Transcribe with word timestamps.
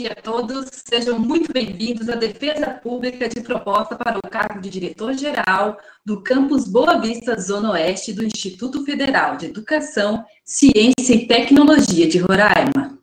dia 0.00 0.12
a 0.12 0.14
todos. 0.14 0.70
Sejam 0.88 1.18
muito 1.18 1.52
bem-vindos 1.52 2.08
à 2.08 2.14
defesa 2.14 2.70
pública 2.70 3.28
de 3.28 3.42
proposta 3.42 3.94
para 3.94 4.16
o 4.16 4.30
cargo 4.30 4.58
de 4.58 4.70
diretor-geral 4.70 5.76
do 6.06 6.22
campus 6.22 6.66
Boa 6.66 6.98
Vista, 6.98 7.38
Zona 7.38 7.72
Oeste 7.72 8.14
do 8.14 8.24
Instituto 8.24 8.82
Federal 8.82 9.36
de 9.36 9.46
Educação, 9.46 10.24
Ciência 10.42 11.14
e 11.14 11.26
Tecnologia 11.26 12.08
de 12.08 12.16
Roraima. 12.16 12.98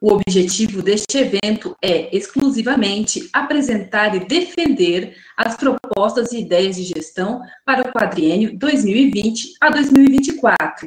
O 0.00 0.14
objetivo 0.14 0.80
deste 0.80 1.18
evento 1.18 1.76
é 1.82 2.16
exclusivamente 2.16 3.28
apresentar 3.30 4.16
e 4.16 4.24
defender 4.24 5.14
as 5.36 5.54
propostas 5.54 6.32
e 6.32 6.40
ideias 6.40 6.76
de 6.76 6.84
gestão 6.84 7.42
para 7.62 7.82
o 7.82 7.92
quadriênio 7.92 8.58
2020 8.58 9.52
a 9.60 9.68
2024, 9.68 10.86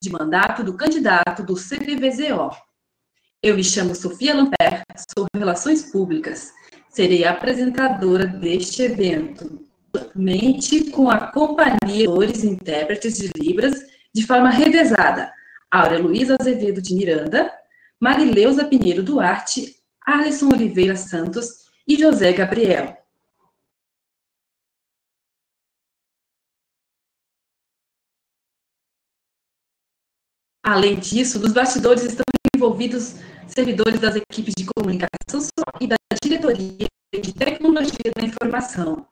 de 0.00 0.10
mandato 0.10 0.62
do 0.62 0.76
candidato 0.76 1.42
do 1.42 1.56
CPVZO. 1.56 2.66
Eu 3.46 3.54
me 3.54 3.62
chamo 3.62 3.94
Sofia 3.94 4.34
Lamper, 4.34 4.82
sou 5.14 5.28
Relações 5.32 5.92
Públicas, 5.92 6.52
serei 6.90 7.24
apresentadora 7.24 8.26
deste 8.26 8.82
evento, 8.82 9.64
mente 10.16 10.90
com 10.90 11.08
a 11.08 11.30
companhia 11.30 12.08
de 12.08 12.48
intérpretes 12.48 13.18
de 13.18 13.30
Libras 13.38 13.86
de 14.12 14.26
forma 14.26 14.50
revezada, 14.50 15.32
Áurea 15.70 16.00
Luiza 16.00 16.36
Azevedo 16.40 16.82
de 16.82 16.92
Miranda, 16.96 17.52
Marileuza 18.00 18.64
Pinheiro 18.64 19.04
Duarte, 19.04 19.76
Alisson 20.04 20.48
Oliveira 20.48 20.96
Santos 20.96 21.66
e 21.86 21.96
José 21.96 22.32
Gabriel. 22.32 22.98
Além 30.64 30.98
disso, 30.98 31.38
nos 31.38 31.52
bastidores 31.52 32.02
estão 32.02 32.26
envolvidos 32.56 33.16
servidores 33.46 34.00
das 34.00 34.16
equipes 34.16 34.54
de 34.56 34.66
comunicação 34.74 35.40
e 35.80 35.86
da 35.86 35.96
diretoria 36.22 36.88
de 37.12 37.32
tecnologia 37.32 38.10
da 38.14 38.24
informação, 38.24 39.06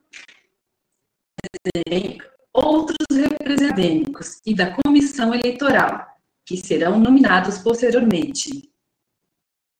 outros 2.53 2.97
representantes 3.11 4.41
e 4.45 4.55
da 4.55 4.75
comissão 4.83 5.33
eleitoral, 5.35 6.07
que 6.45 6.57
serão 6.57 6.99
nominados 6.99 7.59
posteriormente. 7.59 8.71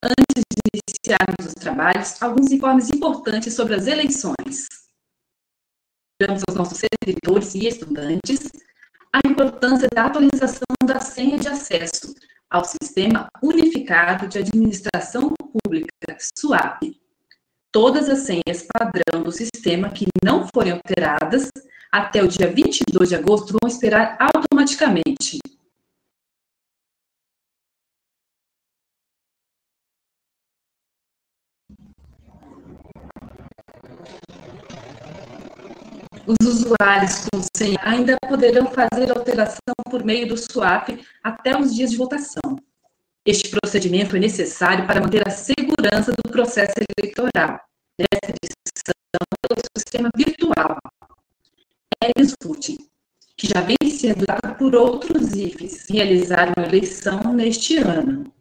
Antes 0.03 0.43
de 0.51 0.81
iniciarmos 0.81 1.47
os 1.47 1.53
trabalhos, 1.53 2.21
alguns 2.21 2.51
informes 2.51 2.89
importantes 2.89 3.53
sobre 3.53 3.75
as 3.75 3.87
eleições. 3.87 4.67
Lembramos 6.21 6.43
aos 6.47 6.57
nossos 6.57 6.79
servidores 6.79 7.55
e 7.55 7.67
estudantes 7.67 8.51
a 9.11 9.27
importância 9.27 9.87
da 9.93 10.05
atualização 10.05 10.65
da 10.85 10.99
senha 10.99 11.37
de 11.37 11.47
acesso 11.47 12.13
ao 12.49 12.63
Sistema 12.63 13.27
Unificado 13.41 14.27
de 14.27 14.39
Administração 14.39 15.33
Pública, 15.33 16.17
SUAP. 16.37 16.99
Todas 17.71 18.09
as 18.09 18.19
senhas 18.19 18.65
padrão 18.73 19.23
do 19.23 19.31
sistema 19.31 19.89
que 19.89 20.05
não 20.23 20.47
forem 20.53 20.73
alteradas 20.73 21.49
até 21.91 22.23
o 22.23 22.27
dia 22.27 22.51
22 22.51 23.09
de 23.09 23.15
agosto 23.15 23.55
vão 23.59 23.69
esperar 23.69 24.17
automaticamente. 24.19 25.39
Os 36.27 36.47
usuários 36.47 37.27
com 37.31 37.39
senha 37.55 37.77
ainda 37.83 38.17
poderão 38.27 38.65
fazer 38.71 39.11
alteração 39.11 39.75
por 39.89 40.03
meio 40.03 40.27
do 40.27 40.35
swap 40.35 40.89
até 41.23 41.55
os 41.59 41.75
dias 41.75 41.91
de 41.91 41.97
votação. 41.97 42.57
Este 43.23 43.49
procedimento 43.49 44.15
é 44.15 44.19
necessário 44.19 44.87
para 44.87 45.01
manter 45.01 45.27
a 45.27 45.31
segurança 45.31 46.11
do 46.11 46.31
processo 46.31 46.73
eleitoral, 46.97 47.59
nessa 47.99 48.35
edição 48.43 49.21
pelo 49.47 49.61
sistema 49.77 50.09
virtual. 50.15 50.77
Elis 52.03 52.35
Putin, 52.39 52.77
que 53.37 53.47
já 53.47 53.61
vem 53.61 53.77
sendo 53.91 54.25
dado 54.25 54.55
por 54.57 54.75
outros 54.75 55.33
IFES, 55.33 55.87
realizaram 55.89 56.53
a 56.57 56.63
eleição 56.63 57.33
neste 57.33 57.77
ano. 57.77 58.31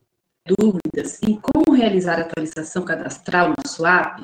Dúvidas 0.47 1.23
em 1.23 1.39
como 1.41 1.77
realizar 1.77 2.19
a 2.19 2.23
atualização 2.23 2.83
cadastral 2.83 3.51
no 3.51 3.69
SWAP? 3.69 4.23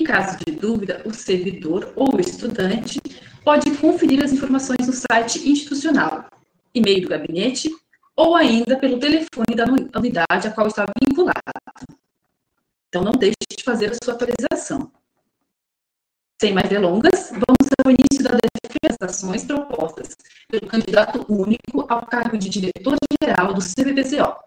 Em 0.00 0.04
caso 0.04 0.38
de 0.38 0.52
dúvida, 0.52 1.02
o 1.04 1.12
servidor 1.12 1.92
ou 1.96 2.20
estudante 2.20 3.00
pode 3.42 3.76
conferir 3.76 4.22
as 4.22 4.32
informações 4.32 4.86
no 4.86 4.92
site 4.92 5.50
institucional, 5.50 6.30
e-mail 6.72 7.02
do 7.02 7.08
gabinete 7.08 7.68
ou 8.14 8.36
ainda 8.36 8.78
pelo 8.78 9.00
telefone 9.00 9.56
da 9.56 9.64
unidade 9.98 10.46
a 10.46 10.52
qual 10.52 10.68
está 10.68 10.86
vinculado. 11.02 11.42
Então, 12.88 13.02
não 13.02 13.10
deixe 13.10 13.34
de 13.50 13.64
fazer 13.64 13.90
a 13.90 13.94
sua 14.00 14.14
atualização. 14.14 14.92
Sem 16.40 16.52
mais 16.54 16.68
delongas, 16.68 17.30
vamos 17.32 17.68
ao 17.84 17.90
início 17.90 18.22
da 18.22 18.38
defesa 18.62 18.96
das 19.00 19.16
ações 19.16 19.44
propostas 19.44 20.16
pelo 20.48 20.68
candidato 20.68 21.26
único 21.28 21.84
ao 21.88 22.06
cargo 22.06 22.38
de 22.38 22.48
diretor-geral 22.48 23.54
do 23.54 23.60
CBPCO. 23.60 24.38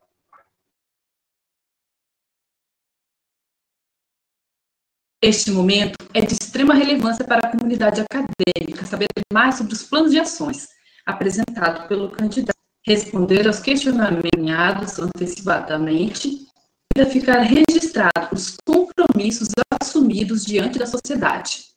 Este 5.22 5.52
momento 5.52 5.98
é 6.14 6.22
de 6.22 6.34
extrema 6.34 6.74
relevância 6.74 7.26
para 7.26 7.46
a 7.46 7.52
comunidade 7.52 8.00
acadêmica 8.00 8.86
saber 8.86 9.08
mais 9.32 9.56
sobre 9.56 9.74
os 9.74 9.84
planos 9.84 10.12
de 10.12 10.20
ações 10.20 10.70
apresentados 11.06 11.88
pelo 11.88 12.10
candidato, 12.10 12.58
responder 12.88 13.46
aos 13.46 13.60
questionamentos 13.60 14.98
antecipadamente 14.98 16.48
e 16.96 17.06
ficar 17.06 17.42
registrado 17.42 18.34
os 18.34 18.56
compromissos 18.66 19.50
assumidos 19.82 20.46
diante 20.46 20.80
da 20.80 20.88
sociedade 20.88 21.71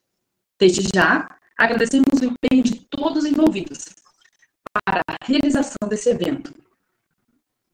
Desde 0.58 0.88
já, 0.94 1.28
agradecemos 1.58 2.20
o 2.20 2.24
empenho 2.24 2.62
de 2.62 2.86
todos 2.86 3.24
os 3.24 3.30
envolvidos 3.30 3.86
para 4.84 5.02
a 5.08 5.26
realização 5.26 5.88
desse 5.88 6.10
evento, 6.10 6.54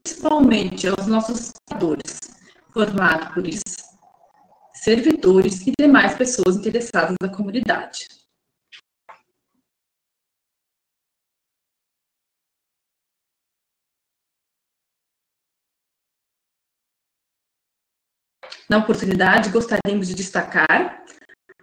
principalmente 0.03 0.89
aos 0.89 1.07
nossos 1.07 1.53
fundadores, 1.69 2.21
formados 2.73 3.35
por 3.35 3.45
servidores 4.75 5.67
e 5.67 5.73
demais 5.79 6.15
pessoas 6.15 6.57
interessadas 6.57 7.15
da 7.21 7.29
comunidade. 7.29 8.07
Na 18.71 18.79
oportunidade, 18.79 19.51
gostaríamos 19.51 20.07
de 20.07 20.15
destacar 20.15 21.05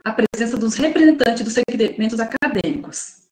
a 0.07 0.13
presença 0.13 0.56
dos 0.57 0.75
representantes 0.75 1.44
dos 1.44 1.54
segmentos 1.54 2.18
acadêmicos, 2.21 3.27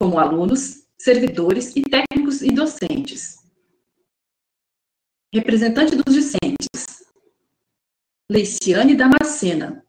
como 0.00 0.18
alunos, 0.18 0.88
servidores 0.98 1.76
e 1.76 1.82
técnicos 1.82 2.40
e 2.40 2.50
docentes. 2.52 3.36
Representante 5.34 5.94
dos 5.94 6.14
discentes, 6.14 7.04
Leiciane 8.30 8.96
Damascena. 8.96 9.84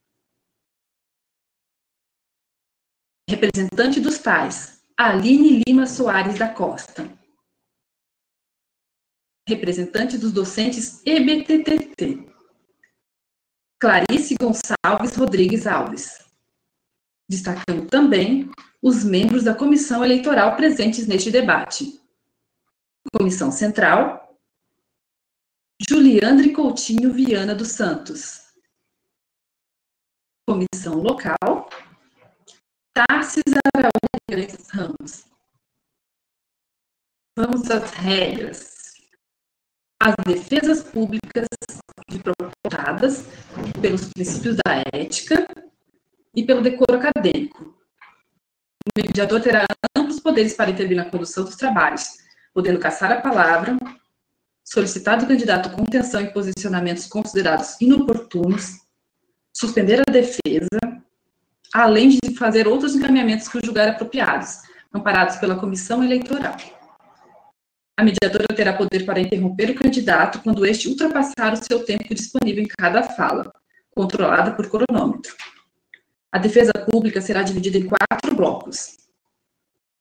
Representante 3.29 4.01
dos 4.01 4.17
pais, 4.17 4.83
Aline 4.97 5.63
Lima 5.65 5.87
Soares 5.87 6.37
da 6.37 6.53
Costa. 6.53 7.09
Representante 9.47 10.17
dos 10.17 10.33
docentes 10.33 11.01
EBTTT. 11.05 12.36
Clarice 13.79 14.35
Gonçalves 14.35 15.15
Rodrigues 15.15 15.67
Alves. 15.67 16.25
Destacando 17.29 17.87
também 17.87 18.49
os 18.81 19.03
membros 19.03 19.43
da 19.43 19.53
comissão 19.53 20.03
eleitoral 20.03 20.55
presentes 20.55 21.05
neste 21.05 21.29
debate. 21.29 22.01
Comissão 23.13 23.51
Central, 23.51 24.37
Juliandre 25.87 26.53
Coutinho 26.53 27.13
Viana 27.13 27.53
dos 27.53 27.69
Santos. 27.69 28.47
Comissão 30.47 30.95
Local, 30.95 31.69
Tarcísio 32.93 33.59
Araújo 33.75 34.57
Ramos. 34.71 35.25
Vamos 37.37 37.69
às 37.69 37.91
regras. 37.91 38.95
As 40.01 40.15
defesas 40.25 40.83
públicas 40.83 41.47
de 42.17 42.23
propostadas 42.23 43.25
pelos 43.81 44.05
princípios 44.13 44.57
da 44.57 44.81
ética 44.93 45.47
e 46.35 46.43
pelo 46.43 46.61
decoro 46.61 46.97
acadêmico. 46.97 47.75
O 48.85 49.01
mediador 49.01 49.41
terá 49.41 49.65
amplos 49.95 50.19
poderes 50.19 50.53
para 50.53 50.69
intervir 50.69 50.97
na 50.97 51.05
condução 51.05 51.43
dos 51.43 51.55
trabalhos, 51.55 52.17
podendo 52.53 52.79
caçar 52.79 53.11
a 53.11 53.21
palavra, 53.21 53.77
solicitar 54.63 55.19
do 55.19 55.27
candidato 55.27 55.71
contenção 55.71 56.21
em 56.21 56.31
posicionamentos 56.31 57.05
considerados 57.07 57.79
inoportunos, 57.79 58.77
suspender 59.53 60.01
a 60.07 60.11
defesa, 60.11 61.03
além 61.73 62.09
de 62.09 62.35
fazer 62.37 62.67
outros 62.67 62.95
encaminhamentos 62.95 63.47
que 63.47 63.59
julgar 63.63 63.89
apropriados, 63.89 64.59
amparados 64.93 65.37
pela 65.37 65.55
comissão 65.55 66.03
eleitoral. 66.03 66.55
A 67.99 68.03
mediadora 68.03 68.45
terá 68.55 68.73
poder 68.73 69.05
para 69.05 69.19
interromper 69.19 69.71
o 69.71 69.75
candidato 69.75 70.39
quando 70.43 70.63
este 70.67 70.87
ultrapassar 70.87 71.53
o 71.53 71.63
seu 71.63 71.83
tempo 71.83 72.13
disponível 72.13 72.63
em 72.63 72.67
cada 72.67 73.01
fala, 73.01 73.51
controlada 73.89 74.51
por 74.51 74.69
cronômetro. 74.69 75.35
A 76.31 76.37
defesa 76.37 76.73
pública 76.73 77.19
será 77.19 77.41
dividida 77.41 77.79
em 77.79 77.87
quatro 77.87 78.35
blocos. 78.35 78.97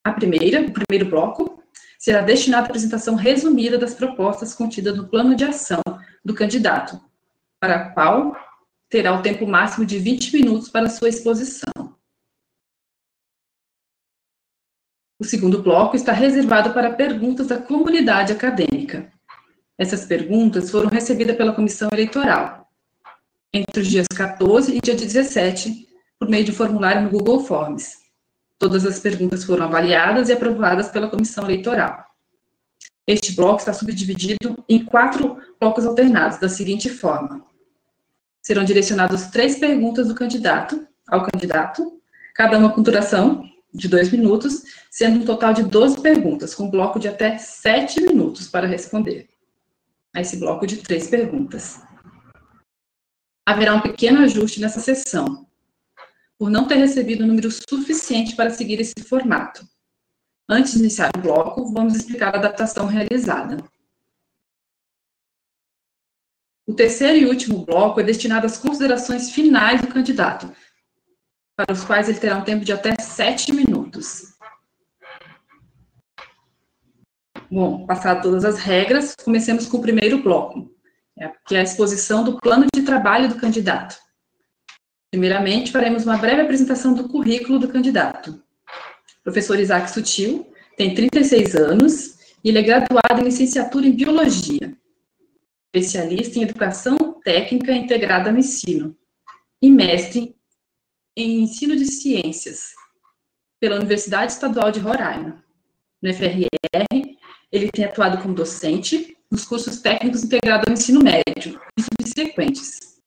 A 0.05 0.13
primeira, 0.13 0.61
o 0.61 0.73
primeiro 0.73 1.09
bloco, 1.09 1.63
será 1.99 2.21
destinado 2.21 2.65
à 2.65 2.67
apresentação 2.67 3.15
resumida 3.15 3.79
das 3.79 3.95
propostas 3.95 4.53
contidas 4.53 4.95
no 4.95 5.09
plano 5.09 5.35
de 5.35 5.45
ação 5.45 5.81
do 6.23 6.35
candidato, 6.35 7.01
para 7.59 7.77
a 7.77 7.91
qual 7.95 8.37
terá 8.91 9.15
o 9.15 9.23
tempo 9.23 9.47
máximo 9.47 9.87
de 9.87 9.99
20 9.99 10.35
minutos 10.35 10.69
para 10.69 10.91
sua 10.91 11.09
exposição. 11.09 11.76
O 15.19 15.25
segundo 15.25 15.63
bloco 15.63 15.97
está 15.97 16.13
reservado 16.13 16.75
para 16.75 16.93
perguntas 16.93 17.47
da 17.47 17.57
comunidade 17.57 18.33
acadêmica. 18.33 19.11
Essas 19.79 20.05
perguntas 20.05 20.71
foram 20.71 20.91
recebidas 20.91 21.37
pela 21.37 21.55
comissão 21.55 21.89
eleitoral 21.91 22.71
entre 23.53 23.81
os 23.81 23.89
dias 23.89 24.07
14 24.15 24.77
e 24.77 24.81
dia 24.81 24.95
17, 24.95 25.89
por 26.19 26.29
meio 26.29 26.45
de 26.45 26.53
formulário 26.53 27.03
no 27.03 27.11
Google 27.11 27.41
Forms. 27.41 27.97
Todas 28.59 28.85
as 28.85 29.01
perguntas 29.01 29.45
foram 29.45 29.65
avaliadas 29.65 30.29
e 30.29 30.35
aprovadas 30.35 30.91
pela 30.91 31.09
comissão 31.09 31.45
eleitoral. 31.45 32.05
Este 33.07 33.35
bloco 33.35 33.61
está 33.61 33.73
subdividido 33.73 34.63
em 34.69 34.85
quatro 34.85 35.39
blocos 35.59 35.87
alternados, 35.87 36.39
da 36.39 36.49
seguinte 36.49 36.91
forma: 36.91 37.43
serão 38.43 38.65
direcionadas 38.65 39.31
três 39.31 39.59
perguntas 39.59 40.09
do 40.09 40.15
candidato 40.15 40.87
ao 41.09 41.27
candidato, 41.27 42.01
cada 42.35 42.59
uma 42.59 42.71
com 42.71 42.83
duração 42.83 43.43
de 43.73 43.89
dois 43.89 44.11
minutos, 44.11 44.63
sendo 44.91 45.21
um 45.21 45.25
total 45.25 45.53
de 45.53 45.63
12 45.63 46.01
perguntas, 46.01 46.55
com 46.55 46.71
bloco 46.71 46.99
de 46.99 47.09
até 47.09 47.37
sete 47.39 48.01
minutos 48.01 48.49
para 48.49 48.67
responder 48.67 49.29
a 50.15 50.21
esse 50.21 50.39
bloco 50.39 50.67
de 50.67 50.79
três 50.79 51.09
perguntas. 51.09 51.81
Haverá 53.45 53.75
um 53.75 53.81
pequeno 53.81 54.21
ajuste 54.21 54.61
nessa 54.61 54.81
sessão, 54.81 55.47
por 56.39 56.51
não 56.51 56.67
ter 56.67 56.77
recebido 56.77 57.23
o 57.23 57.27
número 57.27 57.51
suficiente 57.51 58.35
para 58.35 58.51
seguir 58.51 58.81
esse 58.81 58.95
formato. 59.07 59.67
Antes 60.49 60.73
de 60.73 60.79
iniciar 60.79 61.11
o 61.17 61.21
bloco, 61.21 61.73
vamos 61.73 61.95
explicar 61.95 62.35
a 62.35 62.39
adaptação 62.39 62.87
realizada. 62.87 63.59
O 66.67 66.75
terceiro 66.75 67.17
e 67.17 67.27
último 67.27 67.65
bloco 67.65 68.01
é 68.01 68.03
destinado 68.03 68.47
às 68.47 68.59
considerações 68.59 69.31
finais 69.31 69.81
do 69.81 69.87
candidato, 69.87 70.53
para 71.57 71.73
os 71.73 71.85
quais 71.85 72.09
ele 72.09 72.19
terá 72.19 72.37
um 72.37 72.45
tempo 72.45 72.65
de 72.65 72.73
até 72.73 72.95
sete 73.01 73.53
minutos. 73.53 74.35
Bom, 77.51 77.87
passadas 77.87 78.23
todas 78.23 78.45
as 78.45 78.59
regras, 78.59 79.15
comecemos 79.25 79.67
com 79.67 79.79
o 79.79 79.83
primeiro 79.83 80.23
bloco, 80.23 80.71
é, 81.19 81.31
que 81.47 81.55
é 81.55 81.61
a 81.61 81.63
exposição 81.63 82.23
do 82.25 82.39
plano 82.39 82.67
de 82.75 82.83
trabalho 82.83 83.29
do 83.29 83.37
candidato. 83.37 83.97
Primeiramente, 85.11 85.73
faremos 85.73 86.05
uma 86.05 86.19
breve 86.19 86.43
apresentação 86.43 86.93
do 86.93 87.09
currículo 87.09 87.59
do 87.59 87.69
candidato. 87.69 88.31
O 89.21 89.23
professor 89.25 89.59
Isaac 89.59 89.91
Sutil 89.91 90.53
tem 90.77 90.95
36 90.95 91.55
anos 91.55 92.19
e 92.45 92.49
ele 92.51 92.59
é 92.59 92.63
graduado 92.63 93.21
em 93.21 93.25
licenciatura 93.25 93.87
em 93.87 93.93
Biologia 93.93 94.77
especialista 95.77 96.39
em 96.39 96.43
educação 96.43 96.97
técnica 97.23 97.73
integrada 97.73 98.33
no 98.33 98.39
ensino 98.39 98.97
e 99.61 99.71
mestre 99.71 100.35
em 101.17 101.43
ensino 101.43 101.75
de 101.75 101.87
ciências 101.87 102.75
pela 103.59 103.77
Universidade 103.77 104.33
Estadual 104.33 104.71
de 104.71 104.81
Roraima. 104.81 105.43
No 106.03 106.13
FRR, 106.13 106.47
ele 107.51 107.71
tem 107.71 107.85
atuado 107.87 108.21
como 108.23 108.35
docente 108.35 109.17
nos 109.31 109.45
cursos 109.45 109.81
técnicos 109.81 110.23
integrados 110.23 110.67
ao 110.69 110.75
ensino 110.75 111.03
médio 111.03 111.59
e 111.79 111.83
subsequentes. 111.83 113.01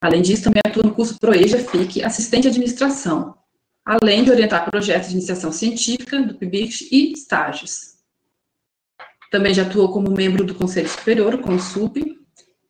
Além 0.00 0.22
disso, 0.22 0.44
também 0.44 0.60
atua 0.64 0.84
no 0.84 0.94
curso 0.94 1.18
Proeja 1.18 1.58
FIC, 1.58 2.02
assistente 2.02 2.42
de 2.42 2.48
administração, 2.48 3.36
além 3.84 4.24
de 4.24 4.30
orientar 4.30 4.68
projetos 4.70 5.08
de 5.08 5.16
iniciação 5.16 5.50
científica 5.52 6.22
do 6.22 6.34
PIBIC 6.36 6.88
e 6.90 7.12
estágios. 7.12 7.96
Também 9.30 9.54
já 9.54 9.62
atuou 9.62 9.92
como 9.92 10.10
membro 10.10 10.44
do 10.44 10.54
Conselho 10.54 10.88
Superior, 10.88 11.34
o 11.34 11.42
CONSUP, 11.42 12.21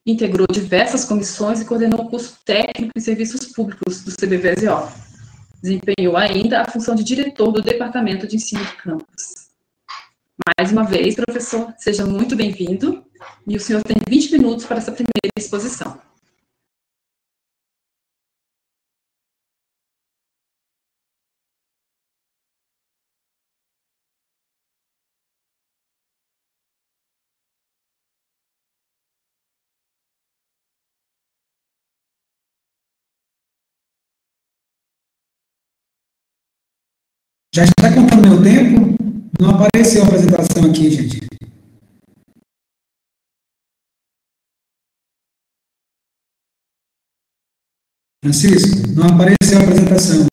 integrou 0.07 0.47
diversas 0.51 1.05
comissões 1.05 1.61
e 1.61 1.65
coordenou 1.65 2.01
o 2.01 2.11
curso 2.11 2.39
técnico 2.45 2.93
em 2.97 3.01
serviços 3.01 3.47
públicos 3.47 4.03
do 4.03 4.11
CBVSO. 4.11 4.89
Desempenhou 5.63 6.17
ainda 6.17 6.61
a 6.61 6.71
função 6.71 6.95
de 6.95 7.05
diretor 7.05 7.53
do 7.53 7.63
Departamento 7.63 8.27
de 8.27 8.37
Ensino 8.37 8.65
de 8.65 8.73
Campus. 8.77 9.43
Mais 10.59 10.73
uma 10.73 10.83
vez, 10.83 11.15
professor, 11.15 11.73
seja 11.79 12.05
muito 12.05 12.35
bem-vindo 12.35 13.05
e 13.47 13.57
o 13.57 13.61
senhor 13.61 13.83
tem 13.83 13.97
20 14.09 14.33
minutos 14.33 14.65
para 14.65 14.79
essa 14.79 14.91
primeira 14.91 15.33
exposição. 15.39 16.01
Já 37.55 37.65
está 37.65 37.93
contando 37.93 38.31
meu 38.31 38.43
tempo? 38.43 38.97
Não 39.39 39.51
apareceu 39.51 40.03
a 40.03 40.07
apresentação 40.07 40.71
aqui, 40.71 40.91
gente. 40.91 41.21
Francisco, 48.25 48.89
não 48.97 49.07
apareceu 49.07 49.59
a 49.59 49.63
apresentação. 49.65 50.27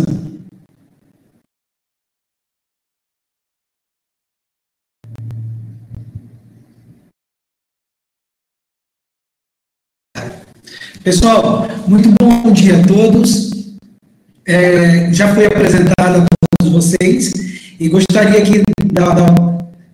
Pessoal, 11.04 11.68
muito 11.86 12.08
bom 12.18 12.54
dia 12.54 12.80
a 12.80 12.88
todos. 12.88 13.52
É, 14.46 15.12
já 15.12 15.36
foi 15.36 15.48
apresentada 15.48 16.30
vocês 16.80 17.34
e 17.78 17.90
gostaria 17.90 18.40
aqui, 18.40 18.64
da, 18.86 19.14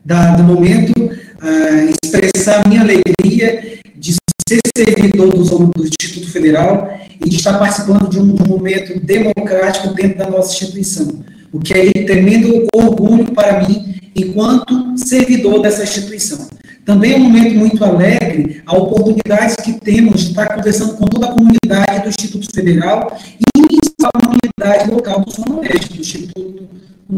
da, 0.05 0.35
do 0.35 0.43
momento, 0.43 0.91
uh, 1.01 1.93
expressar 2.03 2.67
minha 2.67 2.81
alegria 2.81 3.79
de 3.97 4.15
ser 4.47 4.59
servidor 4.77 5.33
do, 5.33 5.43
do, 5.43 5.83
Instituto 5.83 6.29
Federal 6.31 6.99
e 7.19 7.27
de 7.27 7.37
estar 7.37 7.57
participando 7.57 8.07
de 8.07 8.19
um, 8.19 8.35
momento 8.47 8.99
democrático 8.99 9.95
dentro 9.95 10.19
da 10.19 10.29
nossa 10.29 10.53
instituição, 10.53 11.23
o 11.51 11.59
que 11.59 11.73
é 11.73 11.91
tremendo 12.05 12.67
orgulho 12.73 13.31
para 13.33 13.67
mim 13.67 13.95
enquanto 14.15 14.95
servidor 14.97 15.61
dessa 15.61 15.83
instituição. 15.83 16.47
Também 16.85 17.13
é 17.13 17.15
um 17.15 17.21
momento 17.21 17.55
muito 17.55 17.83
alegre 17.83 18.61
a 18.63 18.77
oportunidades 18.77 19.55
que 19.55 19.73
temos 19.73 20.21
de 20.21 20.29
estar 20.29 20.53
conversando 20.53 20.93
com 20.93 21.05
toda 21.07 21.25
a 21.27 21.31
comunidade 21.31 22.03
do 22.03 22.09
Instituto 22.09 22.47
Federal 22.53 23.17
e, 23.57 23.74
em 23.99 24.03
especial, 24.03 24.11
a 24.13 24.19
comunidade 24.19 24.45
realidade 24.65 24.91
local 24.91 25.21
do 25.21 25.31
Zona 25.31 25.59
Oeste, 25.59 25.93
do 25.93 26.01
Instituto, 26.01 26.69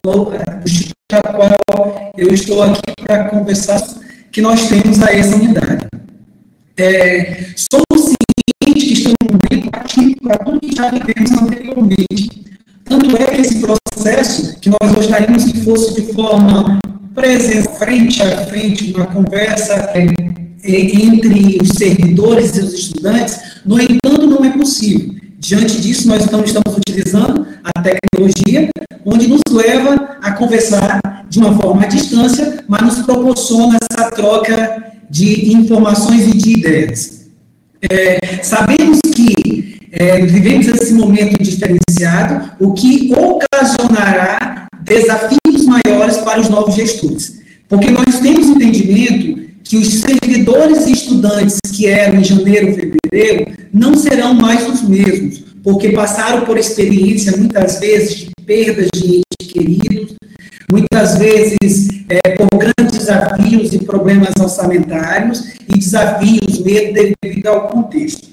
do 0.03 0.33
Instituto 0.65 0.93
a 1.13 1.21
qual 1.21 2.11
eu 2.17 2.33
estou 2.33 2.63
aqui 2.63 2.81
para 3.05 3.29
conversar, 3.29 3.81
que 4.31 4.41
nós 4.41 4.67
temos 4.67 5.01
a 5.01 5.13
essa 5.13 5.35
unidade. 5.35 5.87
É, 6.77 7.45
somos 7.55 8.13
cientes 8.61 8.83
que 8.83 8.93
estamos 8.93 9.17
no 9.23 9.39
momento 9.39 9.69
atípico 9.73 10.27
para 10.27 10.37
tudo 10.39 10.59
que 10.59 10.75
já 10.75 10.91
vivemos 10.91 11.31
anteriormente. 11.31 12.45
Tanto 12.83 13.17
é 13.17 13.25
que 13.25 13.41
esse 13.41 13.59
processo, 13.59 14.59
que 14.59 14.69
nós 14.69 14.91
gostaríamos 14.93 15.45
que 15.45 15.61
fosse 15.61 15.95
de 15.95 16.13
forma 16.13 16.79
presencial, 17.15 17.75
frente 17.75 18.21
a 18.21 18.45
frente, 18.45 18.93
uma 18.93 19.07
conversa 19.07 19.73
é, 19.93 20.05
é, 20.63 20.81
entre 20.81 21.57
os 21.61 21.69
servidores 21.69 22.55
e 22.57 22.61
os 22.61 22.73
estudantes, 22.73 23.39
no 23.65 23.81
entanto, 23.81 24.27
não 24.27 24.45
é 24.45 24.51
possível. 24.51 25.15
Diante 25.47 25.79
disso, 25.79 26.09
nós 26.09 26.25
então 26.25 26.43
estamos 26.43 26.75
utilizando 26.77 27.47
a 27.63 27.81
tecnologia, 27.81 28.67
onde 29.05 29.29
nos 29.29 29.39
leva 29.49 30.17
a 30.21 30.33
conversar 30.33 30.99
de 31.29 31.39
uma 31.39 31.55
forma 31.55 31.83
à 31.83 31.85
distância, 31.85 32.65
mas 32.67 32.81
nos 32.81 32.99
proporciona 33.05 33.77
essa 33.89 34.11
troca 34.11 34.91
de 35.09 35.53
informações 35.53 36.27
e 36.27 36.37
de 36.37 36.51
ideias. 36.51 37.29
É, 37.89 38.43
sabemos 38.43 38.99
que 39.15 39.87
é, 39.93 40.25
vivemos 40.25 40.67
esse 40.67 40.93
momento 40.93 41.41
diferenciado, 41.41 42.51
o 42.59 42.73
que 42.73 43.13
ocasionará 43.15 44.67
desafios 44.83 45.65
maiores 45.65 46.17
para 46.17 46.41
os 46.41 46.49
novos 46.49 46.75
gestores. 46.75 47.39
Porque 47.69 47.89
nós 47.89 48.19
temos 48.19 48.47
entendimento 48.47 49.46
que 49.67 49.77
os 49.77 49.87
servidores 49.95 50.87
e 50.87 50.93
estudantes 50.93 51.59
que 51.73 51.87
eram 51.87 52.19
em 52.19 52.23
janeiro, 52.23 52.73
fevereiro, 52.73 53.51
não 53.73 53.95
serão 53.95 54.33
mais 54.33 54.67
os 54.67 54.87
mesmos, 54.87 55.43
porque 55.61 55.89
passaram 55.89 56.45
por 56.45 56.57
experiência, 56.57 57.35
muitas 57.35 57.79
vezes, 57.79 58.15
de 58.15 58.31
perdas 58.45 58.87
de 58.93 59.17
entes 59.17 59.51
queridos, 59.51 60.15
muitas 60.71 61.17
vezes 61.17 61.89
é, 62.09 62.29
por 62.35 62.47
grandes 62.57 62.97
desafios 62.97 63.73
e 63.73 63.79
problemas 63.79 64.33
orçamentários 64.39 65.43
e 65.67 65.77
desafios 65.77 66.59
mesmo 66.59 66.93
devido 67.21 67.47
ao 67.47 67.67
contexto. 67.67 68.27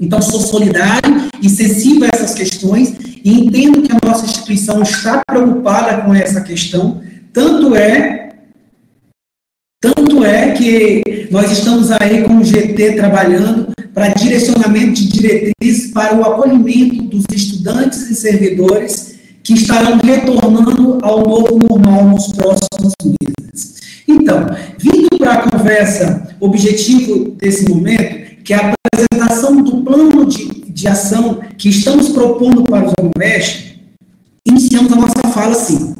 Então, 0.00 0.20
sou 0.20 0.40
solidário 0.40 1.30
e 1.40 1.48
sensível 1.48 2.04
a 2.04 2.16
essas 2.16 2.34
questões 2.34 2.94
e 3.24 3.32
entendo 3.32 3.82
que 3.82 3.92
a 3.92 3.98
nossa 4.04 4.26
instituição 4.26 4.82
está 4.82 5.22
preocupada 5.24 6.02
com 6.02 6.12
essa 6.12 6.40
questão, 6.40 7.00
tanto 7.32 7.76
é 7.76 8.23
tanto 9.84 10.24
é 10.24 10.52
que 10.52 11.28
nós 11.30 11.52
estamos 11.52 11.90
aí 11.90 12.22
com 12.22 12.38
o 12.38 12.44
GT 12.44 12.92
trabalhando 12.92 13.68
para 13.92 14.08
direcionamento 14.08 14.94
de 14.94 15.08
diretrizes 15.08 15.92
para 15.92 16.16
o 16.16 16.22
acolhimento 16.22 17.02
dos 17.02 17.24
estudantes 17.30 18.08
e 18.08 18.14
servidores 18.14 19.16
que 19.42 19.52
estarão 19.52 19.98
retornando 19.98 20.98
ao 21.02 21.20
novo 21.28 21.58
normal 21.68 22.04
nos 22.04 22.28
próximos 22.28 22.94
meses. 23.04 23.74
Então, 24.08 24.46
vindo 24.78 25.18
para 25.18 25.34
a 25.34 25.50
conversa, 25.50 26.34
objetivo 26.40 27.32
desse 27.32 27.68
momento, 27.68 28.42
que 28.42 28.54
é 28.54 28.56
a 28.56 28.74
apresentação 28.90 29.62
do 29.62 29.82
plano 29.82 30.24
de, 30.24 30.46
de 30.66 30.88
ação 30.88 31.40
que 31.58 31.68
estamos 31.68 32.08
propondo 32.08 32.64
para 32.64 32.86
o 32.86 32.92
Zona 32.98 33.10
Oeste, 33.18 33.82
iniciamos 34.46 34.90
a 34.94 34.96
nossa 34.96 35.28
fala 35.34 35.52
assim. 35.52 35.94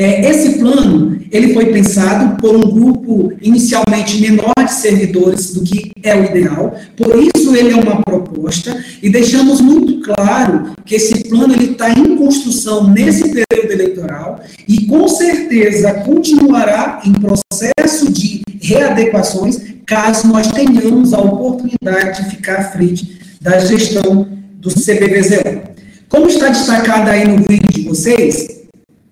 É, 0.00 0.30
esse 0.30 0.60
plano, 0.60 1.20
ele 1.28 1.52
foi 1.52 1.72
pensado 1.72 2.36
por 2.36 2.54
um 2.54 2.70
grupo 2.70 3.32
inicialmente 3.42 4.20
menor 4.20 4.54
de 4.64 4.72
servidores 4.72 5.52
do 5.52 5.64
que 5.64 5.90
é 6.04 6.14
o 6.14 6.24
ideal, 6.24 6.72
por 6.96 7.18
isso 7.20 7.56
ele 7.56 7.72
é 7.72 7.74
uma 7.74 8.00
proposta, 8.02 8.80
e 9.02 9.10
deixamos 9.10 9.60
muito 9.60 10.00
claro 10.00 10.70
que 10.86 10.94
esse 10.94 11.28
plano 11.28 11.52
está 11.60 11.90
em 11.90 12.16
construção 12.16 12.88
nesse 12.88 13.24
período 13.24 13.72
eleitoral, 13.72 14.40
e 14.68 14.86
com 14.86 15.08
certeza 15.08 15.92
continuará 16.04 17.02
em 17.04 17.12
processo 17.14 18.12
de 18.12 18.42
readequações, 18.62 19.60
caso 19.84 20.28
nós 20.28 20.46
tenhamos 20.52 21.12
a 21.12 21.18
oportunidade 21.18 22.22
de 22.22 22.36
ficar 22.36 22.60
à 22.60 22.64
frente 22.70 23.18
da 23.40 23.58
gestão 23.58 24.28
do 24.60 24.70
CBVZO. 24.70 25.76
Como 26.08 26.28
está 26.28 26.50
destacado 26.50 27.10
aí 27.10 27.26
no 27.26 27.38
vídeo 27.38 27.68
de 27.72 27.82
vocês, 27.82 28.57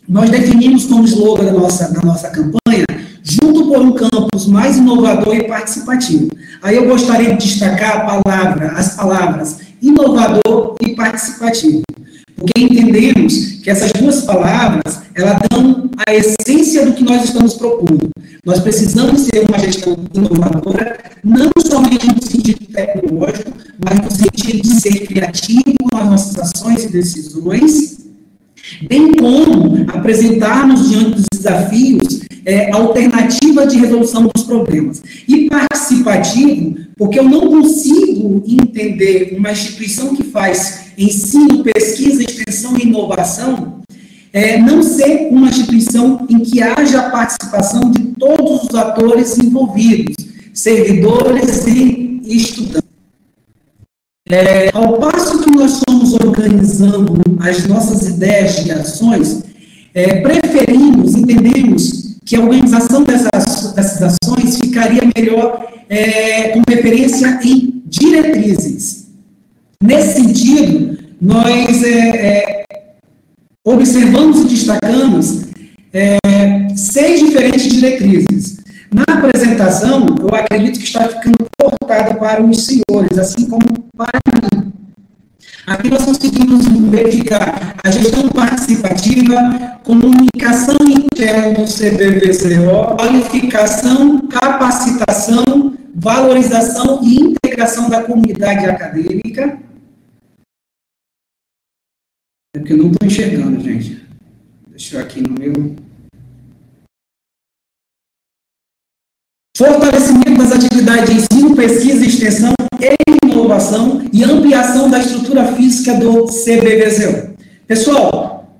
nós 0.08 0.30
definimos 0.30 0.84
como 0.86 1.04
slogan 1.04 1.44
da 1.44 1.52
nossa, 1.52 1.92
da 1.92 2.00
nossa 2.00 2.30
campanha, 2.30 2.84
junto 3.22 3.66
por 3.66 3.78
um 3.80 3.92
campus 3.92 4.46
mais 4.46 4.76
inovador 4.76 5.34
e 5.34 5.44
participativo. 5.44 6.28
Aí 6.62 6.76
eu 6.76 6.86
gostaria 6.86 7.34
de 7.34 7.44
destacar 7.44 8.06
palavra, 8.06 8.72
as 8.72 8.94
palavras 8.94 9.58
inovador 9.82 10.76
e 10.80 10.94
participativo, 10.94 11.82
porque 12.36 12.60
entendemos 12.60 13.60
que 13.62 13.70
essas 13.70 13.92
duas 13.92 14.22
palavras, 14.22 15.00
elas 15.14 15.38
dão 15.50 15.90
a 16.06 16.14
essência 16.14 16.86
do 16.86 16.92
que 16.92 17.02
nós 17.02 17.24
estamos 17.24 17.54
propondo. 17.54 18.08
Nós 18.44 18.60
precisamos 18.60 19.22
ser 19.22 19.44
uma 19.48 19.58
gestão 19.58 19.96
inovadora, 20.14 20.98
não 21.24 21.50
somente 21.66 22.06
no 22.06 22.22
sentido 22.22 22.64
tecnológico, 22.72 23.50
mas 23.84 24.04
no 24.04 24.10
sentido 24.10 24.62
de 24.62 24.80
ser 24.80 25.06
criativo 25.06 25.74
nas 25.92 26.06
nossas 26.06 26.38
ações 26.38 26.84
e 26.84 26.88
decisões, 26.88 28.05
bem 28.88 29.14
como 29.14 29.84
apresentarmos 29.88 30.88
diante 30.88 31.10
dos 31.10 31.24
desafios 31.32 32.20
é, 32.44 32.70
alternativa 32.70 33.66
de 33.66 33.76
resolução 33.76 34.30
dos 34.32 34.44
problemas. 34.44 35.02
E 35.26 35.48
participativo, 35.48 36.76
porque 36.96 37.18
eu 37.18 37.24
não 37.24 37.48
consigo 37.48 38.42
entender 38.46 39.34
uma 39.36 39.50
instituição 39.50 40.14
que 40.14 40.22
faz 40.24 40.86
ensino, 40.96 41.62
pesquisa, 41.62 42.22
extensão 42.22 42.76
e 42.76 42.82
inovação, 42.82 43.80
é, 44.32 44.58
não 44.58 44.82
ser 44.82 45.28
uma 45.30 45.48
instituição 45.48 46.26
em 46.28 46.40
que 46.40 46.62
haja 46.62 47.00
a 47.00 47.10
participação 47.10 47.90
de 47.90 48.02
todos 48.18 48.64
os 48.64 48.74
atores 48.74 49.38
envolvidos, 49.38 50.14
servidores 50.52 51.66
e 51.66 52.20
estudantes. 52.24 52.86
É, 54.28 54.70
ao 54.74 54.98
passo 54.98 55.42
que 55.42 55.50
nós 55.52 55.80
organizando 56.46 57.20
as 57.40 57.66
nossas 57.66 58.08
ideias 58.08 58.64
de 58.64 58.70
ações, 58.70 59.42
é, 59.94 60.20
preferimos, 60.20 61.14
entendemos 61.14 62.16
que 62.24 62.36
a 62.36 62.40
organização 62.40 63.02
dessas, 63.02 63.72
dessas 63.72 64.16
ações 64.24 64.58
ficaria 64.58 65.02
melhor 65.16 65.66
é, 65.88 66.50
com 66.50 66.62
referência 66.68 67.38
em 67.42 67.82
diretrizes. 67.86 69.08
Nesse 69.82 70.22
sentido, 70.22 70.98
nós 71.20 71.82
é, 71.82 71.98
é, 71.98 72.64
observamos 73.64 74.42
e 74.42 74.48
destacamos 74.48 75.42
é, 75.92 76.18
seis 76.76 77.20
diferentes 77.20 77.68
diretrizes. 77.68 78.58
Na 78.92 79.04
apresentação, 79.14 80.06
eu 80.20 80.34
acredito 80.34 80.78
que 80.78 80.84
está 80.84 81.08
ficando 81.08 81.46
cortada 81.58 82.14
para 82.14 82.42
os 82.42 82.66
senhores, 82.66 83.18
assim 83.18 83.46
como 83.46 83.64
para 83.96 84.20
mim. 84.32 84.72
Aqui 85.66 85.90
nós 85.90 86.04
conseguimos 86.04 86.64
verificar 86.90 87.74
a 87.84 87.90
gestão 87.90 88.28
participativa, 88.28 89.34
comunicação 89.82 90.76
interna 90.88 91.54
do 91.54 91.64
CBVCO, 91.64 92.96
qualificação, 92.96 94.28
capacitação, 94.28 95.76
valorização 95.92 97.00
e 97.02 97.16
integração 97.16 97.90
da 97.90 98.04
comunidade 98.04 98.64
acadêmica. 98.64 99.58
É 102.54 102.58
porque 102.60 102.72
eu 102.72 102.78
não 102.78 102.92
estou 102.92 103.08
enxergando, 103.08 103.60
gente. 103.60 104.06
Deixa 104.68 104.96
eu 104.96 105.00
aqui 105.02 105.20
no 105.20 105.34
meu. 105.34 105.74
Fortalecimento 109.56 110.38
das 110.38 110.52
atividades 110.52 111.08
de 111.08 111.14
ensino, 111.22 111.56
pesquisa 111.56 112.04
e 112.04 112.08
extensão 112.08 112.52
e 112.78 113.05
inovação 113.56 114.02
e 114.12 114.22
ampliação 114.22 114.90
da 114.90 114.98
estrutura 114.98 115.52
física 115.54 115.94
do 115.94 116.26
CBVZO. 116.26 117.34
Pessoal, 117.66 118.54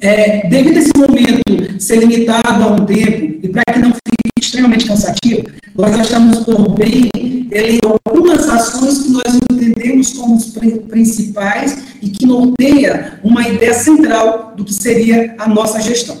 é, 0.00 0.48
devido 0.48 0.76
a 0.76 0.80
esse 0.80 0.92
momento 0.96 1.80
ser 1.80 1.96
limitado 1.96 2.62
a 2.62 2.66
um 2.68 2.84
tempo 2.84 3.38
e 3.42 3.48
para 3.48 3.62
que 3.72 3.78
não 3.78 3.90
fique 3.90 4.40
extremamente 4.40 4.86
cansativo, 4.86 5.44
nós 5.76 5.98
achamos 5.98 6.40
por 6.40 6.74
bem 6.74 7.08
ele, 7.50 7.78
algumas 8.04 8.48
ações 8.48 8.98
que 8.98 9.10
nós 9.10 9.38
entendemos 9.52 10.12
como 10.12 10.36
os 10.36 10.52
principais 10.88 11.78
e 12.02 12.10
que 12.10 12.26
norteia 12.26 13.18
uma 13.22 13.48
ideia 13.48 13.74
central 13.74 14.52
do 14.56 14.64
que 14.64 14.74
seria 14.74 15.34
a 15.38 15.48
nossa 15.48 15.80
gestão. 15.80 16.16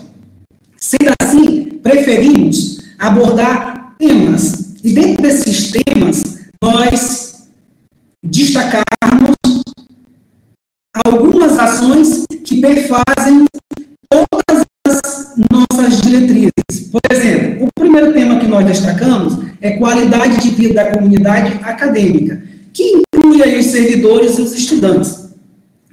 Sendo 0.76 1.12
assim, 1.20 1.64
preferimos 1.82 2.80
abordar 2.98 3.94
temas. 3.98 4.70
E 4.82 4.92
dentro 4.92 5.22
desses 5.22 5.70
temas, 5.70 6.22
nós 6.62 7.19
destacarmos 8.22 9.36
algumas 11.04 11.58
ações 11.58 12.24
que 12.44 12.60
perfazem 12.60 13.44
todas 14.08 14.66
as 14.86 15.34
nossas 15.50 16.00
diretrizes. 16.02 16.90
Por 16.90 17.00
exemplo, 17.10 17.66
o 17.66 17.68
primeiro 17.80 18.12
tema 18.12 18.38
que 18.38 18.46
nós 18.46 18.66
destacamos 18.66 19.38
é 19.60 19.72
qualidade 19.72 20.42
de 20.42 20.50
vida 20.50 20.74
da 20.74 20.90
comunidade 20.90 21.58
acadêmica, 21.62 22.42
que 22.72 23.02
inclui 23.14 23.58
os 23.58 23.66
servidores 23.66 24.38
e 24.38 24.42
os 24.42 24.52
estudantes. 24.52 25.30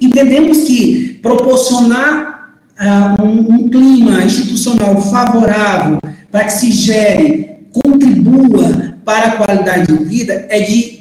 Entendemos 0.01 0.63
que 0.63 1.19
proporcionar 1.21 2.57
uh, 2.79 3.23
um, 3.23 3.53
um 3.53 3.69
clima 3.69 4.23
institucional 4.23 5.01
favorável 5.01 5.99
para 6.31 6.45
que 6.45 6.53
se 6.53 6.71
gere, 6.71 7.57
contribua 7.71 8.95
para 9.03 9.27
a 9.27 9.37
qualidade 9.37 9.87
de 9.87 10.03
vida 10.03 10.45
é 10.49 10.59
de 10.59 10.96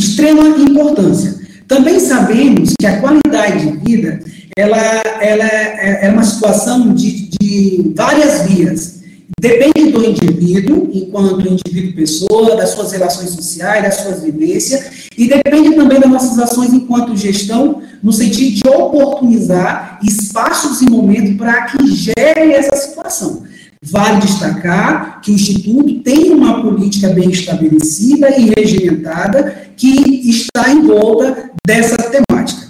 extrema 0.00 0.48
importância. 0.58 1.38
Também 1.68 2.00
sabemos 2.00 2.72
que 2.78 2.86
a 2.86 3.00
qualidade 3.00 3.70
de 3.70 3.76
vida 3.78 4.20
ela, 4.56 4.76
ela 5.20 5.44
é, 5.44 6.06
é 6.06 6.10
uma 6.10 6.24
situação 6.24 6.92
de, 6.92 7.30
de 7.40 7.92
várias 7.94 8.42
vias. 8.48 9.00
Depende 9.40 9.90
do 9.92 10.04
indivíduo, 10.04 10.90
enquanto 10.92 11.48
indivíduo 11.48 11.94
pessoa, 11.94 12.56
das 12.56 12.70
suas 12.70 12.92
relações 12.92 13.30
sociais, 13.30 13.82
das 13.82 13.94
suas 13.96 14.22
vivências, 14.22 15.08
e 15.16 15.28
depende 15.28 15.74
também 15.76 16.00
das 16.00 16.10
nossas 16.10 16.38
ações 16.38 16.72
enquanto 16.72 17.16
gestão, 17.16 17.80
no 18.02 18.12
sentido 18.12 18.56
de 18.56 18.68
oportunizar 18.68 19.98
espaços 20.02 20.82
e 20.82 20.90
momentos 20.90 21.36
para 21.36 21.66
que 21.66 21.86
gere 21.94 22.52
essa 22.52 22.76
situação. 22.76 23.44
Vale 23.82 24.20
destacar 24.20 25.22
que 25.22 25.30
o 25.30 25.34
Instituto 25.34 26.02
tem 26.02 26.32
uma 26.32 26.60
política 26.60 27.08
bem 27.08 27.30
estabelecida 27.30 28.28
e 28.38 28.52
regimentada 28.54 29.70
que 29.74 30.28
está 30.28 30.70
em 30.70 30.82
volta 30.82 31.50
dessa 31.66 31.96
temática. 31.96 32.68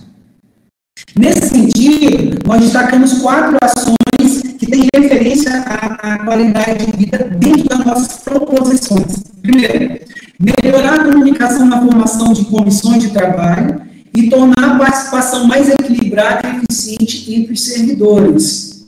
Nesse 1.19 1.49
sentido, 1.49 2.39
nós 2.47 2.61
destacamos 2.61 3.15
quatro 3.15 3.59
ações 3.61 4.43
que 4.57 4.67
têm 4.67 4.87
referência 4.95 5.51
à, 5.53 6.15
à 6.15 6.19
qualidade 6.25 6.87
de 6.87 6.97
vida 6.97 7.19
dentro 7.19 7.65
das 7.65 7.85
nossas 7.85 8.19
proposições. 8.19 9.25
Primeiro, 9.43 9.99
melhorar 10.39 11.01
a 11.01 11.05
comunicação 11.11 11.67
na 11.67 11.81
formação 11.81 12.33
de 12.33 12.45
comissões 12.45 13.03
de 13.03 13.11
trabalho 13.11 13.83
e 14.15 14.31
tornar 14.31 14.77
a 14.77 14.79
participação 14.79 15.49
mais 15.49 15.69
equilibrada 15.69 16.49
e 16.49 16.63
eficiente 16.63 17.35
entre 17.35 17.53
os 17.53 17.65
servidores. 17.65 18.87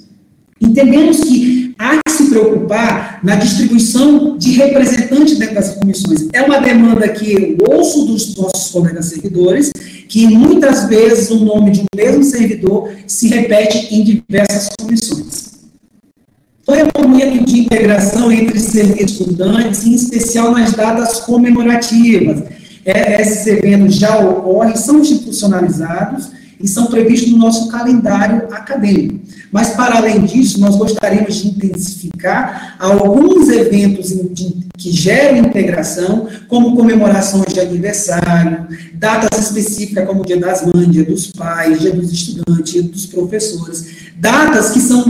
Entendemos 0.61 1.19
que 1.19 1.63
se 1.77 2.02
preocupar 2.33 3.21
na 3.23 3.37
distribuição 3.37 4.39
de 4.39 4.53
representantes 4.53 5.39
dentro 5.39 5.55
das 5.55 5.75
comissões. 5.75 6.29
É 6.33 6.43
uma 6.43 6.59
demanda 6.59 7.07
que 7.09 7.57
eu 7.59 7.77
ouço 7.77 8.07
dos 8.07 8.35
nossos 8.35 8.71
colegas 8.71 9.07
servidores, 9.07 9.71
que 10.09 10.27
muitas 10.27 10.89
vezes 10.89 11.31
o 11.31 11.45
nome 11.45 11.71
de 11.73 11.81
um 11.81 11.85
mesmo 11.95 12.25
servidor 12.25 12.91
se 13.07 13.29
repete 13.29 13.95
em 13.95 14.03
diversas 14.03 14.71
comissões. 14.81 15.53
Foi 16.65 16.79
um 16.83 17.09
momento 17.09 17.45
de 17.45 17.61
integração 17.61 18.33
entre 18.33 18.57
estudantes, 18.57 19.85
em 19.85 19.95
especial 19.95 20.53
nas 20.53 20.73
datas 20.73 21.21
comemorativas. 21.21 22.45
É, 22.85 23.21
esses 23.21 23.47
eventos 23.47 23.97
já 23.97 24.19
ocorrem, 24.19 24.75
são 24.77 25.01
institucionalizados, 25.01 26.31
e 26.63 26.69
são 26.69 26.87
previstos 26.87 27.33
no 27.33 27.39
nosso 27.39 27.69
calendário 27.69 28.47
acadêmico. 28.53 29.21
Mas, 29.51 29.71
para 29.71 29.97
além 29.97 30.23
disso, 30.23 30.61
nós 30.61 30.77
gostaríamos 30.77 31.35
de 31.35 31.49
intensificar 31.49 32.77
alguns 32.79 33.49
eventos 33.49 34.13
que 34.79 34.91
geram 34.91 35.39
integração, 35.39 36.29
como 36.49 36.77
comemorações 36.77 37.53
de 37.53 37.61
aniversário, 37.61 38.67
datas 38.95 39.39
específicas 39.39 40.07
como 40.07 40.23
o 40.23 40.25
Dia 40.25 40.39
das 40.39 40.65
Mães, 40.65 40.91
Dia 40.91 41.05
dos 41.05 41.27
Pais, 41.29 41.81
Dia 41.81 41.93
dos 41.93 42.13
Estudantes, 42.13 42.73
Dia 42.73 42.83
dos 42.83 43.07
Professores, 43.07 43.87
datas 44.17 44.71
que 44.71 44.81
são, 44.81 45.05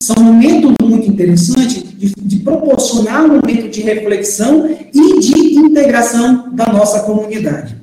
são 0.00 0.16
um 0.18 0.32
muito 0.32 1.10
interessante 1.10 1.82
de, 1.82 2.14
de 2.14 2.36
proporcionar 2.40 3.24
um 3.24 3.40
momento 3.40 3.68
de 3.68 3.80
reflexão 3.80 4.68
e 4.92 5.20
de 5.20 5.58
integração 5.58 6.50
da 6.52 6.66
nossa 6.66 7.00
comunidade. 7.00 7.76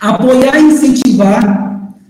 Apoiar 0.00 0.58
e 0.58 0.64
incentivar 0.64 1.67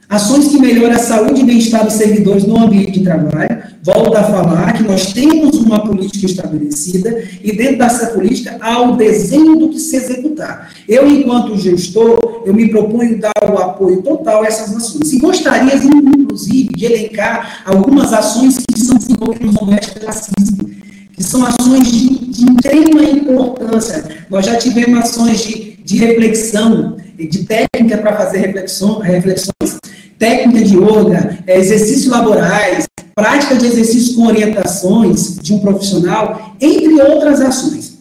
Ações 0.09 0.49
que 0.49 0.59
melhoram 0.59 0.95
a 0.95 0.99
saúde 0.99 1.43
e 1.43 1.45
bem-estar 1.45 1.85
dos 1.85 1.93
servidores 1.93 2.45
no 2.45 2.59
ambiente 2.59 2.93
de 2.93 3.05
trabalho. 3.05 3.63
Volto 3.83 4.17
a 4.17 4.25
falar 4.25 4.73
que 4.73 4.83
nós 4.83 5.13
temos 5.13 5.59
uma 5.59 5.87
política 5.87 6.25
estabelecida 6.25 7.25
e 7.45 7.55
dentro 7.55 7.77
dessa 7.77 8.07
política 8.07 8.57
há 8.59 8.81
o 8.81 8.97
desenho 8.97 9.57
do 9.57 9.69
que 9.69 9.79
se 9.79 9.97
executar. 9.97 10.73
Eu, 10.89 11.07
enquanto 11.07 11.59
gestor, 11.59 12.43
eu 12.47 12.55
me 12.55 12.71
proponho 12.71 13.21
dar 13.21 13.53
o 13.53 13.59
apoio 13.59 14.01
total 14.01 14.45
a 14.45 14.47
essas 14.47 14.75
ações. 14.75 15.13
E 15.13 15.19
gostaria, 15.19 15.75
inclusive, 15.75 16.71
de 16.75 16.87
elencar 16.87 17.63
algumas 17.67 18.11
ações 18.11 18.65
que 18.67 18.81
são 18.81 18.97
desenvolvidas 18.97 19.53
no 19.53 19.69
Oeste 19.69 19.99
Racismo, 20.07 20.71
que 21.13 21.23
são 21.23 21.45
ações 21.45 21.93
de, 21.93 22.09
de 22.31 22.45
extrema 22.51 23.03
importância. 23.03 24.05
Nós 24.31 24.47
já 24.47 24.57
tivemos 24.57 25.01
ações 25.01 25.45
de, 25.45 25.77
de 25.85 25.99
reflexão, 25.99 26.97
de 27.19 27.45
técnica 27.45 27.99
para 27.99 28.17
fazer 28.17 28.39
reflexão, 28.39 29.01
reflexões 29.01 29.79
técnica 30.19 30.65
de 30.65 30.77
yoga, 30.77 31.39
é, 31.47 31.59
exercícios 31.59 32.07
laborais, 32.07 32.87
prática 33.15 33.57
de 33.57 33.67
exercícios 33.67 34.15
com 34.15 34.27
orientações 34.27 35.39
de 35.41 35.53
um 35.53 35.61
profissional, 35.61 36.55
entre 36.61 37.01
outras 37.01 37.41
ações. 37.41 37.99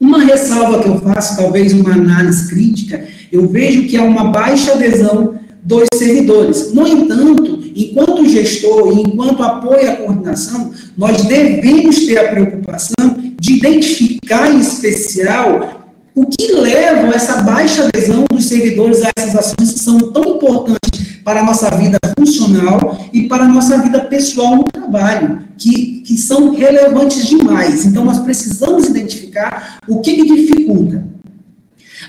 Uma 0.00 0.24
ressalva 0.24 0.82
que 0.82 0.88
eu 0.88 1.00
faço, 1.00 1.36
talvez 1.36 1.72
uma 1.72 1.92
análise 1.92 2.48
crítica, 2.48 3.04
eu 3.30 3.48
vejo 3.48 3.86
que 3.86 3.96
há 3.96 4.02
uma 4.02 4.24
baixa 4.24 4.72
adesão 4.72 5.36
dos 5.62 5.84
servidores. 5.94 6.72
No 6.72 6.86
entanto, 6.86 7.62
enquanto 7.74 8.28
gestor 8.28 8.98
e 8.98 9.02
enquanto 9.02 9.42
apoio 9.42 9.90
à 9.90 9.96
coordenação, 9.96 10.72
nós 10.98 11.22
devemos 11.22 12.04
ter 12.04 12.18
a 12.18 12.28
preocupação 12.28 13.16
de 13.40 13.54
identificar 13.54 14.52
em 14.52 14.60
especial 14.60 15.81
o 16.14 16.26
que 16.26 16.52
leva 16.52 17.08
a 17.08 17.14
essa 17.14 17.42
baixa 17.42 17.84
adesão 17.84 18.24
dos 18.30 18.46
servidores 18.46 19.02
a 19.02 19.10
essas 19.16 19.36
ações 19.36 19.72
que 19.72 19.78
são 19.78 19.98
tão 20.12 20.36
importantes 20.36 21.02
para 21.24 21.40
a 21.40 21.44
nossa 21.44 21.70
vida 21.76 21.98
funcional 22.18 22.98
e 23.12 23.28
para 23.28 23.44
a 23.44 23.48
nossa 23.48 23.78
vida 23.78 24.00
pessoal 24.00 24.56
no 24.56 24.64
trabalho, 24.64 25.42
que, 25.56 26.02
que 26.04 26.18
são 26.18 26.50
relevantes 26.50 27.26
demais. 27.26 27.86
Então, 27.86 28.04
nós 28.04 28.18
precisamos 28.18 28.88
identificar 28.88 29.78
o 29.88 30.00
que, 30.00 30.14
que 30.16 30.34
dificulta. 30.34 31.04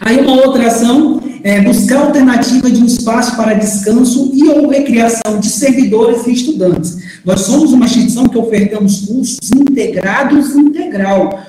Aí, 0.01 0.19
uma 0.19 0.43
outra 0.45 0.67
ação 0.67 1.21
é 1.43 1.61
buscar 1.61 2.05
alternativa 2.05 2.69
de 2.69 2.81
um 2.81 2.85
espaço 2.85 3.35
para 3.35 3.53
descanso 3.53 4.31
e 4.33 4.49
ou 4.49 4.67
recreação 4.67 5.39
de 5.39 5.49
servidores 5.49 6.25
e 6.25 6.33
estudantes. 6.33 6.97
Nós 7.23 7.41
somos 7.41 7.71
uma 7.71 7.85
instituição 7.85 8.25
que 8.25 8.37
ofertamos 8.37 9.05
cursos 9.05 9.51
integrados 9.51 10.55
integral, 10.55 11.39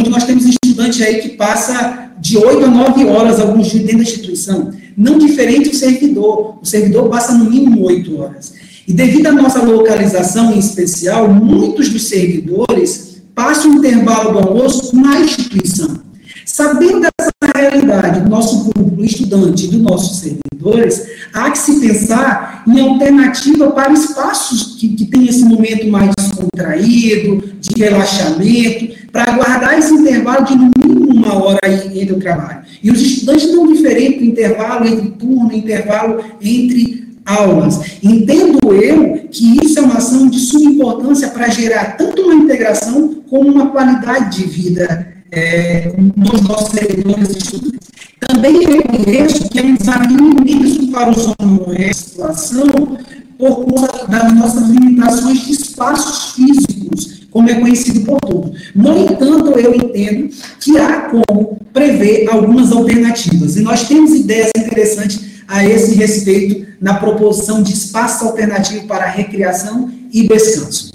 onde 0.00 0.10
nós 0.10 0.24
temos 0.24 0.44
estudantes 0.46 1.00
aí 1.02 1.20
que 1.20 1.30
passa 1.30 2.10
de 2.18 2.36
8 2.36 2.64
a 2.64 2.68
9 2.68 3.04
horas, 3.06 3.38
alguns 3.38 3.68
dias 3.68 3.84
dentro 3.84 3.98
da 3.98 4.02
instituição. 4.02 4.72
Não 4.96 5.18
diferente 5.18 5.70
do 5.70 5.76
servidor. 5.76 6.58
O 6.60 6.66
servidor 6.66 7.08
passa 7.08 7.34
no 7.34 7.50
mínimo 7.50 7.84
8 7.84 8.20
horas. 8.20 8.52
E 8.86 8.92
devido 8.92 9.28
à 9.28 9.32
nossa 9.32 9.62
localização 9.62 10.52
em 10.52 10.58
especial, 10.58 11.32
muitos 11.32 11.88
dos 11.90 12.08
servidores 12.08 13.22
passam 13.34 13.70
o 13.70 13.74
intervalo 13.76 14.32
do 14.32 14.48
almoço 14.48 14.94
na 14.96 15.20
instituição. 15.20 16.00
Sabendo 16.44 17.00
dessa 17.00 17.30
realidade 17.54 18.20
do 18.20 18.28
nosso 18.28 18.64
público, 18.64 19.04
estudante 19.04 19.66
e 19.66 19.68
dos 19.68 19.80
nossos 19.80 20.18
servidores, 20.18 21.06
há 21.32 21.50
que 21.50 21.58
se 21.58 21.78
pensar 21.80 22.64
em 22.66 22.80
alternativa 22.80 23.70
para 23.70 23.92
espaços 23.92 24.76
que, 24.78 24.88
que 24.90 25.04
tenham 25.06 25.28
esse 25.28 25.44
momento 25.44 25.88
mais 25.88 26.10
descontraído, 26.18 27.42
de 27.60 27.82
relaxamento, 27.82 28.99
para 29.12 29.32
guardar 29.32 29.78
esse 29.78 29.92
intervalo 29.92 30.44
de 30.44 30.54
no 30.54 30.70
mínimo 30.76 31.14
uma 31.14 31.34
hora 31.34 31.60
entre 31.66 32.12
o 32.12 32.18
trabalho. 32.18 32.60
E 32.82 32.90
os 32.90 33.00
estudantes 33.00 33.52
não 33.52 33.72
diferente 33.72 34.24
intervalo 34.24 34.86
entre 34.86 35.10
turno, 35.10 35.52
intervalo 35.52 36.24
entre 36.40 37.08
aulas. 37.24 37.80
Entendo 38.02 38.58
eu 38.72 39.28
que 39.30 39.64
isso 39.64 39.78
é 39.78 39.82
uma 39.82 39.96
ação 39.96 40.28
de 40.28 40.38
suma 40.38 40.70
importância 40.70 41.28
para 41.28 41.48
gerar 41.48 41.96
tanto 41.96 42.22
uma 42.22 42.34
integração 42.34 43.22
como 43.28 43.50
uma 43.50 43.70
qualidade 43.70 44.38
de 44.38 44.48
vida 44.48 45.14
é, 45.30 45.92
nos 46.16 46.42
nossos 46.42 46.70
servidores 46.70 47.30
estudantes. 47.30 47.80
Também 48.18 48.64
reconheço 48.64 49.48
que 49.48 49.58
é 49.58 49.62
um 49.62 49.74
desafio 49.74 50.18
imenso 50.18 50.88
para 50.88 51.10
os 51.10 51.34
homens 51.38 51.96
situação 51.96 52.98
por 53.38 53.64
conta 53.64 54.06
das 54.06 54.34
nossas 54.34 54.68
limitações 54.68 55.46
de 55.46 55.52
espaços 55.52 56.34
físicos, 56.34 57.09
como 57.30 57.48
é 57.48 57.54
conhecido 57.54 58.00
por 58.00 58.20
todos. 58.20 58.70
No 58.74 58.98
entanto, 58.98 59.58
eu 59.58 59.74
entendo 59.74 60.34
que 60.58 60.78
há 60.78 61.02
como 61.02 61.58
prever 61.72 62.28
algumas 62.28 62.72
alternativas, 62.72 63.56
e 63.56 63.60
nós 63.62 63.86
temos 63.86 64.12
ideias 64.12 64.50
interessantes 64.56 65.30
a 65.46 65.64
esse 65.64 65.94
respeito 65.94 66.66
na 66.80 66.94
proposição 66.94 67.62
de 67.62 67.72
espaço 67.72 68.24
alternativo 68.24 68.86
para 68.86 69.06
recreação 69.06 69.90
e 70.12 70.26
descanso. 70.26 70.90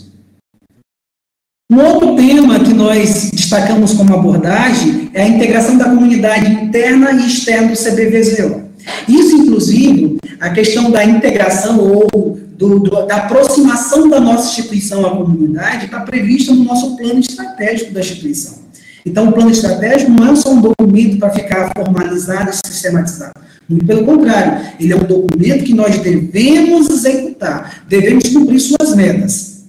Um 1.72 1.80
outro 1.80 2.16
tema 2.16 2.60
que 2.60 2.74
nós 2.74 3.32
destacamos 3.32 3.94
como 3.94 4.14
abordagem 4.14 5.10
é 5.14 5.24
a 5.24 5.28
integração 5.28 5.78
da 5.78 5.86
comunidade 5.86 6.52
interna 6.52 7.12
e 7.12 7.28
externa 7.28 7.70
do 7.70 7.78
CBVZO. 7.78 8.66
Isso, 9.08 9.36
inclusive, 9.36 10.18
a 10.40 10.52
questão 10.52 10.92
da 10.92 11.04
integração 11.04 11.80
ou 11.80 12.40
do, 12.58 12.80
do, 12.80 13.06
da 13.06 13.18
aproximação 13.18 14.10
da 14.10 14.20
nossa 14.20 14.50
instituição 14.50 15.06
à 15.06 15.10
comunidade 15.12 15.86
está 15.86 16.02
prevista 16.02 16.54
no 16.54 16.64
nosso 16.64 16.96
plano 16.96 17.20
estratégico 17.20 17.94
da 17.94 18.00
instituição. 18.00 18.66
Então, 19.06 19.30
o 19.30 19.32
plano 19.32 19.52
estratégico 19.52 20.12
não 20.12 20.32
é 20.32 20.36
só 20.36 20.52
um 20.52 20.62
documento 20.62 21.20
para 21.20 21.30
ficar 21.30 21.72
formalizado 21.76 22.50
e 22.50 22.68
sistematizado. 22.68 23.34
Muito 23.70 23.86
pelo 23.86 24.04
contrário, 24.04 24.68
ele 24.80 24.94
é 24.94 24.96
um 24.96 25.04
documento 25.04 25.64
que 25.64 25.74
nós 25.74 26.00
devemos 26.00 26.90
executar, 26.90 27.84
devemos 27.88 28.28
cumprir 28.30 28.60
suas 28.60 28.96
metas. 28.96 29.66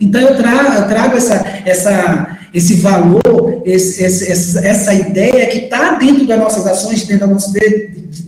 Então, 0.00 0.20
eu 0.20 0.28
eu 0.28 0.88
trago 0.88 1.16
essa, 1.16 1.34
essa, 1.66 2.37
esse 2.52 2.74
valor, 2.74 3.62
esse, 3.64 4.02
esse, 4.02 4.58
essa 4.58 4.94
ideia 4.94 5.46
que 5.48 5.58
está 5.64 5.94
dentro 5.94 6.26
das 6.26 6.38
nossas 6.38 6.66
ações, 6.66 7.04
dentro 7.06 7.26
da 7.26 7.34
nossa 7.34 7.52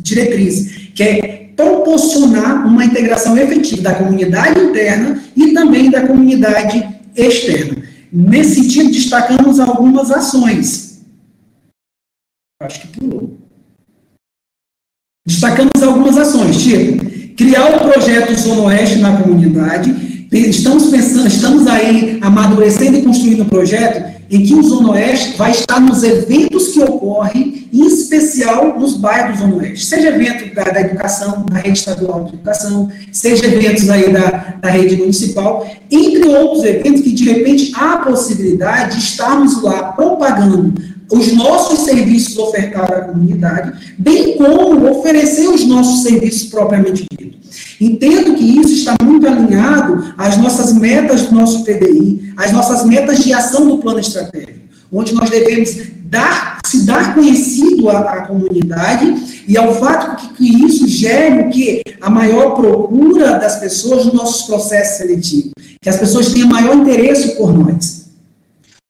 diretriz, 0.02 0.90
que 0.94 1.02
é 1.02 1.50
proporcionar 1.56 2.66
uma 2.66 2.85
integração 2.85 3.37
efetiva 3.37 3.83
da 3.83 3.94
comunidade 3.94 4.59
interna 4.61 5.22
e 5.37 5.52
também 5.52 5.90
da 5.90 6.06
comunidade 6.06 6.87
externa. 7.16 7.83
Nesse 8.12 8.62
sentido, 8.62 8.90
destacamos 8.90 9.61
algumas 9.61 10.11
ações. 10.11 11.02
Acho 12.62 12.80
que 12.80 12.88
pulou. 12.88 13.38
Destacamos 15.26 15.83
algumas 15.83 16.16
ações, 16.16 16.62
tipo, 16.62 17.04
criar 17.37 17.76
o 17.76 17.90
projeto 17.90 18.35
Zona 18.35 18.62
Oeste 18.62 18.98
na 18.98 19.22
comunidade, 19.22 20.10
Estamos 20.32 20.86
pensando, 20.86 21.26
estamos 21.26 21.66
aí 21.66 22.18
amadurecendo 22.20 22.98
e 22.98 23.02
construindo 23.02 23.42
um 23.42 23.48
projeto 23.48 24.20
em 24.30 24.44
que 24.44 24.54
o 24.54 24.62
Zona 24.62 24.92
Oeste 24.92 25.36
vai 25.36 25.50
estar 25.50 25.80
nos 25.80 26.04
eventos 26.04 26.68
que 26.68 26.80
ocorrem, 26.80 27.66
em 27.72 27.86
especial 27.86 28.78
nos 28.78 28.96
bairros 28.96 29.40
do 29.40 29.42
Zona 29.42 29.56
Oeste. 29.56 29.86
Seja 29.86 30.10
evento 30.10 30.54
da, 30.54 30.62
da 30.62 30.80
educação, 30.82 31.44
da 31.50 31.58
rede 31.58 31.80
estadual 31.80 32.24
de 32.24 32.34
educação, 32.34 32.88
seja 33.10 33.44
eventos 33.46 33.90
aí 33.90 34.12
da, 34.12 34.54
da 34.62 34.70
rede 34.70 34.96
municipal, 34.96 35.68
entre 35.90 36.28
outros 36.28 36.64
eventos 36.64 37.02
que, 37.02 37.10
de 37.10 37.24
repente, 37.24 37.72
há 37.74 37.94
a 37.94 37.98
possibilidade 37.98 38.98
de 38.98 39.02
estarmos 39.02 39.60
lá 39.64 39.92
propagando 39.94 40.74
os 41.11 41.33
nossos 41.33 41.81
serviços 41.81 42.38
ofertados 42.38 42.96
à 42.96 43.01
comunidade, 43.03 43.94
bem 43.99 44.37
como 44.37 44.90
oferecer 44.90 45.49
os 45.49 45.66
nossos 45.66 46.03
serviços 46.03 46.44
propriamente 46.44 47.05
ditos. 47.11 47.40
Entendo 47.81 48.35
que 48.35 48.44
isso 48.61 48.73
está 48.75 48.94
muito 49.03 49.27
alinhado 49.27 50.14
às 50.16 50.37
nossas 50.37 50.73
metas 50.73 51.23
do 51.23 51.35
nosso 51.35 51.64
PDI, 51.64 52.33
às 52.37 52.53
nossas 52.53 52.85
metas 52.85 53.25
de 53.25 53.33
ação 53.33 53.66
do 53.66 53.79
plano 53.79 53.99
estratégico, 53.99 54.61
onde 54.92 55.14
nós 55.14 55.31
devemos 55.31 55.70
dar, 56.05 56.59
se 56.66 56.85
dar 56.85 57.14
conhecido 57.14 57.88
à, 57.88 58.01
à 58.01 58.27
comunidade 58.27 59.42
e 59.49 59.57
ao 59.57 59.75
fato 59.75 60.16
que, 60.16 60.35
que 60.35 60.64
isso 60.64 60.87
gere 60.87 61.42
o 61.42 61.51
que? 61.51 61.83
A 62.01 62.11
maior 62.11 62.55
procura 62.55 63.38
das 63.38 63.59
pessoas 63.59 64.05
nos 64.05 64.14
nossos 64.14 64.42
processos 64.42 64.99
seletivos, 64.99 65.53
que 65.81 65.88
as 65.88 65.96
pessoas 65.96 66.33
tenham 66.33 66.49
maior 66.49 66.77
interesse 66.77 67.37
por 67.37 67.57
nós. 67.57 67.99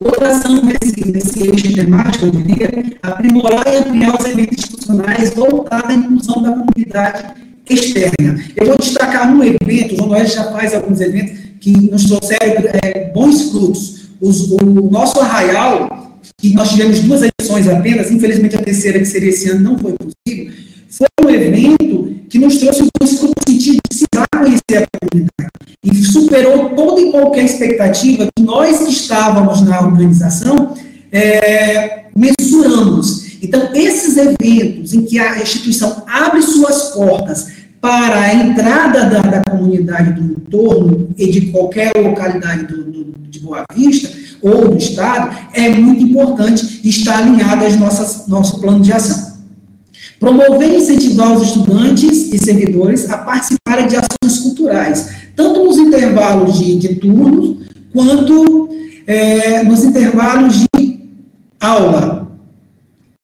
Outra 0.03 0.31
ação 0.31 0.63
nesse, 0.63 1.13
nesse 1.13 1.47
eixo 1.47 1.75
temático, 1.75 2.25
eu 2.25 2.31
diria, 2.31 2.97
aprimorar 3.03 3.67
e 3.67 3.77
ampliar 3.77 4.19
os 4.19 4.25
eventos 4.25 4.57
institucionais 4.57 5.35
voltados 5.35 5.91
à 5.91 5.93
inclusão 5.93 6.43
da 6.43 6.53
comunidade 6.53 7.35
externa. 7.69 8.43
Eu 8.57 8.69
vou 8.69 8.79
destacar 8.79 9.31
um 9.31 9.45
evento, 9.45 9.93
o 9.93 9.97
João 9.99 10.09
Noel 10.09 10.27
já 10.27 10.45
faz 10.53 10.73
alguns 10.73 11.03
eventos 11.03 11.39
que 11.61 11.73
nos 11.73 12.07
trouxeram 12.07 12.63
é, 12.83 13.11
bons 13.13 13.51
frutos. 13.51 14.09
Os, 14.23 14.51
o 14.53 14.91
nosso 14.91 15.21
arraial, 15.21 16.19
que 16.39 16.55
nós 16.55 16.71
tivemos 16.71 17.01
duas 17.01 17.21
edições 17.21 17.69
apenas, 17.69 18.11
infelizmente 18.11 18.57
a 18.57 18.63
terceira, 18.63 18.99
que 19.01 19.05
seria 19.05 19.29
esse 19.29 19.51
ano, 19.51 19.61
não 19.61 19.79
foi 19.79 19.93
possível, 19.93 20.51
foi 20.89 21.09
um 21.27 21.29
evento 21.29 22.17
que 22.31 22.39
nos 22.39 22.57
trouxe 22.57 22.89
bons 22.99 23.19
frutos 23.19 23.45
no 23.47 23.53
sentido 23.53 23.80
a 24.79 24.87
comunidade. 24.87 25.51
E 25.83 25.95
superou 26.05 26.71
toda 26.71 27.01
e 27.01 27.11
qualquer 27.11 27.45
expectativa 27.45 28.29
que 28.35 28.43
nós 28.43 28.79
que 28.79 28.91
estávamos 28.91 29.63
na 29.63 29.81
organização 29.81 30.75
é, 31.11 32.05
mensuramos. 32.15 33.39
Então, 33.43 33.71
esses 33.75 34.17
eventos 34.17 34.93
em 34.93 35.05
que 35.05 35.19
a 35.19 35.41
instituição 35.41 36.05
abre 36.07 36.43
suas 36.43 36.91
portas 36.91 37.49
para 37.81 38.21
a 38.21 38.35
entrada 38.35 39.07
da, 39.07 39.21
da 39.21 39.43
comunidade 39.43 40.13
do 40.13 40.33
entorno 40.33 41.09
e 41.17 41.31
de 41.31 41.47
qualquer 41.51 41.93
localidade 41.97 42.67
do, 42.67 42.85
do, 42.85 43.05
de 43.29 43.41
Boa 43.41 43.65
Vista 43.75 44.11
ou 44.43 44.69
do 44.69 44.77
Estado, 44.77 45.37
é 45.55 45.71
muito 45.71 46.03
importante 46.03 46.81
estar 46.87 47.19
alinhado 47.19 47.65
ao 47.65 47.71
nosso 48.29 48.61
plano 48.61 48.81
de 48.81 48.93
ação. 48.93 49.30
Promover 50.21 50.71
e 50.71 50.77
incentivar 50.77 51.37
os 51.37 51.49
estudantes 51.49 52.33
e 52.33 52.39
servidores 52.39 53.11
a 53.11 53.19
participarem 53.19 53.89
de 53.89 53.97
ações 53.97 54.39
culturais, 54.41 55.11
tanto 55.35 55.65
nos 55.65 55.79
intervalos 55.79 56.59
de, 56.59 56.77
de 56.77 56.95
turnos, 56.97 57.57
quanto 57.93 58.69
é, 59.07 59.65
nos 59.65 59.83
intervalos 59.83 60.67
de 60.77 61.01
aula. 61.59 62.31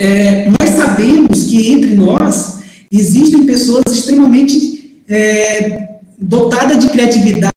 É, 0.00 0.50
nós 0.50 0.70
sabemos 0.70 1.44
que 1.44 1.70
entre 1.70 1.94
nós 1.94 2.56
Existem 2.90 3.44
pessoas 3.44 3.84
extremamente 3.92 5.02
é, 5.08 5.96
dotadas 6.18 6.78
de 6.78 6.88
criatividade, 6.88 7.36
de, 7.36 7.50
de, 7.50 7.55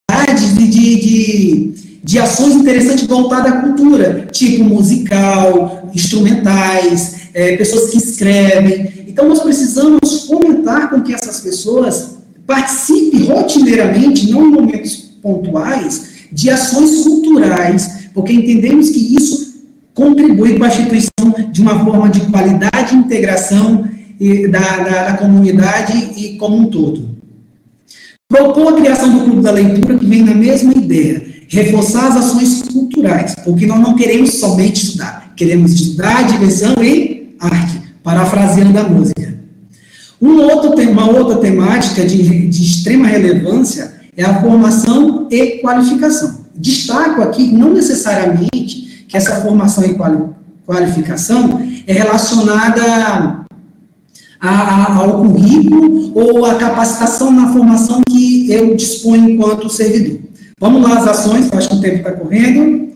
de, 2.09 2.17
ações 2.17 2.55
interessantes 2.55 3.05
voltadas 3.05 3.51
à 3.51 3.61
cultura, 3.61 4.27
tipo 4.31 4.63
musical, 4.63 5.87
instrumentais, 5.93 7.29
é, 7.35 7.55
pessoas 7.55 7.91
que 7.91 7.97
escrevem. 7.97 9.05
Então, 9.07 9.29
nós 9.29 9.41
precisamos 9.41 10.25
fomentar 10.25 10.89
com 10.89 11.03
que 11.03 11.13
essas 11.13 11.39
pessoas 11.39 12.17
participem 12.47 13.25
rotineiramente, 13.25 14.31
não 14.31 14.47
em 14.47 14.51
momentos 14.51 14.95
pontuais, 15.21 16.09
de 16.31 16.49
ações 16.49 17.03
culturais, 17.03 18.09
porque 18.11 18.33
entendemos 18.33 18.89
que 18.89 19.15
isso 19.15 19.53
contribui 19.93 20.57
com 20.57 20.63
a 20.63 20.67
instituição 20.67 21.51
de 21.51 21.61
uma 21.61 21.83
forma 21.85 22.09
de 22.09 22.21
qualidade 22.21 22.95
e 22.95 22.97
integração 22.97 23.87
da, 24.49 24.77
da, 24.77 25.11
da 25.11 25.17
comunidade 25.17 26.11
e 26.17 26.37
como 26.37 26.57
um 26.57 26.65
todo. 26.65 27.07
Propor 28.27 28.73
a 28.73 28.77
criação 28.77 29.15
do 29.15 29.25
Clube 29.25 29.41
da 29.41 29.51
Leitura, 29.51 29.97
que 29.97 30.05
vem 30.05 30.23
na 30.23 30.33
mesma 30.33 30.73
ideia, 30.73 31.28
reforçar 31.49 32.07
as 32.07 32.15
ações 32.15 32.61
culturais, 32.71 33.35
porque 33.43 33.65
nós 33.65 33.79
não 33.79 33.95
queremos 33.95 34.35
somente 34.35 34.83
estudar, 34.83 35.33
queremos 35.35 35.73
estudar, 35.73 36.27
diversão 36.27 36.75
e 36.81 37.35
arte, 37.39 37.81
parafraseando 38.03 38.77
a 38.77 38.83
música. 38.83 39.39
Um 40.21 40.41
outro, 40.41 40.79
uma 40.89 41.09
outra 41.09 41.37
temática 41.37 42.05
de, 42.05 42.47
de 42.47 42.63
extrema 42.63 43.07
relevância 43.07 43.99
é 44.15 44.23
a 44.23 44.41
formação 44.41 45.27
e 45.31 45.59
qualificação. 45.61 46.45
Destaco 46.55 47.21
aqui, 47.21 47.47
não 47.51 47.73
necessariamente, 47.73 49.05
que 49.07 49.17
essa 49.17 49.41
formação 49.41 49.83
e 49.85 49.97
qualificação 50.65 51.61
é 51.87 51.93
relacionada 51.93 52.81
a, 52.83 53.45
a, 54.41 54.95
ao 54.97 55.23
currículo 55.23 56.11
ou 56.13 56.45
a 56.45 56.55
capacitação 56.55 57.31
na 57.31 57.51
formação 57.51 58.01
que 58.07 58.51
eu 58.51 58.75
disponho 58.75 59.31
enquanto 59.31 59.69
servidor. 59.69 60.28
Vamos 60.59 60.81
lá, 60.81 60.97
as 60.99 61.07
ações, 61.07 61.49
acho 61.53 61.69
que 61.69 61.75
o 61.75 61.81
tempo 61.81 61.97
está 61.97 62.11
correndo. 62.11 62.89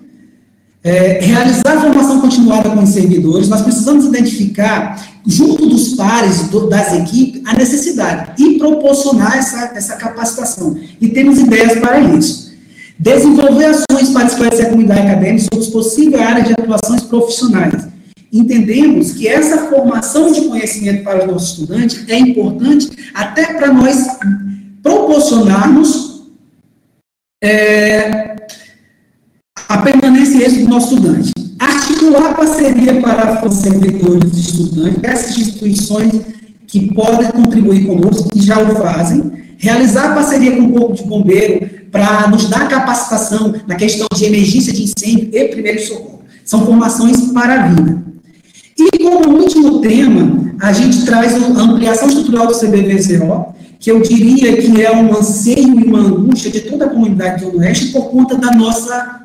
É, 0.83 1.19
realizar 1.21 1.79
formação 1.79 2.19
continuada 2.19 2.69
com 2.69 2.83
os 2.83 2.89
servidores, 2.89 3.47
nós 3.47 3.61
precisamos 3.61 4.03
identificar, 4.03 5.01
junto 5.25 5.65
dos 5.65 5.93
pares 5.93 6.49
do, 6.49 6.67
das 6.67 6.93
equipes, 6.93 7.41
a 7.45 7.53
necessidade 7.53 8.43
e 8.43 8.57
proporcionar 8.57 9.37
essa, 9.37 9.71
essa 9.75 9.95
capacitação. 9.95 10.77
E 10.99 11.07
temos 11.07 11.39
ideias 11.39 11.79
para 11.79 12.01
isso. 12.01 12.51
Desenvolver 12.99 13.65
ações 13.65 14.09
para 14.09 14.25
esclarecer 14.25 14.65
a 14.65 14.69
comunidade 14.69 15.07
acadêmica 15.07 15.47
sobre 15.51 15.65
as 15.65 15.71
possíveis 15.71 16.21
áreas 16.21 16.47
de 16.47 16.53
atuações 16.53 17.01
profissionais 17.03 17.93
entendemos 18.33 19.11
que 19.11 19.27
essa 19.27 19.69
formação 19.69 20.31
de 20.31 20.41
conhecimento 20.41 21.03
para 21.03 21.19
os 21.19 21.31
nossos 21.31 21.49
estudantes 21.51 22.03
é 22.09 22.17
importante 22.17 22.89
até 23.13 23.53
para 23.53 23.71
nós 23.71 24.07
proporcionarmos 24.81 26.02
é, 27.43 28.35
a 29.67 29.77
permanência 29.79 30.49
do 30.49 30.69
nosso 30.69 30.95
estudante. 30.95 31.33
Articular 31.59 32.35
parceria 32.35 33.01
para 33.01 33.45
os 33.45 33.55
servidores 33.55 34.31
e 34.33 34.39
estudantes, 34.39 34.99
essas 35.03 35.37
instituições 35.37 36.21
que 36.65 36.93
podem 36.93 37.29
contribuir 37.31 37.85
conosco, 37.85 38.29
que 38.29 38.41
já 38.41 38.59
o 38.59 38.75
fazem, 38.77 39.31
realizar 39.57 40.15
parceria 40.15 40.55
com 40.55 40.63
o 40.63 40.73
Corpo 40.73 40.93
de 40.93 41.03
Bombeiro 41.03 41.69
para 41.91 42.27
nos 42.27 42.49
dar 42.49 42.67
capacitação 42.69 43.53
na 43.67 43.75
questão 43.75 44.07
de 44.15 44.25
emergência 44.25 44.73
de 44.73 44.83
incêndio 44.83 45.29
e 45.31 45.47
primeiro 45.49 45.81
socorro. 45.81 46.21
São 46.45 46.65
formações 46.65 47.31
para 47.31 47.63
a 47.63 47.67
vida. 47.67 48.03
E 48.77 48.97
como 48.99 49.37
último 49.37 49.81
tema, 49.81 50.53
a 50.61 50.73
gente 50.73 51.05
traz 51.05 51.35
a 51.35 51.45
ampliação 51.61 52.07
estrutural 52.07 52.47
do 52.47 52.57
CBVZO, 52.57 53.53
que 53.83 53.91
eu 53.91 54.01
diria 54.01 54.55
que 54.55 54.81
é 54.81 54.95
um 54.95 55.13
anseio 55.13 55.77
e 55.77 55.83
uma 55.83 55.99
angústia 55.99 56.49
de 56.49 56.61
toda 56.61 56.85
a 56.85 56.89
comunidade 56.89 57.43
do 57.43 57.57
Oeste 57.57 57.87
por 57.87 58.09
conta 58.11 58.37
da 58.37 58.49
nossa 58.51 59.23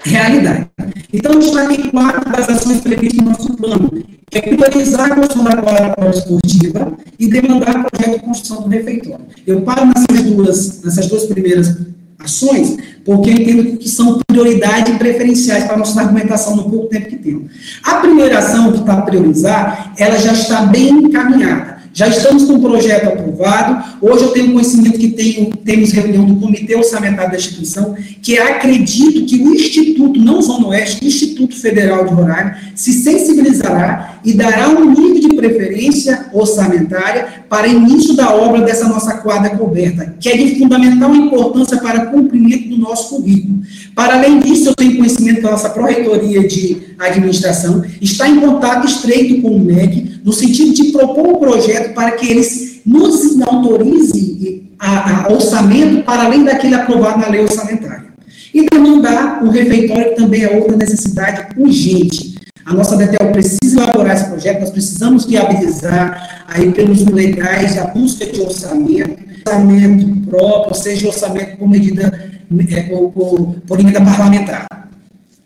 realidade. 0.00 0.66
Então, 1.10 1.32
eu 1.32 1.38
destaquei 1.38 1.90
quatro 1.90 2.30
das 2.30 2.50
ações 2.50 2.82
previstas 2.82 3.24
no 3.24 3.30
nosso 3.30 3.56
plano, 3.56 3.90
que 4.30 4.38
é 4.38 4.42
priorizar 4.42 5.10
a 5.10 5.14
construção 5.14 5.42
da 5.42 5.56
quadra 5.56 6.10
esportiva 6.10 6.92
e 7.18 7.28
demandar 7.28 7.80
o 7.80 7.90
projeto 7.90 8.18
de 8.18 8.26
construção 8.26 8.60
do 8.60 8.68
refeitório. 8.68 9.24
Eu 9.46 9.62
paro 9.62 9.86
nessas 9.86 10.22
duas, 10.22 10.82
nessas 10.82 11.06
duas 11.06 11.24
primeiras 11.24 11.74
ações, 12.18 12.76
porque 13.06 13.30
eu 13.30 13.34
entendo 13.34 13.78
que 13.78 13.88
são 13.88 14.20
prioridade 14.26 14.92
e 14.92 14.98
preferenciais 14.98 15.64
para 15.64 15.76
a 15.76 15.78
nossa 15.78 15.98
argumentação 15.98 16.56
no 16.56 16.68
pouco 16.68 16.88
tempo 16.88 17.08
que 17.08 17.16
temos. 17.16 17.52
A 17.82 17.94
primeira 17.94 18.38
ação 18.38 18.70
que 18.70 18.80
está 18.80 18.98
a 18.98 19.02
priorizar, 19.02 19.94
ela 19.96 20.18
já 20.18 20.34
está 20.34 20.66
bem 20.66 20.90
encaminhada. 20.90 21.77
Já 21.98 22.06
estamos 22.06 22.44
com 22.44 22.52
o 22.52 22.60
projeto 22.60 23.08
aprovado. 23.08 23.96
Hoje 24.00 24.22
eu 24.22 24.28
tenho 24.28 24.52
conhecimento 24.52 24.96
que 24.96 25.08
tenho, 25.08 25.50
temos 25.64 25.90
reunião 25.90 26.24
do 26.24 26.36
Comitê 26.36 26.76
Orçamentário 26.76 27.32
da 27.32 27.36
instituição, 27.36 27.96
que 28.22 28.38
acredito 28.38 29.26
que 29.26 29.42
o 29.42 29.52
Instituto, 29.52 30.20
não 30.20 30.40
Zona 30.40 30.68
Oeste, 30.68 31.04
Instituto 31.04 31.56
Federal 31.56 32.06
de 32.06 32.14
Roraima, 32.14 32.56
se 32.76 32.92
sensibilizará 32.92 34.17
e 34.24 34.32
dará 34.34 34.68
um 34.68 34.90
nível 34.90 35.20
de 35.20 35.36
preferência 35.36 36.26
orçamentária 36.32 37.44
para 37.48 37.68
início 37.68 38.14
da 38.14 38.34
obra 38.34 38.62
dessa 38.62 38.88
nossa 38.88 39.14
quadra 39.18 39.56
coberta, 39.56 40.14
que 40.18 40.28
é 40.28 40.36
de 40.36 40.58
fundamental 40.58 41.14
importância 41.14 41.78
para 41.78 42.04
o 42.04 42.10
cumprimento 42.10 42.68
do 42.70 42.78
nosso 42.78 43.16
currículo. 43.16 43.60
Para 43.94 44.14
além 44.14 44.40
disso, 44.40 44.68
eu 44.70 44.74
tenho 44.74 44.96
conhecimento 44.96 45.40
que 45.40 45.46
a 45.46 45.50
nossa 45.50 45.70
Pró-Reitoria 45.70 46.46
de 46.46 46.88
Administração 46.98 47.84
está 48.00 48.28
em 48.28 48.40
contato 48.40 48.86
estreito 48.86 49.40
com 49.42 49.48
o 49.48 49.60
MEC, 49.60 50.20
no 50.24 50.32
sentido 50.32 50.72
de 50.72 50.84
propor 50.92 51.26
um 51.26 51.36
projeto 51.36 51.94
para 51.94 52.12
que 52.12 52.30
eles 52.30 52.80
nos 52.84 53.40
autorizem 53.42 54.68
a, 54.78 55.26
a 55.26 55.32
orçamento 55.32 56.04
para 56.04 56.24
além 56.24 56.44
daquele 56.44 56.74
aprovado 56.74 57.20
na 57.20 57.28
lei 57.28 57.42
orçamentária. 57.42 58.08
E 58.54 58.66
demandar 58.68 59.44
o 59.44 59.50
refeitório, 59.50 60.10
que 60.10 60.16
também 60.16 60.42
é 60.42 60.56
outra 60.56 60.76
necessidade 60.76 61.48
urgente. 61.56 62.27
A 62.68 62.74
nossa 62.74 62.98
DETEL 62.98 63.32
precisa 63.32 63.80
elaborar 63.80 64.14
esse 64.14 64.26
projeto, 64.26 64.60
nós 64.60 64.70
precisamos 64.70 65.24
viabilizar 65.24 66.44
aí 66.46 66.70
pelos 66.70 67.02
legais 67.06 67.78
a 67.78 67.86
busca 67.86 68.26
de 68.26 68.42
orçamento, 68.42 69.16
orçamento 69.46 70.20
próprio, 70.28 70.74
seja 70.74 71.06
orçamento 71.06 71.56
por 71.56 71.66
medida, 71.66 72.30
é, 72.68 72.82
por, 72.82 73.10
por, 73.10 73.54
por 73.66 73.80
emenda 73.80 74.02
parlamentar. 74.02 74.66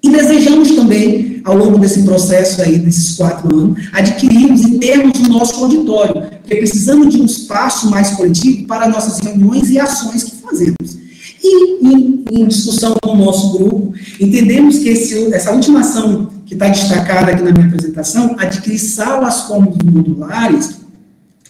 E 0.02 0.10
desejamos 0.10 0.72
também, 0.72 1.40
ao 1.44 1.56
longo 1.56 1.78
desse 1.78 2.02
processo 2.02 2.60
aí, 2.60 2.76
desses 2.76 3.16
quatro 3.16 3.56
anos, 3.56 3.88
adquirirmos 3.92 4.62
e 4.62 4.78
termos 4.80 5.16
o 5.20 5.28
nosso 5.28 5.62
auditório, 5.62 6.22
porque 6.40 6.56
precisamos 6.56 7.14
de 7.14 7.22
um 7.22 7.24
espaço 7.24 7.88
mais 7.88 8.10
coletivo 8.10 8.66
para 8.66 8.88
nossas 8.88 9.20
reuniões 9.20 9.70
e 9.70 9.78
ações 9.78 10.24
que 10.24 10.42
fazemos. 10.42 10.98
E, 11.40 11.86
em, 11.86 12.24
em 12.32 12.48
discussão 12.48 12.96
com 13.00 13.12
o 13.12 13.16
nosso 13.16 13.56
grupo, 13.56 13.94
entendemos 14.18 14.80
que 14.80 14.88
esse, 14.88 15.32
essa 15.32 15.52
última 15.52 15.80
ação 15.80 16.31
que 16.52 16.54
está 16.54 16.68
destacada 16.68 17.32
aqui 17.32 17.42
na 17.42 17.50
minha 17.50 17.66
apresentação, 17.66 18.36
adquirir 18.38 18.78
salas 18.78 19.42
como 19.42 19.74
modulares, 19.84 20.82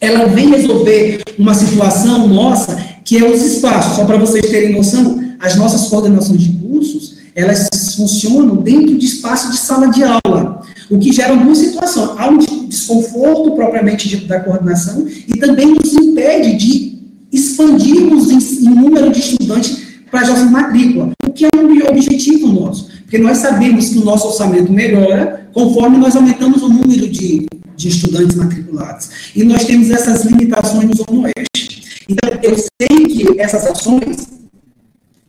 ela 0.00 0.26
vem 0.26 0.50
resolver 0.50 1.22
uma 1.38 1.54
situação 1.54 2.28
nossa, 2.28 2.76
que 3.04 3.18
é 3.18 3.28
os 3.28 3.42
espaços. 3.42 3.96
Só 3.96 4.04
para 4.04 4.16
vocês 4.16 4.48
terem 4.48 4.72
noção, 4.72 5.20
as 5.40 5.56
nossas 5.56 5.88
coordenações 5.88 6.40
de 6.40 6.52
cursos, 6.52 7.16
elas 7.34 7.68
funcionam 7.96 8.56
dentro 8.56 8.96
de 8.96 9.06
espaço 9.06 9.50
de 9.50 9.58
sala 9.58 9.88
de 9.88 10.02
aula, 10.04 10.62
o 10.88 10.98
que 10.98 11.12
gera 11.12 11.32
algumas 11.32 11.58
situações. 11.58 12.10
Há 12.16 12.28
um 12.28 12.38
desconforto 12.68 13.52
propriamente 13.52 14.08
dito 14.08 14.26
da 14.26 14.38
coordenação 14.38 15.06
e 15.08 15.38
também 15.38 15.74
nos 15.74 15.92
impede 15.94 16.56
de 16.56 16.98
expandirmos 17.32 18.30
em, 18.30 18.66
em 18.66 18.74
número 18.74 19.10
de 19.10 19.18
estudantes 19.18 19.82
para 20.10 20.20
a 20.20 20.26
nossa 20.28 20.44
matrícula, 20.44 21.10
o 21.26 21.30
que 21.32 21.46
é 21.46 21.48
um 21.56 21.88
objetivo 21.90 22.48
nosso, 22.48 22.91
porque 23.12 23.22
nós 23.22 23.38
sabemos 23.38 23.90
que 23.90 23.98
o 23.98 24.04
nosso 24.06 24.28
orçamento 24.28 24.72
melhora 24.72 25.46
conforme 25.52 25.98
nós 25.98 26.16
aumentamos 26.16 26.62
o 26.62 26.68
número 26.70 27.06
de, 27.10 27.46
de 27.76 27.88
estudantes 27.88 28.34
matriculados. 28.34 29.10
E 29.36 29.44
nós 29.44 29.66
temos 29.66 29.90
essas 29.90 30.24
limitações 30.24 30.88
no 30.88 30.96
Zona 30.96 31.28
Oeste. 31.28 32.04
Então, 32.08 32.30
eu 32.42 32.56
sei 32.56 33.04
que 33.04 33.38
essas 33.38 33.66
ações, 33.66 34.28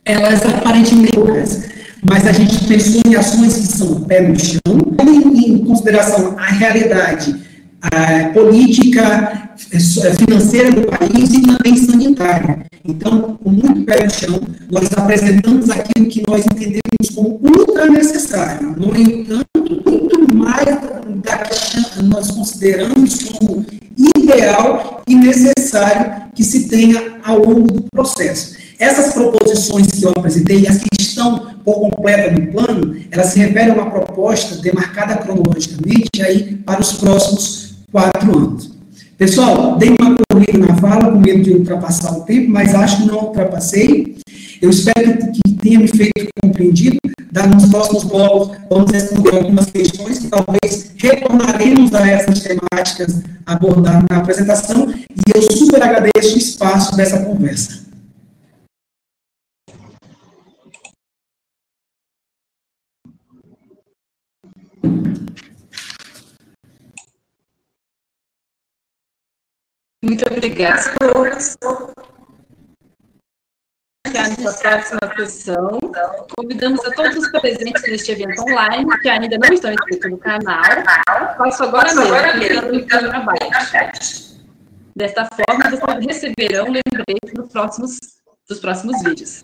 elas 0.06 0.46
aparentemente 0.46 1.12
poucas, 1.12 1.64
mas 2.10 2.26
a 2.26 2.32
gente 2.32 2.64
pensou 2.64 3.02
em 3.06 3.16
ações 3.16 3.54
que 3.54 3.68
são 3.68 4.00
pé 4.04 4.30
no 4.30 4.40
chão, 4.40 4.62
em, 5.06 5.52
em 5.52 5.58
consideração 5.66 6.38
a 6.38 6.46
realidade 6.46 7.36
a 7.84 8.30
política 8.30 9.52
é, 9.72 9.76
é, 9.76 10.14
financeira 10.14 10.72
do 10.72 10.88
país 10.88 11.34
e 11.34 11.42
também 11.42 11.76
sanitária. 11.76 12.66
Então, 12.86 13.38
com 13.44 13.50
muito 13.50 13.84
pé 13.84 14.06
no 14.06 14.10
chão, 14.10 14.42
nós 14.72 14.90
apresentamos 14.96 15.70
aquilo 15.70 16.08
que 16.08 16.24
nós 16.26 16.46
entendemos 16.46 17.10
necessário. 17.90 18.76
No 18.78 18.96
entanto, 18.96 19.82
muito 19.86 20.36
mais 20.36 20.66
da 21.24 21.38
que 21.38 22.04
nós 22.04 22.32
consideramos 22.32 23.24
como 23.24 23.66
ideal 23.98 25.02
e 25.08 25.16
necessário 25.16 26.24
que 26.36 26.44
se 26.44 26.68
tenha 26.68 27.20
ao 27.24 27.40
longo 27.40 27.72
do 27.72 27.84
processo. 27.92 28.56
Essas 28.80 29.14
proposições 29.14 29.88
que 29.88 30.04
eu 30.04 30.10
apresentei, 30.10 30.68
as 30.68 30.78
que 30.78 30.88
estão 31.00 31.54
por 31.64 31.90
completo 31.90 32.42
no 32.42 32.52
plano, 32.52 32.96
elas 33.12 33.28
se 33.28 33.40
referem 33.40 33.72
a 33.72 33.76
uma 33.76 33.92
proposta 33.92 34.56
demarcada 34.62 35.18
cronologicamente 35.18 36.22
aí 36.22 36.56
para 36.56 36.82
os 36.82 36.94
próximos 36.94 37.76
quatro 37.92 38.38
anos. 38.38 38.74
Pessoal, 39.18 39.78
dei 39.78 39.96
uma 40.02 40.18
corrida 40.30 40.58
na 40.58 40.76
fala 40.76 41.12
com 41.12 41.20
medo 41.20 41.44
de 41.44 41.52
ultrapassar 41.52 42.18
o 42.18 42.22
tempo, 42.22 42.50
mas 42.50 42.74
acho 42.74 42.98
que 42.98 43.08
não 43.08 43.20
ultrapassei. 43.20 44.18
Eu 44.64 44.70
espero 44.70 45.18
que 45.34 45.56
tenha 45.56 45.78
me 45.78 45.90
feito 45.90 46.30
compreendido. 46.42 46.98
Nos 47.54 47.70
próximos 47.70 48.06
blocos, 48.06 48.58
vamos 48.70 48.92
responder 48.92 49.36
algumas 49.36 49.70
questões 49.70 50.20
que 50.20 50.30
talvez 50.30 50.94
retornaremos 50.98 51.94
a 51.94 52.08
essas 52.08 52.40
temáticas 52.40 53.22
abordadas 53.46 54.06
na 54.10 54.20
apresentação. 54.20 54.90
E 54.90 55.36
eu 55.36 55.42
super 55.52 55.84
agradeço 55.84 56.36
o 56.36 56.38
espaço 56.38 56.96
dessa 56.96 57.26
conversa. 57.26 57.84
Muito 70.02 70.26
obrigada. 70.26 70.84
Para 74.14 74.54
próxima 74.54 75.00
sessão, 75.16 75.80
convidamos 76.38 76.86
a 76.86 76.92
todos 76.92 77.18
os 77.18 77.32
presentes 77.32 77.82
neste 77.82 78.12
evento 78.12 78.42
online 78.44 78.86
que 79.02 79.10
ainda 79.10 79.38
não 79.40 79.52
estão 79.52 79.74
inscritos 79.74 80.12
no 80.12 80.18
canal. 80.20 80.64
Faço 81.36 81.64
agora 81.64 81.94
mesmo, 81.96 82.70
clicando 82.70 83.08
no 83.08 83.16
abaixo. 83.16 84.38
Desta 84.96 85.28
forma, 85.36 85.68
vocês 85.72 86.06
receberão 86.06 86.66
lembrete 86.66 87.34
dos 87.34 87.52
próximos, 87.52 87.98
dos 88.48 88.60
próximos 88.60 89.02
vídeos. 89.02 89.44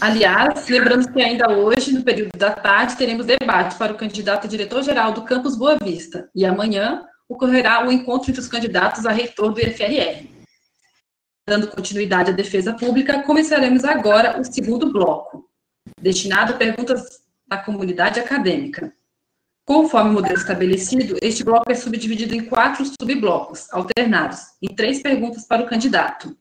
Aliás, 0.00 0.68
lembramos 0.68 1.06
que 1.06 1.20
ainda 1.20 1.50
hoje, 1.50 1.92
no 1.92 2.04
período 2.04 2.30
da 2.38 2.52
tarde, 2.52 2.96
teremos 2.96 3.26
debate 3.26 3.76
para 3.76 3.92
o 3.92 3.96
candidato 3.96 4.46
a 4.46 4.48
diretor-geral 4.48 5.12
do 5.12 5.24
Campus 5.24 5.56
Boa 5.56 5.76
Vista. 5.82 6.30
E 6.32 6.44
amanhã 6.44 7.02
ocorrerá 7.28 7.86
o 7.86 7.92
encontro 7.92 8.30
entre 8.30 8.40
os 8.40 8.48
candidatos 8.48 9.04
a 9.06 9.12
reitor 9.12 9.52
do 9.52 9.60
IFRR. 9.60 10.28
Dando 11.46 11.68
continuidade 11.68 12.30
à 12.30 12.34
defesa 12.34 12.74
pública, 12.74 13.22
começaremos 13.22 13.84
agora 13.84 14.40
o 14.40 14.44
segundo 14.44 14.92
bloco, 14.92 15.48
destinado 16.00 16.54
a 16.54 16.56
perguntas 16.56 17.20
da 17.46 17.56
comunidade 17.56 18.18
acadêmica. 18.18 18.92
Conforme 19.64 20.10
o 20.10 20.12
modelo 20.14 20.38
estabelecido, 20.38 21.16
este 21.20 21.42
bloco 21.42 21.70
é 21.70 21.74
subdividido 21.74 22.34
em 22.34 22.44
quatro 22.44 22.84
subblocos, 22.84 23.72
alternados, 23.72 24.40
em 24.62 24.74
três 24.74 25.02
perguntas 25.02 25.44
para 25.44 25.62
o 25.62 25.66
candidato. 25.66 26.36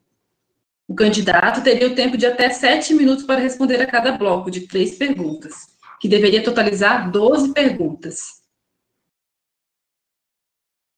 O 0.88 0.94
candidato 0.94 1.64
teria 1.64 1.88
o 1.88 1.96
tempo 1.96 2.18
de 2.18 2.28
até 2.28 2.52
sete 2.52 2.94
minutos 2.94 3.26
para 3.26 3.40
responder 3.40 3.82
a 3.82 3.88
cada 3.88 4.12
bloco 4.12 4.52
de 4.52 4.68
três 4.68 4.96
perguntas, 4.96 5.54
que 6.00 6.08
deveria 6.08 6.44
totalizar 6.44 7.10
12 7.10 7.54
perguntas. 7.54 8.35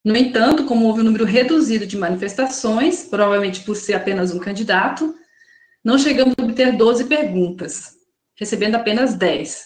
No 0.07 0.15
entanto, 0.15 0.63
como 0.63 0.85
houve 0.85 1.01
um 1.01 1.03
número 1.03 1.25
reduzido 1.25 1.85
de 1.85 1.97
manifestações, 1.97 3.03
provavelmente 3.03 3.59
por 3.65 3.75
ser 3.75 3.95
apenas 3.95 4.33
um 4.33 4.39
candidato, 4.39 5.13
não 5.83 5.97
chegamos 5.97 6.33
a 6.39 6.43
obter 6.43 6.77
12 6.77 7.03
perguntas, 7.09 7.97
recebendo 8.33 8.75
apenas 8.75 9.15
10. 9.15 9.65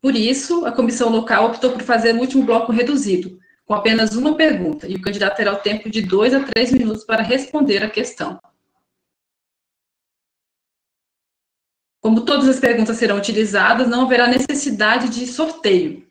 Por 0.00 0.16
isso, 0.16 0.64
a 0.64 0.72
comissão 0.72 1.10
local 1.10 1.48
optou 1.48 1.70
por 1.70 1.82
fazer 1.82 2.14
o 2.14 2.20
último 2.20 2.44
bloco 2.44 2.72
reduzido, 2.72 3.38
com 3.66 3.74
apenas 3.74 4.16
uma 4.16 4.34
pergunta, 4.34 4.88
e 4.88 4.94
o 4.94 5.02
candidato 5.02 5.36
terá 5.36 5.52
o 5.52 5.58
tempo 5.60 5.90
de 5.90 6.00
dois 6.00 6.32
a 6.32 6.40
três 6.42 6.72
minutos 6.72 7.04
para 7.04 7.22
responder 7.22 7.82
a 7.82 7.90
questão. 7.90 8.40
Como 12.00 12.22
todas 12.22 12.48
as 12.48 12.58
perguntas 12.58 12.96
serão 12.96 13.18
utilizadas, 13.18 13.86
não 13.86 14.06
haverá 14.06 14.28
necessidade 14.28 15.10
de 15.10 15.26
sorteio. 15.26 16.03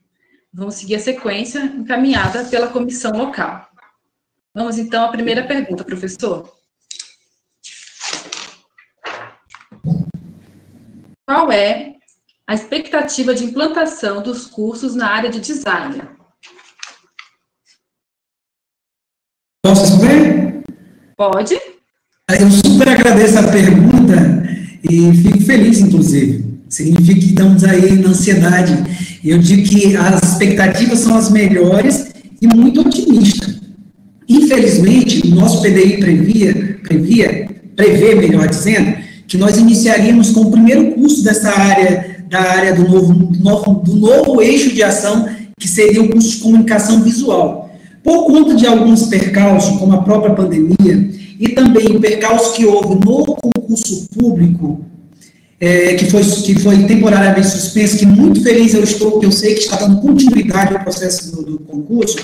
Vamos 0.53 0.75
seguir 0.75 0.95
a 0.95 0.99
sequência 0.99 1.59
encaminhada 1.63 2.45
pela 2.45 2.67
comissão 2.67 3.11
local. 3.11 3.67
Vamos 4.53 4.77
então 4.77 5.03
à 5.03 5.07
primeira 5.07 5.47
pergunta, 5.47 5.83
professor. 5.83 6.47
Qual 11.25 11.51
é 11.51 11.95
a 12.45 12.53
expectativa 12.53 13.33
de 13.33 13.45
implantação 13.45 14.21
dos 14.21 14.45
cursos 14.45 14.93
na 14.93 15.09
área 15.09 15.31
de 15.31 15.39
design? 15.39 16.03
Posso 19.65 19.81
responder? 19.81 20.63
Pode. 21.17 21.55
Eu 21.55 22.51
super 22.51 22.89
agradeço 22.89 23.39
a 23.39 23.51
pergunta 23.51 24.13
e 24.83 25.11
fico 25.13 25.41
feliz, 25.45 25.79
inclusive. 25.79 26.42
Significa 26.73 27.19
que 27.19 27.25
estamos 27.27 27.63
aí 27.63 27.91
na 28.01 28.09
ansiedade. 28.09 28.75
Eu 29.23 29.37
digo 29.37 29.61
que 29.61 29.95
as 29.95 30.23
expectativas 30.23 30.97
são 31.01 31.15
as 31.15 31.29
melhores 31.29 32.07
e 32.41 32.47
muito 32.47 32.81
otimistas. 32.81 33.61
Infelizmente, 34.27 35.21
o 35.27 35.35
nosso 35.35 35.61
PDI 35.61 35.97
previa, 35.99 36.79
previa, 36.81 37.47
prevê, 37.75 38.15
melhor 38.15 38.47
dizendo, 38.47 38.95
que 39.27 39.37
nós 39.37 39.55
iniciaríamos 39.57 40.31
com 40.31 40.41
o 40.41 40.51
primeiro 40.51 40.93
curso 40.93 41.23
dessa 41.23 41.51
área, 41.51 42.25
da 42.27 42.41
área 42.41 42.73
do 42.73 42.89
novo, 42.89 43.13
do 43.13 43.43
novo, 43.43 43.73
do 43.75 43.95
novo 43.95 44.41
eixo 44.41 44.73
de 44.73 44.81
ação, 44.81 45.29
que 45.59 45.67
seria 45.67 46.01
o 46.01 46.09
curso 46.09 46.31
de 46.31 46.37
comunicação 46.37 47.03
visual. 47.03 47.69
Por 48.03 48.25
conta 48.25 48.55
de 48.55 48.65
alguns 48.65 49.03
percalços, 49.03 49.77
como 49.77 49.93
a 49.93 50.01
própria 50.01 50.33
pandemia, 50.33 51.11
e 51.39 51.49
também 51.49 51.95
o 51.95 51.99
percalço 51.99 52.55
que 52.55 52.65
houve 52.65 52.95
no 52.95 53.25
concurso 53.25 54.07
público, 54.17 54.83
é, 55.63 55.93
que, 55.93 56.11
foi, 56.11 56.21
que 56.21 56.59
foi 56.59 56.83
temporariamente 56.83 57.47
suspenso, 57.47 57.97
que 57.97 58.05
muito 58.05 58.43
feliz 58.43 58.73
eu 58.73 58.83
estou, 58.83 59.17
que 59.17 59.25
eu 59.25 59.31
sei 59.31 59.53
que 59.53 59.61
está 59.61 59.77
dando 59.77 60.01
continuidade 60.01 60.75
ao 60.75 60.83
processo 60.83 61.33
do, 61.33 61.51
do 61.51 61.59
concurso, 61.59 62.17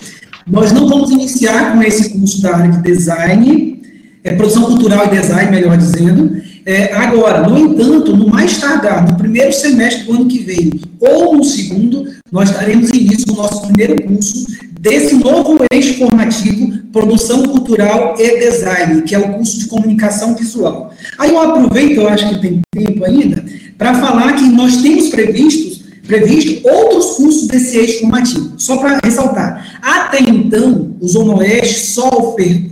nós 0.46 0.74
não 0.74 0.90
vamos 0.90 1.10
iniciar 1.10 1.72
com 1.72 1.82
esse 1.82 2.10
curso 2.10 2.42
da 2.42 2.54
área 2.54 2.70
de 2.70 2.82
design, 2.82 3.82
é, 4.26 4.36
produção 4.36 4.64
cultural 4.64 5.06
e 5.06 5.18
design, 5.18 5.52
melhor 5.52 5.78
dizendo, 5.78 6.42
é, 6.66 6.94
agora, 6.94 7.48
no 7.48 7.58
entanto, 7.58 8.16
no 8.16 8.28
mais 8.28 8.58
tardar, 8.58 9.10
no 9.10 9.18
primeiro 9.18 9.52
semestre 9.54 10.06
do 10.06 10.14
ano 10.14 10.28
que 10.28 10.40
vem, 10.40 10.72
ou 11.00 11.38
no 11.38 11.44
segundo, 11.44 12.06
nós 12.32 12.52
daremos 12.52 12.90
início 12.90 13.26
ao 13.30 13.38
nosso 13.38 13.68
primeiro 13.68 14.02
curso 14.04 14.46
desse 14.80 15.16
novo 15.16 15.58
eixo 15.72 15.98
formativo, 15.98 16.78
produção 16.92 17.44
cultural 17.44 18.16
e 18.18 18.40
design, 18.40 19.02
que 19.02 19.14
é 19.14 19.20
o 19.20 19.34
curso 19.34 19.60
de 19.60 19.68
comunicação 19.68 20.36
visual. 20.36 20.94
Aí 21.18 21.30
eu 21.30 21.42
aproveito, 21.42 21.98
eu 21.98 22.08
acho 22.08 22.30
que 22.30 22.42
tem 22.42 22.62
tempo 22.72 23.04
ainda, 23.04 23.44
para 23.78 23.94
falar 23.96 24.34
que 24.34 24.44
nós 24.44 24.78
temos 24.78 25.10
previstos 25.10 25.79
previsto 26.10 26.68
outros 26.68 27.18
cursos 27.18 27.48
desse 27.48 27.78
eixo 27.78 28.00
formativo. 28.00 28.54
Só 28.58 28.78
para 28.78 29.00
ressaltar, 29.04 29.80
até 29.80 30.20
então, 30.20 30.96
o 31.00 31.08
Zona 31.08 31.36
Oeste 31.36 31.86
só 31.86 32.10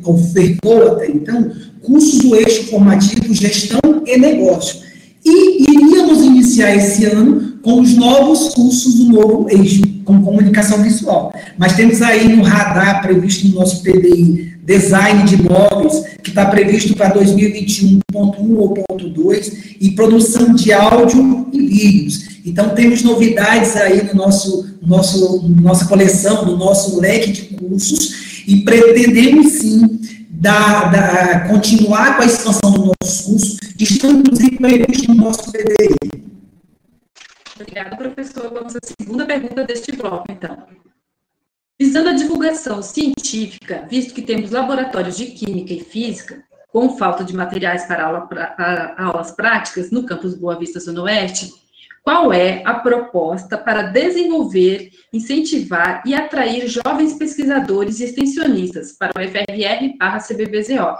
ofertou, 0.03 0.87
até 0.87 1.07
então, 1.11 1.51
cursos 1.83 2.17
do 2.19 2.35
eixo 2.35 2.63
formativo 2.63 3.31
Gestão 3.31 3.79
e 4.07 4.17
Negócio. 4.17 4.79
E 5.23 5.71
iríamos 5.71 6.23
iniciar 6.23 6.75
esse 6.75 7.05
ano 7.05 7.59
com 7.61 7.79
os 7.79 7.93
novos 7.95 8.55
cursos 8.55 8.95
do 8.95 9.11
novo 9.11 9.47
eixo, 9.51 9.83
com 10.03 10.23
comunicação 10.23 10.81
visual. 10.81 11.31
Mas 11.59 11.75
temos 11.75 12.01
aí 12.01 12.35
no 12.35 12.41
radar 12.41 13.03
previsto 13.03 13.47
no 13.49 13.55
nosso 13.55 13.83
PDI 13.83 14.56
design 14.67 15.23
de 15.23 15.41
móveis, 15.41 16.03
que 16.21 16.29
está 16.29 16.45
previsto 16.45 16.93
para 16.93 17.13
2021.1 17.13 18.57
ou 18.57 18.73
ponto 18.73 19.09
2, 19.09 19.77
e 19.79 19.91
produção 19.91 20.53
de 20.53 20.73
áudio 20.73 21.47
e 21.53 21.59
vídeos. 21.59 22.27
Então, 22.45 22.75
temos 22.75 23.01
novidades 23.01 23.77
aí 23.77 24.03
no 24.03 24.13
nosso, 24.15 24.77
nosso, 24.81 25.47
nossa 25.49 25.85
coleção, 25.85 26.45
no 26.45 26.57
nosso 26.57 26.99
leque 26.99 27.31
de 27.31 27.41
cursos, 27.43 28.43
e 28.45 28.57
pretendemos 28.57 29.53
sim 29.53 30.01
da, 30.29 30.83
da, 30.89 31.39
continuar 31.47 32.17
com 32.17 32.23
a 32.23 32.25
expansão 32.25 32.71
do 32.71 32.91
nosso 33.01 33.23
curso, 33.23 33.57
que 33.77 33.85
estão, 33.85 34.11
inclusive, 34.11 34.57
no 35.07 35.15
nosso 35.15 35.49
PDI. 35.49 35.95
Obrigada, 37.55 37.95
professor. 37.95 38.51
Vamos 38.53 38.75
à 38.75 38.79
segunda 38.83 39.25
pergunta 39.25 39.63
deste 39.63 39.93
bloco, 39.93 40.25
então. 40.29 40.57
Visando 41.79 42.09
a 42.09 42.13
divulgação 42.13 42.81
científica, 42.81 43.85
visto 43.87 44.11
que 44.11 44.23
temos 44.23 44.49
laboratórios 44.49 45.15
de 45.15 45.27
química 45.27 45.73
e 45.73 45.83
física, 45.83 46.43
com 46.73 46.97
falta 46.97 47.23
de 47.23 47.35
materiais 47.35 47.85
para, 47.85 48.03
aula, 48.03 48.21
para 48.21 48.95
aulas 48.97 49.29
práticas 49.29 49.91
no 49.91 50.03
campus 50.03 50.33
Boa 50.33 50.57
Vista 50.57 50.79
Zona 50.79 51.03
Oeste, 51.03 51.53
qual 52.03 52.33
é 52.33 52.63
a 52.65 52.73
proposta 52.73 53.59
para 53.59 53.83
desenvolver, 53.83 54.89
incentivar 55.13 56.01
e 56.03 56.15
atrair 56.15 56.67
jovens 56.67 57.13
pesquisadores 57.13 57.99
e 57.99 58.05
extensionistas 58.05 58.93
para 58.93 59.11
o 59.15 59.21
FRR/CBVZO 59.21 60.95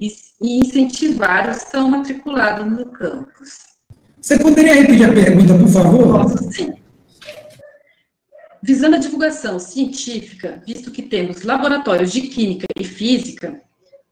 e 0.00 0.10
incentivar 0.40 1.50
os 1.50 1.58
que 1.58 1.64
estão 1.64 1.90
matriculados 1.90 2.64
no 2.64 2.86
campus? 2.86 3.58
Você 4.18 4.38
poderia 4.38 4.74
repetir 4.76 5.10
a 5.10 5.12
pergunta, 5.12 5.58
por 5.58 5.68
favor? 5.68 6.22
Posso, 6.22 6.52
sim. 6.52 6.72
Visando 8.66 8.96
a 8.96 8.98
divulgação 8.98 9.60
científica, 9.60 10.60
visto 10.66 10.90
que 10.90 11.02
temos 11.02 11.44
laboratórios 11.44 12.10
de 12.10 12.22
química 12.22 12.66
e 12.76 12.82
física, 12.82 13.62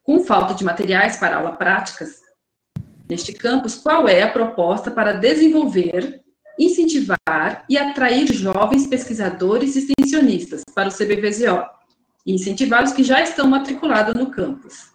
com 0.05 0.23
falta 0.25 0.55
de 0.55 0.62
materiais 0.62 1.17
para 1.17 1.38
aula 1.38 1.57
práticas, 1.57 2.21
neste 3.11 3.33
campus, 3.33 3.75
qual 3.75 4.09
é 4.09 4.23
a 4.23 4.31
proposta 4.31 4.93
para 4.93 5.12
desenvolver, 5.12 6.23
incentivar 6.57 7.64
e 7.69 7.77
atrair 7.77 8.33
jovens 8.33 8.87
pesquisadores 8.87 9.75
e 9.75 9.81
extensionistas 9.81 10.62
para 10.73 10.88
o 10.88 10.93
CBVZO 10.93 11.64
e 12.25 12.33
incentivar 12.33 12.85
os 12.85 12.93
que 12.93 13.03
já 13.03 13.21
estão 13.23 13.49
matriculados 13.49 14.14
no 14.14 14.31
campus. 14.31 14.93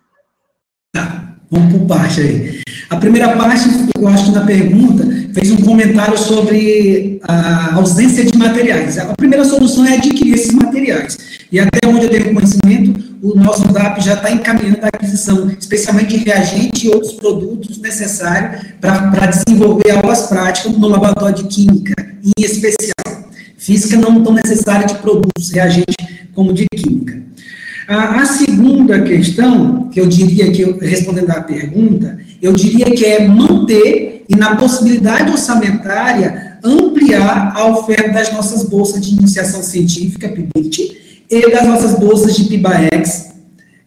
Tá, 0.94 1.38
vamos 1.52 1.74
por 1.74 1.88
parte 1.88 2.22
aí. 2.22 2.62
A 2.90 2.96
primeira 2.98 3.36
parte, 3.36 3.70
eu 3.96 4.08
acho 4.08 4.26
que 4.26 4.32
na 4.32 4.46
pergunta, 4.46 5.08
fez 5.34 5.52
um 5.52 5.58
comentário 5.58 6.18
sobre 6.18 7.20
a 7.24 7.76
ausência 7.76 8.26
de 8.26 8.38
materiais. 8.38 8.98
A 8.98 9.14
primeira 9.16 9.46
solução 9.46 9.86
é 9.86 9.96
adquirir 9.96 10.34
esses 10.34 10.54
materiais. 10.54 11.18
E 11.52 11.60
até 11.60 11.88
onde 11.88 12.06
eu 12.06 12.10
tenho 12.10 12.34
conhecimento, 12.34 13.00
o 13.22 13.36
nosso 13.36 13.68
DAP 13.74 14.02
já 14.02 14.14
está 14.14 14.32
encaminhando 14.32 14.80
a 14.84 14.88
aquisição, 14.88 15.50
especialmente 15.50 16.18
de 16.18 16.26
reagente 16.26 16.88
e 16.88 16.90
outros 16.90 17.14
produtos 17.14 17.80
necessários 17.80 18.66
para 18.80 19.26
desenvolver 19.28 19.92
aulas 19.92 20.28
práticas 20.28 20.78
no 20.78 20.88
laboratório 20.88 21.36
de 21.36 21.44
química, 21.44 21.94
em 22.24 22.44
especial. 22.44 23.30
Física 23.58 23.98
não 23.98 24.24
tão 24.24 24.34
necessária 24.34 24.88
de 24.88 24.96
produtos, 24.96 25.52
reagente, 25.52 25.96
como 26.34 26.54
de 26.54 26.66
química. 26.76 27.22
A, 27.90 28.22
a, 28.22 28.26
segunda 28.28 29.02
questão, 29.02 29.90
que 29.90 30.00
eu 30.00 30.06
diria 30.06 30.52
que, 30.52 30.62
eu, 30.62 30.78
respondendo 30.78 31.32
à 31.32 31.42
pergunta, 31.42 32.20
eu 32.40 32.54
diria 32.54 32.86
que 32.86 33.04
é 33.04 33.28
manter, 33.28 34.26
e 34.30 34.36
na 34.36 34.56
possibilidade 34.56 35.32
orçamentária, 35.32 36.60
ampliar 36.64 37.52
a 37.56 37.66
oferta 37.66 38.10
das 38.12 38.32
nossas 38.32 38.62
bolsas 38.70 39.02
de 39.02 39.16
iniciação 39.16 39.64
científica, 39.64 40.30
PIBIT, 40.30 41.26
e 41.32 41.52
das 41.52 41.66
nossas 41.66 41.98
bolsas 41.98 42.36
de 42.36 42.44
PIBAEX, 42.44 43.32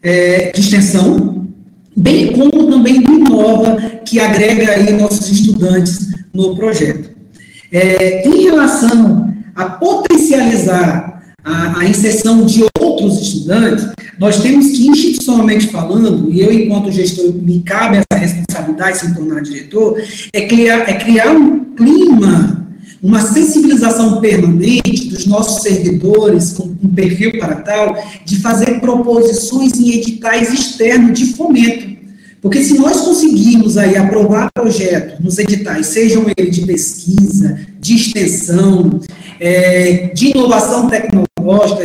é, 0.01 0.51
de 0.51 0.59
extensão, 0.59 1.47
bem 1.95 2.33
como 2.33 2.69
também 2.69 3.01
do 3.01 3.09
Inova, 3.09 3.77
que 4.03 4.19
agrega 4.19 4.69
aí 4.71 4.91
nossos 4.91 5.31
estudantes 5.31 6.09
no 6.33 6.57
projeto. 6.57 7.09
É, 7.71 8.27
em 8.27 8.43
relação 8.43 9.33
a 9.55 9.63
potencializar 9.63 11.23
a, 11.41 11.79
a, 11.79 11.85
inserção 11.85 12.45
de 12.45 12.65
outros 13.03 13.21
estudantes, 13.21 13.87
nós 14.19 14.41
temos 14.41 14.67
que, 14.67 14.87
institucionalmente 14.87 15.67
falando, 15.67 16.31
e 16.31 16.41
eu, 16.41 16.51
enquanto 16.51 16.91
gestor, 16.91 17.33
me 17.33 17.59
cabe 17.61 17.97
essa 17.97 18.19
responsabilidade, 18.19 18.99
se 18.99 19.13
tornar 19.13 19.41
diretor, 19.41 20.01
é 20.31 20.41
criar, 20.47 20.89
é 20.89 20.93
criar 20.93 21.31
um 21.31 21.63
clima 21.75 22.63
uma 23.03 23.19
sensibilização 23.19 24.21
permanente 24.21 25.09
dos 25.09 25.25
nossos 25.25 25.61
servidores 25.61 26.53
com 26.53 26.63
um 26.63 26.93
perfil 26.95 27.37
para 27.37 27.55
tal, 27.55 28.01
de 28.23 28.37
fazer 28.37 28.79
proposições 28.79 29.77
em 29.77 29.91
editais 29.95 30.53
externos 30.53 31.19
de 31.19 31.33
fomento. 31.33 31.93
Porque 32.41 32.63
se 32.63 32.77
nós 32.77 33.01
conseguirmos 33.01 33.77
aí 33.77 33.97
aprovar 33.97 34.49
projetos 34.53 35.19
nos 35.19 35.37
editais, 35.37 35.87
sejam 35.87 36.25
eles 36.35 36.55
de 36.55 36.65
pesquisa, 36.65 37.59
de 37.77 37.95
extensão, 37.95 39.01
é, 39.37 40.11
de 40.13 40.27
inovação 40.27 40.89
tecnológica, 40.89 41.32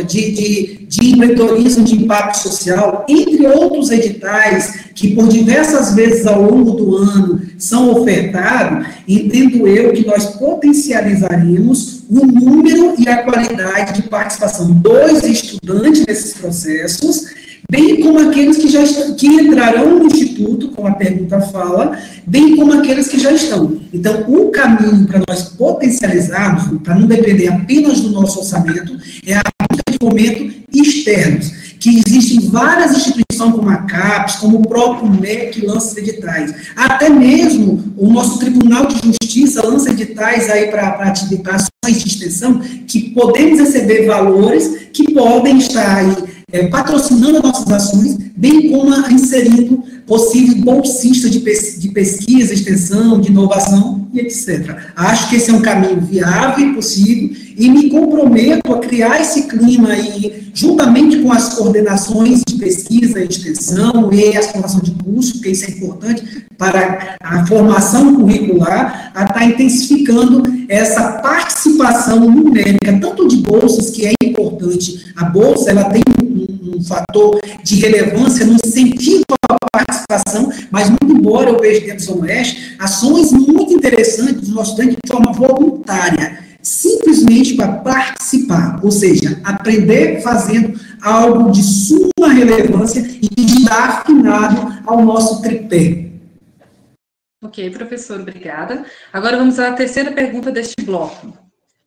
de, 0.07 0.31
de, 0.31 0.85
de 0.87 1.09
empreendedorismo 1.11 1.83
de 1.83 1.95
impacto 1.95 2.37
social, 2.37 3.05
entre 3.07 3.45
outros 3.47 3.91
editais 3.91 4.91
que 4.95 5.15
por 5.15 5.27
diversas 5.27 5.93
vezes 5.93 6.25
ao 6.25 6.41
longo 6.41 6.71
do 6.71 6.97
ano 6.97 7.41
são 7.57 7.91
ofertados, 7.91 8.87
entendo 9.07 9.67
eu 9.67 9.93
que 9.93 10.05
nós 10.05 10.25
potencializaremos 10.25 12.03
o 12.09 12.25
número 12.25 12.95
e 12.97 13.07
a 13.07 13.23
qualidade 13.23 14.01
de 14.01 14.07
participação 14.09 14.71
dos 14.71 15.23
estudantes 15.23 16.05
nesses 16.05 16.33
processos, 16.33 17.25
bem 17.69 18.01
como 18.01 18.19
aqueles 18.19 18.57
que 18.57 18.67
já 18.67 18.81
estão, 18.81 19.13
que 19.13 19.27
entrarão 19.27 19.99
no 19.99 20.07
instituto, 20.07 20.69
como 20.69 20.87
a 20.87 20.93
pergunta 20.93 21.39
fala, 21.39 21.97
bem 22.25 22.55
como 22.55 22.73
aqueles 22.73 23.07
que 23.07 23.19
já 23.19 23.31
estão. 23.31 23.79
Então, 23.93 24.23
o 24.27 24.49
caminho 24.49 25.05
para 25.05 25.21
nós 25.27 25.49
potencializarmos, 25.49 26.81
para 26.81 26.95
não 26.95 27.07
depender 27.07 27.47
apenas 27.47 28.01
do 28.01 28.09
nosso 28.09 28.39
orçamento, 28.39 28.97
é 29.25 29.35
a 29.35 29.43
fomento 29.99 30.59
externos, 30.73 31.51
que 31.79 32.01
existem 32.05 32.39
várias 32.49 32.91
instituições 32.91 33.53
como 33.53 33.69
a 33.69 33.77
CAPES, 33.77 34.35
como 34.35 34.59
o 34.59 34.67
próprio 34.67 35.09
MEC 35.09 35.65
lança 35.65 35.99
editais. 35.99 36.53
Até 36.75 37.09
mesmo 37.09 37.93
o 37.97 38.11
nosso 38.11 38.37
Tribunal 38.39 38.85
de 38.87 38.95
Justiça 38.95 39.65
lança 39.65 39.91
editais 39.91 40.49
aí 40.49 40.67
para 40.67 40.97
ações 40.99 42.03
de 42.03 42.07
extensão, 42.07 42.59
que 42.87 43.11
podemos 43.11 43.59
receber 43.59 44.05
valores 44.05 44.89
que 44.91 45.13
podem 45.13 45.57
estar 45.57 45.97
aí 45.97 46.15
é, 46.51 46.67
patrocinando 46.67 47.41
nossas 47.41 47.71
ações, 47.71 48.17
bem 48.35 48.71
como 48.71 48.93
inserindo 49.11 49.83
possível 50.07 50.55
bolsista 50.63 51.29
de, 51.29 51.39
pes 51.39 51.79
de 51.79 51.89
pesquisa, 51.89 52.53
extensão, 52.53 53.21
de 53.21 53.29
inovação 53.29 54.07
e 54.11 54.19
etc. 54.19 54.75
Acho 54.95 55.29
que 55.29 55.35
esse 55.35 55.51
é 55.51 55.53
um 55.53 55.61
caminho 55.61 56.01
viável 56.01 56.71
e 56.71 56.73
possível 56.73 57.29
e 57.59 57.69
me 57.69 57.89
comprometo 57.89 58.73
a 58.73 58.79
criar 58.79 59.19
esse 59.19 59.43
clima 59.43 59.89
aí, 59.89 60.49
juntamente 60.53 61.19
com 61.19 61.31
as 61.31 61.53
coordenações 61.55 62.41
de 62.47 62.55
pesquisa 62.55 63.21
extensão 63.21 64.11
e 64.13 64.37
a 64.37 64.41
formação 64.41 64.79
de 64.79 64.91
curso, 64.91 65.33
porque 65.33 65.49
isso 65.49 65.65
é 65.65 65.71
importante 65.71 66.45
para 66.57 67.17
a 67.21 67.45
formação 67.45 68.15
curricular, 68.15 69.11
a 69.13 69.23
estar 69.23 69.33
tá 69.33 69.43
intensificando 69.43 70.43
essa 70.69 71.13
participação 71.21 72.29
numérica, 72.29 72.97
tanto 72.99 73.27
de 73.27 73.37
bolsas, 73.37 73.89
que 73.89 74.05
é 74.07 74.13
importante, 74.23 75.11
a 75.17 75.25
bolsa 75.25 75.69
ela 75.69 75.83
tem 75.85 76.01
um, 76.23 76.81
fator 76.81 77.41
de 77.61 77.75
relevância 77.75 78.45
no 78.45 78.57
sentido 78.65 79.23
da 79.49 79.57
participação, 79.69 80.49
mas 80.71 80.89
muito 80.89 81.11
embora 81.11 81.49
eu 81.49 81.59
veja 81.59 81.81
dentro 81.81 81.97
do 81.97 82.03
Zona 82.03 82.21
Oeste, 82.21 82.75
ações 82.79 83.33
muito 83.33 83.73
interessantes 83.73 84.35
dos 84.35 84.49
nossos 84.49 84.71
estudantes 84.71 84.97
de 85.03 85.11
forma 85.11 85.33
voluntária, 85.33 86.48
simplesmente 87.13 87.55
para 87.55 87.79
participar, 87.79 88.79
ou 88.83 88.91
seja, 88.91 89.41
aprender 89.43 90.21
fazendo 90.21 90.79
algo 91.01 91.51
de 91.51 91.63
suma 91.63 92.29
relevância 92.31 92.99
e 92.99 93.27
que 93.27 93.59
está 93.59 93.85
afinado 93.85 94.83
ao 94.85 95.03
nosso 95.03 95.41
tripé. 95.41 96.09
Ok, 97.43 97.69
professor, 97.71 98.19
obrigada. 98.19 98.85
Agora 99.11 99.37
vamos 99.37 99.59
à 99.59 99.71
terceira 99.71 100.11
pergunta 100.11 100.51
deste 100.51 100.81
bloco. 100.83 101.37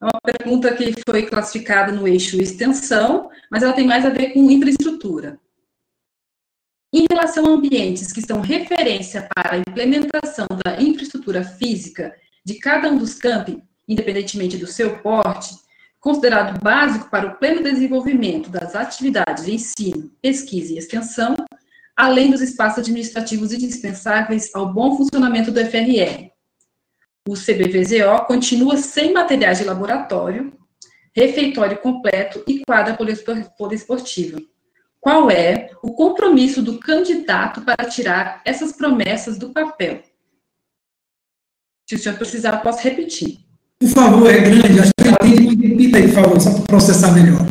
É 0.01 0.05
uma 0.05 0.21
pergunta 0.25 0.75
que 0.75 0.95
foi 1.07 1.27
classificada 1.27 1.93
no 1.93 2.09
eixo 2.09 2.41
extensão, 2.41 3.31
mas 3.51 3.63
ela 3.63 3.73
tem 3.73 3.87
mais 3.87 4.05
a 4.05 4.11
ver 4.11 4.33
com 4.33 4.51
infraestrutura. 4.51 5.39
Em 6.93 7.07
relação 7.09 7.47
a 7.47 7.51
ambientes 7.51 8.13
que 8.13 8.21
são 8.21 8.41
referência 8.41 9.29
para 9.35 9.55
a 9.55 9.59
implementação 9.59 10.47
da 10.65 10.83
infraestrutura 10.83 11.45
física 11.45 12.15
de 12.45 12.55
cada 12.55 12.91
um 12.91 12.99
dos 12.99 13.15
campi, 13.15 13.63
independentemente 13.93 14.57
do 14.57 14.67
seu 14.67 14.99
porte, 14.99 15.55
considerado 16.01 16.61
básico 16.61 17.09
para 17.11 17.29
o 17.29 17.37
pleno 17.37 17.63
desenvolvimento 17.63 18.51
das 18.51 18.75
atividades 18.75 19.45
de 19.45 19.55
ensino, 19.55 20.11
pesquisa 20.21 20.73
e 20.73 20.79
extensão, 20.79 21.37
além 21.97 22.31
dos 22.31 22.41
espaços 22.41 22.81
administrativos 22.81 23.53
indispensáveis 23.53 24.51
ao 24.55 24.73
bom 24.73 24.97
funcionamento 24.97 25.53
do 25.53 25.61
FRR, 25.61 26.33
o 27.29 27.35
CBVZO 27.35 28.27
continua 28.27 28.77
sem 28.77 29.13
materiais 29.13 29.59
de 29.59 29.65
laboratório, 29.65 30.53
refeitório 31.15 31.79
completo 31.79 32.43
e 32.49 32.65
quadra 32.65 32.99
poliesportiva. 33.57 34.41
Qual 35.01 35.31
é 35.31 35.71
o 35.83 35.93
compromisso 35.93 36.63
do 36.63 36.81
candidato 36.81 37.63
para 37.63 37.89
tirar 37.89 38.43
essas 38.45 38.73
promessas 38.73 39.39
do 39.39 39.51
papel? 39.51 40.03
Se 41.89 41.95
o 41.95 41.99
senhor 41.99 42.17
precisar, 42.17 42.59
posso 42.59 42.83
repetir. 42.83 43.39
Por 43.83 43.89
favor, 43.89 44.33
é 44.33 44.39
grande, 44.39 44.79
acho 44.79 44.93
que 44.97 45.09
eu 45.09 45.11
entendi, 45.11 45.67
repita 45.67 45.99
aí, 45.99 46.05
por 46.05 46.15
favor, 46.15 46.41
só 46.41 46.55
para 46.55 46.63
processar 46.63 47.11
melhor. 47.11 47.45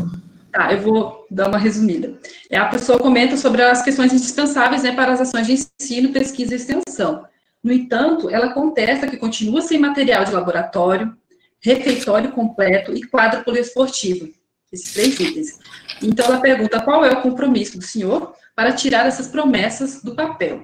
Tá, 0.53 0.71
eu 0.71 0.81
vou 0.81 1.27
dar 1.29 1.49
uma 1.49 1.57
resumida. 1.57 2.13
É, 2.49 2.57
a 2.57 2.67
pessoa 2.67 2.97
comenta 2.97 3.35
sobre 3.35 3.61
as 3.61 3.81
questões 3.81 4.13
indispensáveis 4.13 4.83
né, 4.83 4.93
para 4.93 5.11
as 5.11 5.19
ações 5.19 5.45
de 5.45 5.53
ensino, 5.81 6.13
pesquisa 6.13 6.53
e 6.53 6.55
extensão. 6.55 7.25
No 7.61 7.73
entanto, 7.73 8.29
ela 8.29 8.53
contesta 8.53 9.07
que 9.07 9.17
continua 9.17 9.61
sem 9.61 9.77
material 9.77 10.23
de 10.23 10.31
laboratório, 10.31 11.13
refeitório 11.59 12.31
completo 12.31 12.95
e 12.95 13.03
quadro 13.03 13.43
poliesportivo. 13.43 14.29
Esses 14.71 14.93
três 14.93 15.19
itens. 15.19 15.59
Então, 16.01 16.25
ela 16.27 16.39
pergunta 16.39 16.79
qual 16.79 17.03
é 17.03 17.11
o 17.11 17.21
compromisso 17.21 17.77
do 17.77 17.83
senhor 17.83 18.33
para 18.55 18.71
tirar 18.71 19.05
essas 19.05 19.27
promessas 19.27 20.01
do 20.01 20.15
papel. 20.15 20.63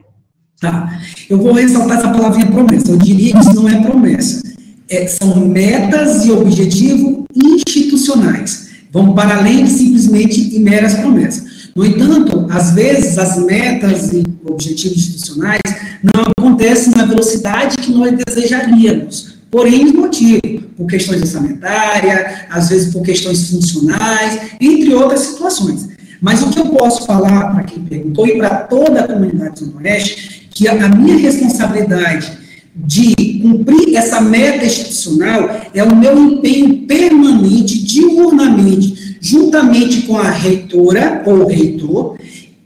Tá. 0.61 0.97
Eu 1.29 1.37
vou 1.37 1.51
ressaltar 1.51 1.97
essa 1.97 2.09
palavrinha 2.09 2.49
promessa. 2.49 2.89
Eu 2.89 2.97
diria 2.97 3.33
que 3.33 3.39
isso 3.39 3.53
não 3.53 3.67
é 3.67 3.81
promessa. 3.81 4.56
É, 4.89 5.05
são 5.07 5.35
metas 5.47 6.25
e 6.25 6.31
objetivos 6.31 7.25
institucionais. 7.35 8.67
Vão 8.91 9.13
para 9.13 9.37
além 9.37 9.65
de 9.65 9.69
simplesmente 9.69 10.57
meras 10.59 10.93
promessas. 10.93 11.43
No 11.75 11.85
entanto, 11.85 12.47
às 12.49 12.71
vezes, 12.71 13.17
as 13.17 13.37
metas 13.37 14.11
e 14.13 14.23
objetivos 14.45 14.97
institucionais 14.97 15.61
não 16.01 16.23
acontecem 16.37 16.93
na 16.95 17.05
velocidade 17.05 17.77
que 17.77 17.91
nós 17.91 18.13
desejaríamos, 18.25 19.37
porém 19.51 19.93
motivo, 19.93 20.41
por 20.75 20.87
questões 20.87 21.21
orçamentárias, 21.21 22.39
às 22.49 22.69
vezes 22.69 22.93
por 22.93 23.03
questões 23.03 23.49
funcionais, 23.49 24.39
entre 24.59 24.93
outras 24.93 25.19
situações. 25.21 25.89
Mas 26.21 26.41
o 26.41 26.49
que 26.49 26.59
eu 26.59 26.65
posso 26.67 27.05
falar 27.05 27.53
para 27.53 27.63
quem 27.63 27.83
perguntou 27.83 28.25
e 28.25 28.37
para 28.37 28.49
toda 28.61 29.01
a 29.01 29.07
comunidade 29.07 29.63
do 29.63 29.71
Nordeste, 29.71 30.47
que 30.49 30.67
a 30.67 30.89
minha 30.89 31.17
responsabilidade 31.17 32.46
de 32.85 33.15
cumprir 33.41 33.95
essa 33.95 34.21
meta 34.21 34.65
institucional 34.65 35.49
é 35.73 35.83
o 35.83 35.95
meu 35.95 36.17
empenho 36.17 36.85
permanente, 36.85 37.83
diurnamente, 37.83 39.17
juntamente 39.19 40.03
com 40.03 40.17
a 40.17 40.29
reitora 40.29 41.23
ou 41.25 41.47
reitor, 41.47 42.17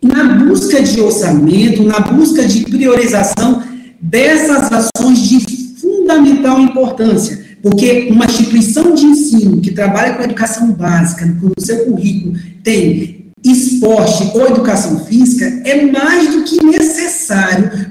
na 0.01 0.23
busca 0.23 0.81
de 0.81 0.99
orçamento, 0.99 1.83
na 1.83 1.99
busca 1.99 2.45
de 2.45 2.61
priorização 2.61 3.63
dessas 4.01 4.69
ações 4.71 5.19
de 5.19 5.39
fundamental 5.79 6.59
importância, 6.59 7.39
porque 7.61 8.09
uma 8.11 8.25
instituição 8.25 8.93
de 8.93 9.05
ensino 9.05 9.61
que 9.61 9.71
trabalha 9.71 10.15
com 10.15 10.23
educação 10.23 10.71
básica, 10.71 11.25
no 11.25 11.53
seu 11.59 11.85
currículo 11.85 12.35
tem 12.63 13.21
esporte 13.43 14.31
ou 14.35 14.47
educação 14.47 15.05
física, 15.05 15.45
é 15.65 15.85
mais 15.85 16.33
do 16.33 16.43
que 16.43 16.63
necessário 16.63 17.10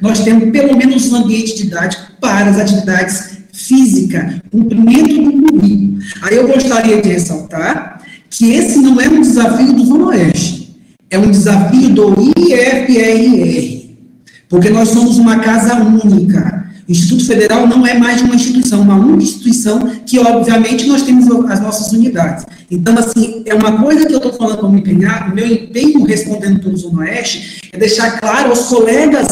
nós 0.00 0.20
temos 0.20 0.50
pelo 0.50 0.76
menos 0.76 1.10
um 1.12 1.16
ambiente 1.16 1.56
didático 1.56 2.12
para 2.20 2.50
as 2.50 2.58
atividades 2.58 3.38
físicas, 3.52 4.36
cumprimento 4.50 5.22
do 5.22 5.32
currículo. 5.42 5.98
Aí 6.22 6.36
eu 6.36 6.46
gostaria 6.46 7.00
de 7.00 7.08
ressaltar 7.08 8.02
que 8.28 8.52
esse 8.52 8.78
não 8.78 9.00
é 9.00 9.08
um 9.08 9.20
desafio 9.20 9.72
do 9.72 9.84
Zona 9.84 10.06
Oeste, 10.06 10.76
é 11.10 11.18
um 11.18 11.30
desafio 11.30 11.88
do 11.90 12.14
IFRR, 12.38 13.90
porque 14.48 14.70
nós 14.70 14.88
somos 14.88 15.18
uma 15.18 15.40
casa 15.40 15.74
única. 15.74 16.59
Instituto 16.90 17.24
Federal 17.24 17.68
não 17.68 17.86
é 17.86 17.96
mais 17.96 18.20
uma 18.20 18.34
instituição, 18.34 18.80
uma 18.80 18.96
única 18.96 19.22
instituição 19.22 19.78
que, 20.04 20.18
obviamente, 20.18 20.86
nós 20.86 21.02
temos 21.02 21.30
as 21.48 21.60
nossas 21.60 21.92
unidades. 21.92 22.44
Então, 22.68 22.98
assim, 22.98 23.44
é 23.46 23.54
uma 23.54 23.80
coisa 23.80 24.06
que 24.06 24.12
eu 24.12 24.16
estou 24.16 24.32
falando 24.32 24.58
para 24.58 24.68
me 24.68 24.80
empenhar, 24.80 25.30
o 25.30 25.34
meu 25.34 25.46
empenho 25.46 26.02
respondendo 26.02 26.60
pelo 26.60 26.76
Zona 26.76 27.02
Oeste, 27.02 27.60
é 27.72 27.78
deixar 27.78 28.18
claro 28.18 28.50
aos 28.50 28.62
colegas 28.66 29.28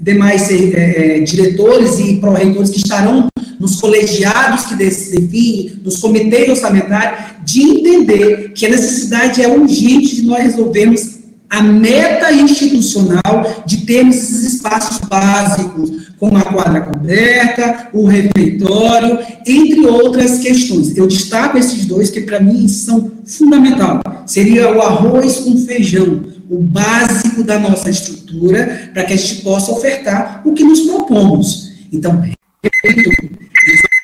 demais 0.00 0.50
é, 0.50 1.20
diretores 1.20 1.98
e 2.00 2.16
pró-reitores 2.16 2.70
que 2.70 2.78
estarão 2.78 3.28
nos 3.58 3.80
colegiados 3.80 4.66
que 4.66 4.74
definem, 4.74 5.80
nos 5.84 5.98
comitês 5.98 6.48
orçamentários, 6.48 7.36
de 7.44 7.62
entender 7.62 8.52
que 8.52 8.66
a 8.66 8.68
necessidade 8.68 9.40
é 9.40 9.48
urgente 9.48 10.16
de 10.16 10.22
nós 10.22 10.42
resolvermos 10.42 11.16
a 11.48 11.62
meta 11.62 12.32
institucional 12.32 13.62
de 13.64 13.78
termos 13.86 14.16
esses 14.16 14.54
espaços 14.54 14.98
básicos, 15.08 16.05
como 16.18 16.36
a 16.38 16.42
quadra 16.42 16.80
coberta, 16.80 17.88
o 17.92 18.06
refeitório, 18.06 19.18
entre 19.46 19.86
outras 19.86 20.38
questões. 20.38 20.96
Eu 20.96 21.06
destaco 21.06 21.58
esses 21.58 21.84
dois 21.86 22.10
que, 22.10 22.22
para 22.22 22.40
mim, 22.40 22.66
são 22.68 23.12
fundamentais. 23.26 24.02
Seria 24.26 24.74
o 24.74 24.80
arroz 24.80 25.40
com 25.40 25.56
feijão, 25.58 26.24
o 26.48 26.58
básico 26.58 27.42
da 27.42 27.58
nossa 27.58 27.90
estrutura, 27.90 28.90
para 28.94 29.04
que 29.04 29.12
a 29.12 29.16
gente 29.16 29.42
possa 29.42 29.72
ofertar 29.72 30.42
o 30.44 30.54
que 30.54 30.64
nos 30.64 30.80
propomos. 30.80 31.72
Então, 31.92 32.12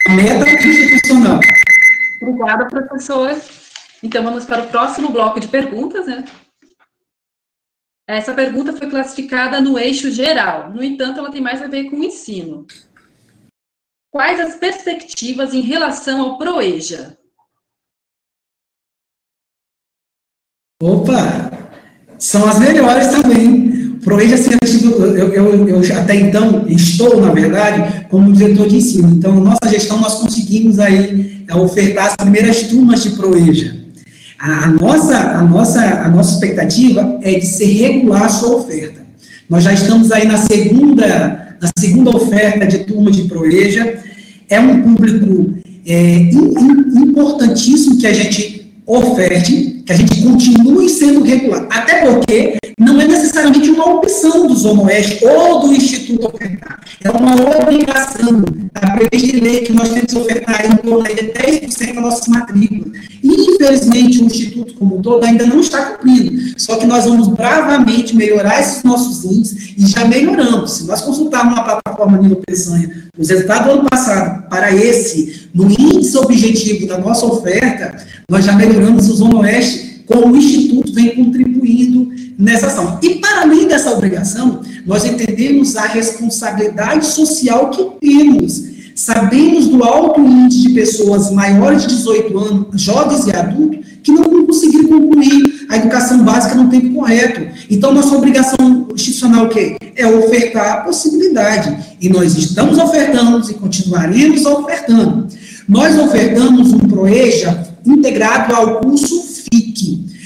a 0.06 0.12
meta 0.12 0.66
institucional. 0.66 1.40
Obrigada, 2.20 2.66
professor. 2.66 3.36
Então, 4.02 4.22
vamos 4.22 4.44
para 4.44 4.64
o 4.64 4.66
próximo 4.66 5.10
bloco 5.10 5.40
de 5.40 5.48
perguntas, 5.48 6.06
né? 6.06 6.24
Essa 8.06 8.34
pergunta 8.34 8.76
foi 8.76 8.90
classificada 8.90 9.60
no 9.60 9.78
eixo 9.78 10.10
geral, 10.10 10.70
no 10.70 10.82
entanto, 10.82 11.18
ela 11.18 11.30
tem 11.30 11.40
mais 11.40 11.62
a 11.62 11.68
ver 11.68 11.88
com 11.88 11.96
o 11.96 12.04
ensino. 12.04 12.66
Quais 14.10 14.40
as 14.40 14.56
perspectivas 14.56 15.54
em 15.54 15.60
relação 15.60 16.20
ao 16.20 16.36
PROEJA? 16.36 17.16
Opa, 20.82 21.70
são 22.18 22.46
as 22.48 22.58
melhores 22.58 23.06
também. 23.08 23.98
PROEJA, 24.00 24.36
eu, 25.16 25.32
eu, 25.32 25.68
eu 25.68 25.96
até 25.96 26.16
então 26.16 26.66
estou, 26.68 27.20
na 27.20 27.32
verdade, 27.32 28.06
como 28.08 28.32
diretor 28.32 28.66
de 28.66 28.76
ensino. 28.76 29.10
Então, 29.10 29.36
nossa 29.36 29.70
gestão, 29.70 30.00
nós 30.00 30.20
conseguimos 30.20 30.80
aí 30.80 31.46
ofertar 31.54 32.08
as 32.08 32.16
primeiras 32.16 32.64
turmas 32.64 33.04
de 33.04 33.10
PROEJA. 33.10 33.81
A, 34.42 34.70
nossa, 34.70 35.16
a, 35.16 35.42
nossa, 35.44 35.80
a 35.80 36.08
nossa 36.08 36.34
expectativa 36.34 37.16
é 37.22 37.38
de 37.38 37.46
ser 37.46 37.66
regular 37.66 38.24
a 38.24 38.28
sua 38.28 38.56
oferta. 38.56 39.00
Nós 39.48 39.62
já 39.62 39.72
estamos 39.72 40.10
aí 40.10 40.26
na 40.26 40.36
segunda, 40.36 41.56
na 41.60 41.70
segunda 41.78 42.10
oferta 42.10 42.66
de 42.66 42.78
turma 42.78 43.12
de 43.12 43.22
Proeja. 43.28 44.00
É 44.50 44.58
um 44.58 44.82
público 44.82 45.54
é, 45.86 46.28
importantíssimo 46.96 47.98
que 47.98 48.06
a 48.08 48.12
gente 48.12 48.66
oferte, 48.84 49.84
que 49.86 49.92
a 49.92 49.96
gente 49.96 50.20
continue 50.20 50.88
sendo 50.88 51.22
regular. 51.22 51.68
Até 51.70 52.04
porque 52.04 52.56
não 52.78 53.00
é 53.00 53.06
necessariamente 53.06 53.70
uma 53.70 53.96
opção 53.96 54.46
do 54.46 54.54
Zona 54.54 54.82
Oeste 54.82 55.24
ou 55.24 55.60
do 55.60 55.74
Instituto 55.74 56.26
ofertar. 56.26 56.80
É 57.02 57.10
uma 57.10 57.34
obrigação 57.58 58.42
da 58.72 58.90
previsão 58.90 59.28
de 59.28 59.40
lei 59.40 59.60
que 59.60 59.72
nós 59.72 59.88
temos 59.88 60.12
que 60.12 60.18
ofertar 60.18 60.66
em 60.66 60.76
torno 60.76 61.04
de 61.04 61.32
10% 61.32 61.94
das 61.94 62.02
nossas 62.02 62.28
matrículas. 62.28 62.98
E, 63.22 63.28
infelizmente, 63.28 64.22
o 64.22 64.26
Instituto 64.26 64.74
como 64.74 64.98
um 64.98 65.02
todo 65.02 65.24
ainda 65.24 65.46
não 65.46 65.60
está 65.60 65.82
cumprindo. 65.82 66.54
Só 66.56 66.76
que 66.76 66.86
nós 66.86 67.04
vamos 67.04 67.28
bravamente 67.28 68.16
melhorar 68.16 68.60
esses 68.60 68.82
nossos 68.82 69.24
índices 69.24 69.74
e 69.76 69.86
já 69.86 70.04
melhoramos. 70.04 70.72
Se 70.72 70.84
nós 70.84 71.00
consultarmos 71.00 71.54
na 71.54 71.62
plataforma 71.62 72.18
Nilo 72.18 72.42
Peçanha 72.46 72.90
os 73.18 73.28
resultados 73.28 73.66
do 73.66 73.80
ano 73.80 73.90
passado 73.90 74.48
para 74.48 74.74
esse, 74.74 75.48
no 75.54 75.70
índice 75.70 76.16
objetivo 76.16 76.86
da 76.86 76.98
nossa 76.98 77.26
oferta, 77.26 77.96
nós 78.28 78.44
já 78.44 78.52
melhoramos 78.52 79.08
o 79.08 79.14
Zona 79.14 79.40
Oeste, 79.40 79.91
como 80.06 80.34
o 80.34 80.36
Instituto 80.36 80.92
vem 80.92 81.14
contribuindo 81.14 82.10
nessa 82.38 82.66
ação. 82.66 82.98
E 83.02 83.16
para 83.16 83.42
além 83.42 83.66
dessa 83.66 83.90
obrigação, 83.90 84.60
nós 84.86 85.04
entendemos 85.04 85.76
a 85.76 85.86
responsabilidade 85.86 87.06
social 87.06 87.70
que 87.70 87.84
temos. 88.00 88.72
Sabemos 88.94 89.68
do 89.68 89.82
alto 89.82 90.20
índice 90.20 90.62
de 90.62 90.74
pessoas 90.74 91.30
maiores 91.30 91.82
de 91.82 91.88
18 91.88 92.38
anos, 92.38 92.82
jovens 92.82 93.26
e 93.26 93.34
adultos, 93.34 93.86
que 94.02 94.12
não 94.12 94.46
conseguiram 94.46 94.88
concluir 94.88 95.66
a 95.68 95.76
educação 95.76 96.22
básica 96.22 96.54
no 96.54 96.68
tempo 96.68 96.92
correto. 96.94 97.40
Então, 97.70 97.94
nossa 97.94 98.14
obrigação 98.14 98.88
institucional 98.94 99.46
o 99.46 99.48
quê? 99.48 99.76
É 99.96 100.06
ofertar 100.06 100.72
a 100.72 100.76
possibilidade. 100.82 101.96
E 102.00 102.08
nós 102.08 102.36
estamos 102.36 102.78
ofertando 102.78 103.50
e 103.50 103.54
continuaremos 103.54 104.44
ofertando. 104.44 105.28
Nós 105.68 105.98
ofertamos 105.98 106.72
um 106.72 106.80
PROEJA 106.80 107.66
integrado 107.86 108.54
ao 108.54 108.80
curso 108.80 109.31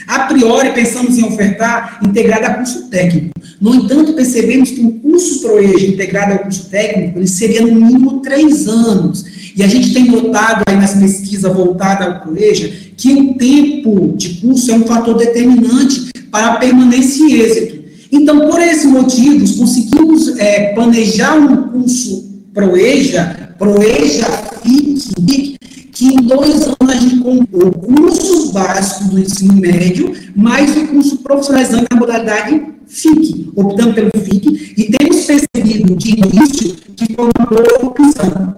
A 0.06 0.20
priori, 0.20 0.72
pensamos 0.72 1.18
em 1.18 1.24
ofertar 1.24 2.00
integrado 2.02 2.46
a 2.46 2.50
curso 2.50 2.84
técnico. 2.88 3.30
No 3.60 3.74
entanto, 3.74 4.12
percebemos 4.12 4.70
que 4.70 4.80
um 4.80 4.98
curso 5.00 5.40
ProEja 5.40 5.86
integrado 5.86 6.34
ao 6.34 6.38
curso 6.40 6.68
técnico, 6.70 7.18
ele 7.18 7.26
seria 7.26 7.62
no 7.62 7.74
mínimo 7.74 8.20
três 8.20 8.68
anos. 8.68 9.24
E 9.56 9.62
a 9.62 9.66
gente 9.66 9.92
tem 9.92 10.04
notado 10.04 10.62
aí 10.66 10.76
nas 10.76 10.94
pesquisas 10.94 11.52
voltadas 11.52 12.06
ao 12.06 12.20
ProEja 12.20 12.70
que 12.96 13.12
o 13.14 13.34
tempo 13.34 14.14
de 14.16 14.40
curso 14.40 14.70
é 14.70 14.74
um 14.74 14.84
fator 14.84 15.16
determinante 15.16 16.10
para 16.30 16.48
a 16.48 16.56
permanência 16.56 17.24
e 17.24 17.40
êxito. 17.40 17.84
Então, 18.12 18.48
por 18.48 18.60
esses 18.60 18.84
motivos, 18.84 19.56
conseguimos 19.56 20.38
é, 20.38 20.72
planejar 20.74 21.36
um 21.36 21.70
curso 21.70 22.24
ProEja, 22.54 23.54
ProEja 23.58 24.26
FIC, 24.62 25.55
que 25.96 26.12
em 26.12 26.16
dois 26.16 26.62
anos 26.62 26.76
a 26.90 26.94
gente 26.94 27.16
comprou 27.20 27.72
cursos 27.72 28.50
básicos 28.50 29.06
do 29.06 29.18
ensino 29.18 29.54
médio, 29.54 30.12
mais 30.36 30.76
o 30.76 30.86
curso 30.88 31.16
profissionalizante 31.18 31.86
na 31.90 31.98
modalidade 31.98 32.62
FIC, 32.86 33.50
optando 33.56 33.94
pelo 33.94 34.10
FIC, 34.14 34.74
e 34.76 34.92
temos 34.92 35.24
percebido 35.24 35.96
de 35.96 36.10
início 36.10 36.76
que 36.94 37.14
foi 37.14 37.24
uma 37.24 37.46
boa 37.46 37.86
opção. 37.86 38.56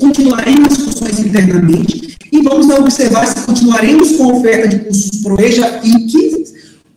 Continuaremos 0.00 0.72
as 0.72 0.78
discussões 0.78 1.18
internamente 1.18 2.16
e 2.32 2.40
vamos 2.40 2.70
observar 2.70 3.26
se 3.26 3.44
continuaremos 3.44 4.12
com 4.12 4.30
a 4.30 4.34
oferta 4.38 4.66
de 4.66 4.78
cursos 4.78 5.10
ProEja 5.22 5.80
FIC, 5.82 6.44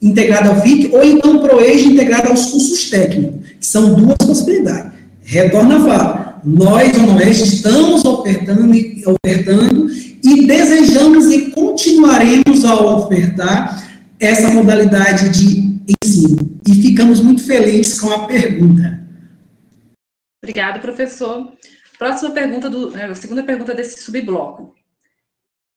integrado 0.01 0.51
ao 0.51 0.61
FIC, 0.61 0.89
ou 0.93 1.03
então 1.03 1.39
ProEja 1.39 1.89
integrado 1.89 2.29
aos 2.29 2.45
cursos 2.45 2.89
técnicos, 2.89 3.41
são 3.59 3.93
duas 3.93 4.15
possibilidades. 4.25 4.93
Retorna 5.21 5.77
a 5.77 5.79
fala 5.81 6.22
nós, 6.45 6.91
no 6.97 7.15
Oeste, 7.15 7.55
estamos 7.55 8.03
ofertando, 8.03 8.71
ofertando 9.05 9.89
e 10.23 10.45
desejamos 10.45 11.31
e 11.31 11.51
continuaremos 11.51 12.65
a 12.65 12.75
ofertar 12.75 13.83
essa 14.19 14.49
modalidade 14.49 15.29
de 15.29 15.81
ensino. 16.03 16.59
E 16.67 16.73
ficamos 16.81 17.21
muito 17.21 17.43
felizes 17.43 17.99
com 17.99 18.11
a 18.11 18.25
pergunta. 18.25 19.01
Obrigada, 20.41 20.79
professor. 20.79 21.53
Próxima 21.97 22.31
pergunta, 22.31 22.69
do, 22.69 22.93
a 22.95 23.15
segunda 23.15 23.43
pergunta 23.43 23.73
desse 23.73 24.01
subbloco. 24.01 24.75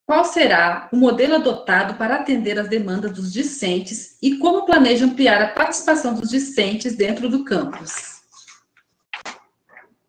Qual 0.07 0.25
será 0.25 0.89
o 0.93 0.97
modelo 0.97 1.35
adotado 1.35 1.95
para 1.95 2.17
atender 2.17 2.59
as 2.59 2.69
demandas 2.69 3.13
dos 3.13 3.33
discentes 3.33 4.17
e 4.23 4.37
como 4.37 4.65
planeja 4.65 5.05
ampliar 5.05 5.43
a 5.43 5.49
participação 5.49 6.15
dos 6.15 6.31
discentes 6.31 6.95
dentro 6.95 7.29
do 7.29 7.45
campus? 7.45 8.16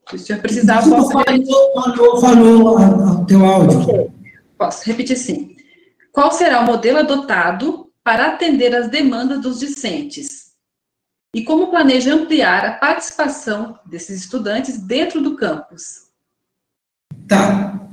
Se 0.09 0.15
o 0.15 0.19
senhor 0.19 0.41
precisar, 0.41 0.81
posso 0.87 1.17
repetir. 1.17 1.53
Falou, 1.73 2.21
falou 2.21 3.21
o 3.21 3.25
teu 3.25 3.45
áudio. 3.45 4.13
Posso 4.57 4.85
repetir 4.85 5.17
sim. 5.17 5.55
Qual 6.11 6.31
será 6.31 6.61
o 6.61 6.65
modelo 6.65 6.99
adotado 6.99 7.89
para 8.03 8.27
atender 8.27 8.73
as 8.75 8.89
demandas 8.89 9.41
dos 9.41 9.59
discentes? 9.59 10.47
E 11.35 11.43
como 11.43 11.67
planeja 11.67 12.13
ampliar 12.13 12.65
a 12.65 12.71
participação 12.71 13.77
desses 13.85 14.21
estudantes 14.21 14.79
dentro 14.79 15.21
do 15.21 15.35
campus? 15.35 16.07
Tá. 17.27 17.87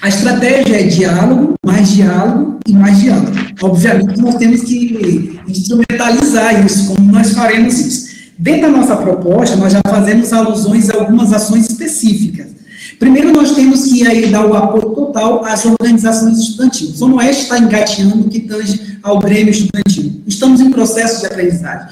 A 0.00 0.08
estratégia 0.08 0.80
é 0.80 0.84
diálogo, 0.84 1.54
mais 1.66 1.90
diálogo 1.90 2.60
e 2.66 2.72
mais 2.72 3.00
diálogo. 3.00 3.32
Obviamente, 3.60 4.20
nós 4.20 4.36
temos 4.36 4.62
que 4.62 5.40
instrumentalizar 5.46 6.64
isso, 6.64 6.94
como 6.94 7.12
nós 7.12 7.32
faremos 7.32 7.78
isso. 7.78 8.11
Dentro 8.42 8.62
da 8.62 8.78
nossa 8.78 8.96
proposta, 8.96 9.54
nós 9.54 9.72
já 9.72 9.80
fazemos 9.88 10.32
alusões 10.32 10.90
a 10.90 10.96
algumas 10.98 11.32
ações 11.32 11.70
específicas. 11.70 12.48
Primeiro, 12.98 13.32
nós 13.32 13.52
temos 13.52 13.84
que 13.84 14.04
aí 14.04 14.32
dar 14.32 14.44
o 14.44 14.56
apoio 14.56 14.90
total 14.96 15.44
às 15.44 15.64
organizações 15.64 16.40
estudantis. 16.40 17.00
O 17.00 17.14
Oeste 17.14 17.44
está 17.44 17.60
engateando 17.60 18.28
que 18.28 18.40
tange 18.40 18.98
ao 19.00 19.20
Grêmio 19.20 19.52
Estudantil. 19.52 20.22
Estamos 20.26 20.60
em 20.60 20.72
processo 20.72 21.20
de 21.20 21.26
aprendizagem. 21.26 21.86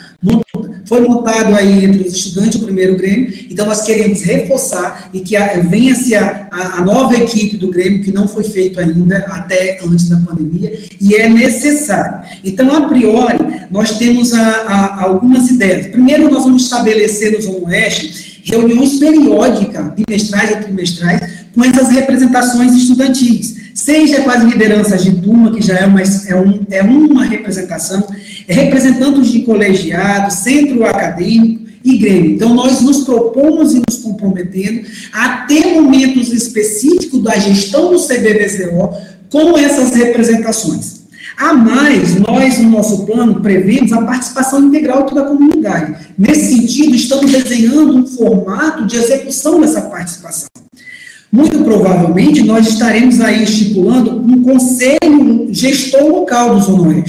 Foi 0.91 1.03
montado 1.03 1.55
aí 1.55 1.84
entre 1.84 2.03
os 2.03 2.16
estudantes 2.16 2.61
o 2.61 2.64
primeiro 2.64 2.97
Grêmio, 2.97 3.32
então 3.49 3.64
nós 3.64 3.82
queremos 3.82 4.22
reforçar 4.22 5.09
e 5.14 5.20
que 5.20 5.36
venha-se 5.68 6.16
a, 6.16 6.49
a, 6.51 6.78
a, 6.78 6.84
nova 6.84 7.14
equipe 7.14 7.57
do 7.57 7.70
Grêmio, 7.70 8.03
que 8.03 8.11
não 8.11 8.26
foi 8.26 8.43
feito 8.43 8.80
ainda 8.80 9.18
até 9.18 9.78
antes 9.84 10.09
da 10.09 10.16
pandemia, 10.16 10.80
e 11.01 11.14
é 11.14 11.28
necessário. 11.28 12.28
Então, 12.43 12.74
a 12.74 12.88
priori, 12.88 13.38
nós 13.70 13.99
temos 13.99 14.34
a, 14.34 15.01
algumas 15.05 15.49
ideias. 15.49 15.86
Primeiro, 15.86 16.28
nós 16.28 16.43
vamos 16.43 16.64
estabelecer 16.64 17.36
no 17.36 17.41
Zona 17.41 17.68
Oeste 17.68 18.43
reuniões 18.47 18.99
periódicas, 18.99 19.93
bimestrais 19.95 20.51
ou 20.51 20.57
trimestrais, 20.57 21.20
com 21.55 21.64
essas 21.64 21.88
representações 21.91 22.74
estudantis 22.74 23.59
seja 23.74 24.22
com 24.22 24.30
as 24.30 24.42
lideranças 24.42 25.02
de 25.02 25.12
turma, 25.12 25.52
que 25.52 25.62
já 25.62 25.78
é 25.78 25.86
uma, 25.86 26.00
é 26.02 26.36
um, 26.36 26.66
é 26.70 26.82
uma 26.82 27.24
representação, 27.24 28.06
é 28.46 28.54
representantes 28.54 29.30
de 29.30 29.42
colegiado, 29.42 30.32
centro 30.32 30.84
acadêmico 30.84 31.70
e 31.84 31.96
Grêmio. 31.96 32.32
Então, 32.32 32.54
nós 32.54 32.80
nos 32.80 33.04
propomos 33.04 33.72
e 33.74 33.82
nos 33.88 33.98
comprometendo 33.98 34.86
a 35.12 35.46
ter 35.46 35.80
momentos 35.80 36.32
específicos 36.32 37.22
da 37.22 37.38
gestão 37.38 37.90
do 37.90 37.98
CBVCO 37.98 38.94
com 39.30 39.56
essas 39.56 39.94
representações. 39.94 41.00
A 41.36 41.54
mais, 41.54 42.16
nós, 42.16 42.58
no 42.58 42.68
nosso 42.68 43.06
plano, 43.06 43.40
prevemos 43.40 43.92
a 43.92 44.02
participação 44.02 44.62
integral 44.64 45.04
de 45.04 45.08
toda 45.08 45.22
a 45.22 45.26
comunidade. 45.26 45.96
Nesse 46.18 46.54
sentido, 46.54 46.94
estamos 46.94 47.30
desenhando 47.32 47.96
um 47.96 48.06
formato 48.06 48.84
de 48.86 48.96
execução 48.96 49.60
dessa 49.60 49.80
participação. 49.82 50.48
Muito 51.33 51.62
provavelmente 51.62 52.43
nós 52.43 52.66
estaremos 52.68 53.20
aí 53.20 53.45
estipulando 53.45 54.20
um 54.20 54.43
conselho 54.43 55.49
gestor 55.53 56.09
local 56.09 56.57
do 56.57 56.61
Zona 56.61 57.05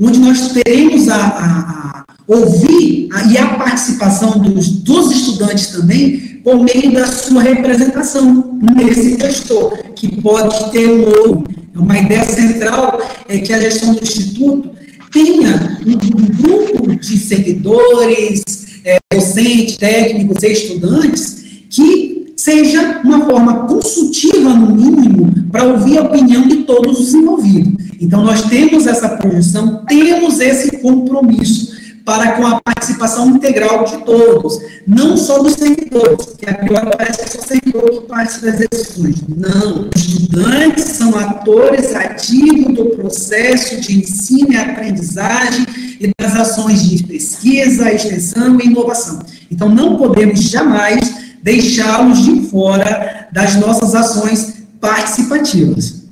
onde 0.00 0.18
nós 0.18 0.52
teremos 0.52 1.08
a, 1.08 1.16
a, 1.16 2.00
a 2.00 2.04
ouvir 2.26 3.08
a, 3.12 3.24
e 3.24 3.38
a 3.38 3.46
participação 3.54 4.38
dos, 4.38 4.68
dos 4.68 5.12
estudantes 5.12 5.68
também 5.68 6.18
por 6.42 6.62
meio 6.62 6.92
da 6.92 7.06
sua 7.06 7.42
representação 7.42 8.58
nesse 8.76 9.18
gestor, 9.18 9.76
que 9.94 10.20
pode 10.20 10.70
ter 10.70 10.88
um 10.88 11.42
Uma 11.74 11.98
ideia 11.98 12.24
central 12.24 13.00
é 13.28 13.38
que 13.38 13.52
a 13.52 13.60
gestão 13.60 13.94
do 13.94 14.02
Instituto 14.02 14.70
tenha 15.12 15.78
um, 15.84 16.42
grupo 16.42 16.96
de 16.96 17.18
servidores, 17.18 18.42
é, 18.84 18.98
docentes, 19.12 19.76
técnicos 19.76 20.42
e 20.42 20.52
estudantes 20.52 21.44
que 21.68 22.15
seja 22.46 23.00
uma 23.02 23.26
forma 23.26 23.66
consultiva, 23.66 24.50
no 24.50 24.68
mínimo, 24.68 25.50
para 25.50 25.64
ouvir 25.64 25.98
a 25.98 26.02
opinião 26.02 26.46
de 26.46 26.58
todos 26.58 27.00
os 27.00 27.12
envolvidos. 27.12 27.86
Então, 28.00 28.22
nós 28.22 28.42
temos 28.42 28.86
essa 28.86 29.08
projeção, 29.08 29.84
temos 29.84 30.38
esse 30.38 30.78
compromisso 30.78 31.74
para 32.04 32.36
com 32.36 32.46
a 32.46 32.60
participação 32.60 33.30
integral 33.30 33.84
de 33.84 33.96
todos, 34.04 34.60
não 34.86 35.16
só 35.16 35.42
dos 35.42 35.54
servidores, 35.54 36.36
que 36.38 36.48
a 36.48 36.54
priori 36.54 36.88
parece 36.96 37.18
que 37.18 37.24
é 37.24 37.26
só 37.26 37.48
servidor 37.48 37.90
que 37.90 38.06
participa 38.06 38.46
das 38.46 38.68
decisões. 38.70 39.16
Não, 39.28 39.88
os 39.92 40.04
estudantes 40.04 40.84
são 40.84 41.18
atores 41.18 41.96
ativos 41.96 42.76
do 42.76 42.84
processo 42.90 43.80
de 43.80 43.98
ensino 43.98 44.52
e 44.52 44.56
aprendizagem 44.56 45.66
e 45.98 46.12
das 46.16 46.36
ações 46.36 46.88
de 46.88 47.02
pesquisa, 47.02 47.92
extensão 47.92 48.56
e 48.60 48.66
inovação. 48.66 49.18
Então, 49.50 49.68
não 49.68 49.96
podemos 49.96 50.40
jamais 50.42 51.25
deixá-los 51.46 52.24
de 52.24 52.50
fora 52.50 53.28
das 53.30 53.54
nossas 53.54 53.94
ações 53.94 54.66
participativas. 54.80 56.04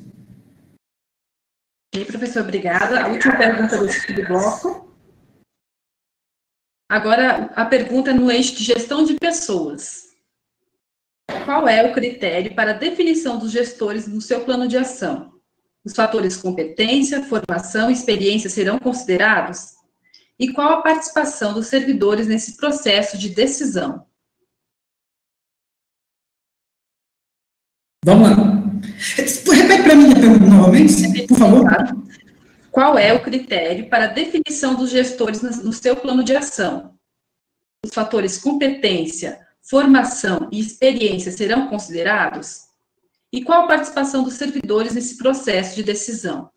Ok, 1.92 2.04
professor, 2.04 2.42
obrigada. 2.42 3.02
A 3.02 3.08
última 3.08 3.36
pergunta 3.36 3.76
do 3.76 4.26
bloco. 4.28 4.94
Agora, 6.88 7.46
a 7.56 7.64
pergunta 7.64 8.14
no 8.14 8.30
eixo 8.30 8.54
de 8.54 8.62
gestão 8.62 9.04
de 9.04 9.14
pessoas. 9.14 10.14
Qual 11.44 11.66
é 11.66 11.84
o 11.84 11.92
critério 11.92 12.54
para 12.54 12.70
a 12.70 12.78
definição 12.78 13.36
dos 13.36 13.50
gestores 13.50 14.06
no 14.06 14.20
seu 14.20 14.44
plano 14.44 14.68
de 14.68 14.76
ação? 14.76 15.32
Os 15.84 15.96
fatores 15.96 16.36
competência, 16.36 17.24
formação 17.24 17.90
e 17.90 17.92
experiência 17.92 18.48
serão 18.48 18.78
considerados? 18.78 19.72
E 20.38 20.52
qual 20.52 20.74
a 20.74 20.82
participação 20.82 21.52
dos 21.52 21.66
servidores 21.66 22.28
nesse 22.28 22.56
processo 22.56 23.18
de 23.18 23.30
decisão? 23.30 24.06
Vamos 28.04 28.30
lá. 28.30 28.64
Repete 29.52 29.82
para 29.82 29.94
mim 29.94 30.12
a 30.12 30.14
pergunta 30.14 30.46
novamente, 30.46 31.26
por 31.26 31.38
favor. 31.38 31.64
Qual 32.70 32.98
é 32.98 33.12
o 33.14 33.22
critério 33.22 33.88
para 33.88 34.04
a 34.04 34.08
definição 34.08 34.74
dos 34.74 34.90
gestores 34.90 35.40
no 35.40 35.72
seu 35.72 35.96
plano 35.96 36.22
de 36.22 36.36
ação? 36.36 36.90
Os 37.84 37.94
fatores 37.94 38.36
competência, 38.36 39.38
formação 39.62 40.48
e 40.52 40.60
experiência 40.60 41.32
serão 41.32 41.68
considerados? 41.68 42.64
E 43.32 43.42
qual 43.42 43.64
a 43.64 43.68
participação 43.68 44.22
dos 44.22 44.34
servidores 44.34 44.94
nesse 44.94 45.16
processo 45.16 45.74
de 45.74 45.82
decisão? 45.82 46.50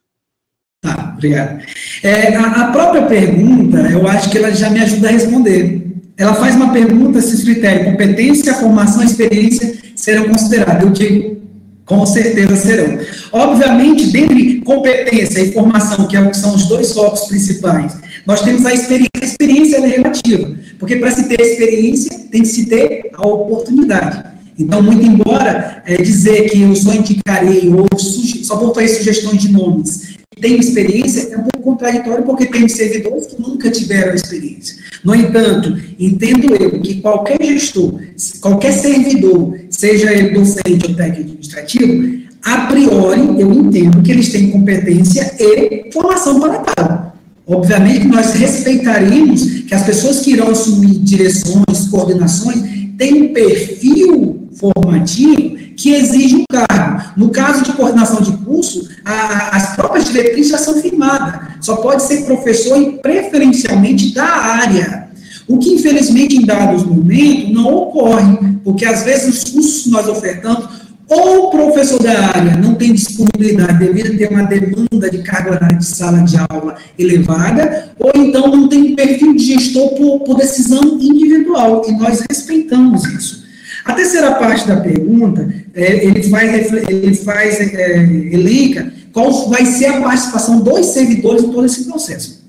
Tá, 0.82 1.14
obrigado. 1.16 1.64
É, 2.04 2.36
a, 2.36 2.68
a, 2.68 2.72
própria 2.72 3.06
pergunta, 3.06 3.78
eu 3.92 4.08
acho 4.08 4.30
que 4.30 4.38
ela 4.38 4.52
já 4.52 4.70
me 4.70 4.82
ajuda 4.82 5.08
a 5.08 5.12
responder. 5.12 5.88
Ela 6.18 6.34
faz 6.36 6.56
uma 6.56 6.74
pergunta 6.74 7.22
se 7.22 7.36
os 7.36 7.44
critérios 7.44 7.92
competência, 7.92 8.54
formação 8.54 9.02
e 9.02 9.06
experiência 9.06 9.87
serão 10.08 10.30
considerados. 10.30 10.84
Eu 10.84 10.90
digo, 10.92 11.38
com 11.86 12.06
certeza 12.06 12.56
serão. 12.56 12.98
Obviamente, 13.34 14.08
dentre 14.08 14.62
competência 14.62 15.42
e 15.42 15.52
formação, 15.52 16.08
que 16.08 16.16
é 16.16 16.34
são 16.34 16.56
os 16.56 16.66
dois 16.68 16.94
focos 16.94 17.26
principais, 17.26 17.98
nós 18.26 18.42
temos 18.42 18.66
a 18.66 18.74
experiência. 18.74 19.10
A 19.22 19.26
experiência 19.26 19.78
é 19.78 19.86
relativa, 19.86 20.56
porque 20.80 20.96
para 20.96 21.12
se 21.12 21.28
ter 21.28 21.42
experiência, 21.42 22.18
tem 22.32 22.42
que 22.42 22.48
se 22.48 22.66
ter 22.68 23.10
a 23.14 23.28
oportunidade. 23.28 24.24
Então, 24.58 24.82
muito 24.82 25.06
embora 25.06 25.84
é, 25.86 25.98
dizer 25.98 26.50
que 26.50 26.62
eu 26.62 26.76
só 26.76 26.94
indicarei 26.94 27.70
ou 27.70 27.86
só 28.00 28.56
voltarei 28.56 28.88
sugestões 28.88 29.42
de 29.42 29.52
nomes 29.52 30.17
tenho 30.40 30.60
experiência 30.60 31.34
é 31.34 31.38
um 31.38 31.44
pouco 31.44 31.62
contraditório, 31.62 32.24
porque 32.24 32.46
tem 32.46 32.68
servidores 32.68 33.28
que 33.28 33.42
nunca 33.42 33.70
tiveram 33.70 34.14
experiência. 34.14 34.78
No 35.04 35.16
entanto, 35.16 35.78
entendo 36.00 36.56
eu 36.56 36.82
que 36.82 37.02
qualquer 37.02 37.38
gestor, 37.42 38.00
qualquer 38.42 38.72
servidor, 38.72 39.58
seja 39.70 40.12
ele 40.14 40.32
docente 40.32 40.88
ou 40.88 40.96
técnico 40.96 41.22
administrativo, 41.22 42.28
a 42.44 42.68
priori, 42.68 43.42
eu 43.42 43.52
entendo 43.52 44.02
que 44.02 44.12
eles 44.12 44.32
têm 44.32 44.52
competência 44.52 45.36
e 45.40 45.92
formação 45.92 46.40
para 46.40 46.60
tal. 46.60 47.18
Obviamente, 47.46 48.08
nós 48.08 48.34
respeitaremos 48.34 49.62
que 49.62 49.74
as 49.74 49.84
pessoas 49.84 50.20
que 50.20 50.32
irão 50.32 50.50
assumir 50.50 51.00
direções, 51.00 51.88
coordenações, 51.90 52.77
têm 52.98 53.24
um 53.24 53.34
perfil 53.34 54.50
formativo 54.54 55.58
que 55.76 55.94
exige 55.94 56.36
um 56.38 56.44
cargo. 56.50 57.12
No 57.16 57.30
caso 57.30 57.64
de 57.64 57.74
coordenação 57.74 58.22
de 58.22 58.36
curso, 58.38 58.90
a, 59.06 59.56
as 59.56 59.76
próprias 59.76 60.06
diretrizes 60.06 60.52
já 60.52 60.58
são 60.58 60.82
firmadas. 60.82 61.54
Só 61.62 61.78
pode 61.78 62.04
ser 62.04 62.26
professor 62.26 62.82
e 62.82 62.94
preferencialmente 62.94 64.14
da 64.14 64.26
área. 64.26 65.08
O 65.48 65.58
que, 65.60 65.70
infelizmente, 65.70 66.36
em 66.36 66.46
dados 66.46 66.84
momentos, 66.84 67.54
não 67.54 67.74
ocorre, 67.74 68.38
porque 68.64 68.84
às 68.86 69.04
vezes 69.04 69.46
os 69.46 69.52
cursos 69.52 69.84
que 69.84 69.90
nós 69.90 70.08
ofertamos, 70.08 70.68
ou 71.10 71.48
o 71.48 71.52
professor 71.52 72.02
da 72.04 72.28
área 72.28 72.58
não 72.58 72.76
tem 72.76 72.94
disponibilidade 72.94 73.80
devido 73.80 74.14
a 74.14 74.18
ter 74.18 74.30
uma 74.30 74.44
demanda 74.44 75.10
de 75.10 75.20
carga 75.20 75.52
horária 75.52 75.78
de 75.78 75.86
sala 75.86 76.20
de 76.20 76.36
aula 76.50 76.76
elevada, 77.00 77.92
ou 77.98 78.12
então 78.16 78.48
não 78.48 78.68
tem 78.68 78.96
perfil 78.96 79.34
de 79.36 79.44
gestor 79.46 79.90
por, 79.96 80.20
por 80.22 80.38
decisão 80.38 80.82
individual, 81.00 81.84
e 81.88 81.94
nós 81.94 82.24
respeitamos 82.30 83.06
isso. 83.06 83.48
A 83.86 83.94
terceira 83.94 84.36
parte 84.36 84.68
da 84.68 84.78
pergunta, 84.78 85.50
é, 85.74 86.06
ele 86.06 86.22
faz, 86.24 86.74
ele 86.90 87.16
faz 87.16 87.60
é, 87.62 88.04
elenca 88.34 88.92
qual 89.14 89.50
vai 89.50 89.66
ser 89.66 89.86
a 89.86 90.02
participação 90.02 90.60
dos 90.60 90.88
servidores 90.88 91.44
em 91.44 91.52
todo 91.52 91.66
esse 91.66 91.86
processo. 91.86 92.46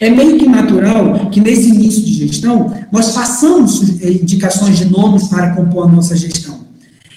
É 0.00 0.10
meio 0.10 0.36
que 0.38 0.48
natural 0.48 1.30
que 1.30 1.40
nesse 1.40 1.68
início 1.68 2.02
de 2.02 2.14
gestão, 2.14 2.74
nós 2.90 3.14
façamos 3.14 4.02
é, 4.02 4.10
indicações 4.10 4.76
de 4.76 4.86
nomes 4.86 5.28
para 5.28 5.54
compor 5.54 5.84
a 5.84 5.92
nossa 5.92 6.16
gestão. 6.16 6.65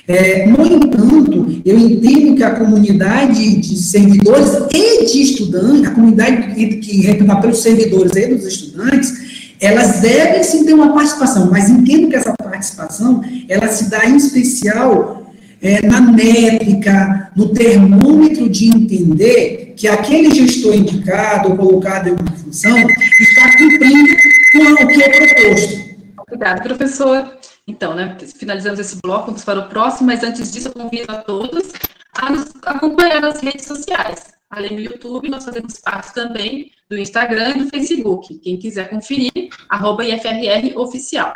É, 0.09 0.47
no 0.47 0.65
entanto, 0.65 1.61
eu 1.63 1.77
entendo 1.77 2.35
que 2.35 2.43
a 2.43 2.55
comunidade 2.55 3.57
de 3.57 3.77
servidores 3.77 4.49
e 4.73 5.05
de 5.05 5.21
estudantes, 5.21 5.85
a 5.85 5.91
comunidade 5.91 6.55
que 6.79 7.07
é 7.07 7.13
pelos 7.13 7.61
servidores 7.61 8.15
e 8.15 8.25
dos 8.25 8.43
estudantes, 8.47 9.53
elas 9.61 9.99
devem 9.99 10.43
sim 10.43 10.65
ter 10.65 10.73
uma 10.73 10.95
participação, 10.95 11.51
mas 11.51 11.69
entendo 11.69 12.07
que 12.07 12.15
essa 12.15 12.33
participação, 12.33 13.21
ela 13.47 13.67
se 13.67 13.87
dá 13.87 14.03
em 14.07 14.15
especial 14.15 15.31
é, 15.61 15.85
na 15.85 16.01
métrica, 16.01 17.29
no 17.35 17.49
termômetro 17.49 18.49
de 18.49 18.65
entender 18.65 19.75
que 19.77 19.87
aquele 19.87 20.33
gestor 20.33 20.73
indicado 20.73 21.49
ou 21.49 21.55
colocado 21.55 22.07
em 22.07 22.13
uma 22.13 22.31
função 22.31 22.75
está 22.75 23.57
cumprindo 23.59 24.09
com 24.53 24.83
o 24.83 24.87
que 24.87 25.03
é 25.03 25.09
proposto. 25.09 25.88
Obrigada, 26.29 26.61
professor. 26.61 27.37
Então, 27.67 27.95
né, 27.95 28.15
finalizamos 28.37 28.79
esse 28.79 28.99
bloco, 29.01 29.27
vamos 29.27 29.43
para 29.43 29.59
o 29.59 29.67
próximo, 29.67 30.07
mas 30.07 30.23
antes 30.23 30.51
disso, 30.51 30.67
eu 30.67 30.73
convido 30.73 31.11
a 31.11 31.17
todos 31.17 31.73
a 32.13 32.29
nos 32.29 32.51
acompanhar 32.63 33.19
nas 33.19 33.39
redes 33.41 33.65
sociais. 33.65 34.31
Além 34.49 34.75
do 34.75 34.81
YouTube, 34.81 35.29
nós 35.29 35.45
fazemos 35.45 35.79
parte 35.79 36.13
também 36.13 36.71
do 36.89 36.97
Instagram 36.97 37.49
e 37.49 37.63
do 37.63 37.69
Facebook. 37.69 38.37
Quem 38.39 38.57
quiser 38.57 38.89
conferir, 38.89 39.31
arroba 39.67 40.05
IFRR 40.05 40.77
Oficial. 40.77 41.33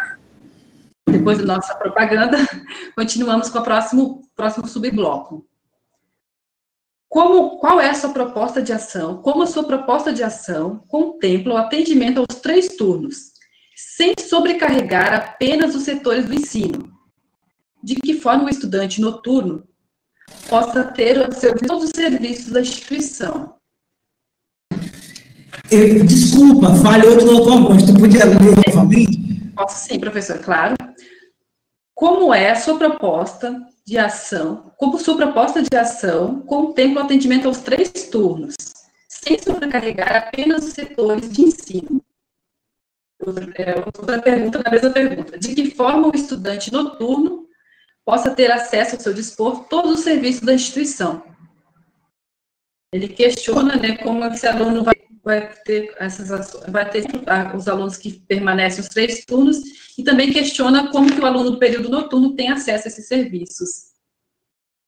Depois 1.07 1.37
da 1.39 1.45
nossa 1.45 1.75
propaganda, 1.75 2.37
continuamos 2.95 3.49
com 3.49 3.59
o 3.59 3.63
próximo, 3.63 4.21
próximo 4.35 4.67
subbloco. 4.67 5.45
Como, 7.09 7.59
qual 7.59 7.79
é 7.79 7.89
a 7.89 7.93
sua 7.93 8.09
proposta 8.09 8.61
de 8.61 8.73
ação? 8.73 9.21
Como 9.21 9.43
a 9.43 9.47
sua 9.47 9.63
proposta 9.63 10.11
de 10.11 10.23
ação 10.23 10.83
contempla 10.87 11.53
o 11.53 11.57
atendimento 11.57 12.19
aos 12.19 12.41
três 12.41 12.75
turnos, 12.75 13.32
sem 13.95 14.13
sobrecarregar 14.19 15.13
apenas 15.13 15.75
os 15.75 15.83
setores 15.83 16.25
do 16.25 16.33
ensino? 16.33 16.91
De 17.83 17.95
que 17.95 18.19
forma 18.19 18.45
o 18.45 18.49
estudante 18.49 19.01
noturno 19.01 19.67
possa 20.49 20.83
ter 20.83 21.27
todos 21.67 21.85
os 21.85 21.91
serviços 21.93 22.51
da 22.51 22.61
instituição? 22.61 23.55
Eu, 25.69 26.05
desculpa, 26.05 26.73
falhou 26.75 27.17
de 27.17 27.25
novo 27.25 27.73
a 27.73 27.77
Tu 27.77 27.93
podia 27.99 28.25
ler 28.25 28.39
novamente? 28.67 29.51
Posso 29.55 29.87
sim, 29.87 29.99
professor, 29.99 30.39
claro. 30.39 30.75
Como 31.93 32.33
é 32.33 32.51
a 32.51 32.55
sua 32.55 32.77
proposta 32.77 33.55
de 33.85 33.97
ação? 33.97 34.71
Como 34.77 34.97
sua 34.97 35.15
proposta 35.15 35.61
de 35.61 35.75
ação 35.77 36.41
contempla 36.41 37.01
o 37.01 37.05
atendimento 37.05 37.47
aos 37.47 37.59
três 37.59 37.91
turnos, 38.09 38.55
sem 39.07 39.37
sobrecarregar 39.37 40.15
apenas 40.15 40.65
os 40.65 40.73
setores 40.73 41.29
de 41.31 41.43
ensino? 41.43 42.01
Outra, 43.25 44.15
é, 44.15 44.21
pergunta 44.21 44.61
na 44.63 44.71
mesma 44.71 44.89
pergunta. 44.89 45.37
De 45.37 45.55
que 45.55 45.71
forma 45.71 46.07
o 46.07 46.15
estudante 46.15 46.71
noturno 46.71 47.47
possa 48.05 48.31
ter 48.31 48.51
acesso 48.51 48.95
ao 48.95 49.01
seu 49.01 49.13
dispor 49.13 49.65
todos 49.67 49.99
os 49.99 49.99
serviços 50.01 50.41
da 50.41 50.53
instituição? 50.53 51.23
Ele 52.93 53.07
questiona 53.07 53.75
né, 53.75 53.97
como 53.97 54.23
esse 54.25 54.47
aluno 54.47 54.83
vai 54.83 54.93
vai 55.23 55.49
ter 55.63 55.95
essas 55.99 56.51
vai 56.67 56.89
ter 56.89 57.05
os 57.55 57.67
alunos 57.67 57.95
que 57.95 58.11
permanecem 58.11 58.81
os 58.81 58.89
três 58.89 59.23
turnos 59.23 59.57
e 59.97 60.03
também 60.03 60.33
questiona 60.33 60.91
como 60.91 61.13
que 61.13 61.21
o 61.21 61.25
aluno 61.25 61.51
do 61.51 61.59
período 61.59 61.89
noturno 61.89 62.35
tem 62.35 62.51
acesso 62.51 62.87
a 62.87 62.89
esses 62.89 63.07
serviços. 63.07 63.93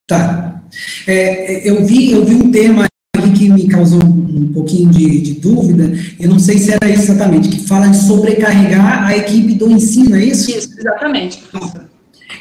Tá. 0.06 0.62
É, 1.08 1.68
eu 1.68 1.84
vi 1.86 2.12
eu 2.12 2.26
vi 2.26 2.36
um 2.36 2.52
tema 2.52 2.86
aqui 3.18 3.32
que 3.32 3.50
me 3.50 3.68
causou 3.68 4.04
um 4.04 4.52
pouquinho 4.54 4.90
de, 4.90 5.22
de, 5.22 5.34
dúvida. 5.40 5.92
Eu 6.20 6.30
não 6.30 6.40
sei 6.40 6.58
se 6.58 6.72
era 6.72 6.90
isso 6.90 7.12
exatamente 7.12 7.50
que 7.50 7.68
fala 7.68 7.88
de 7.88 7.98
sobrecarregar 7.98 9.06
a 9.06 9.18
equipe 9.18 9.54
do 9.54 9.72
ensino, 9.72 10.16
é 10.16 10.26
isso? 10.26 10.50
Isso, 10.52 10.70
exatamente. 10.78 11.44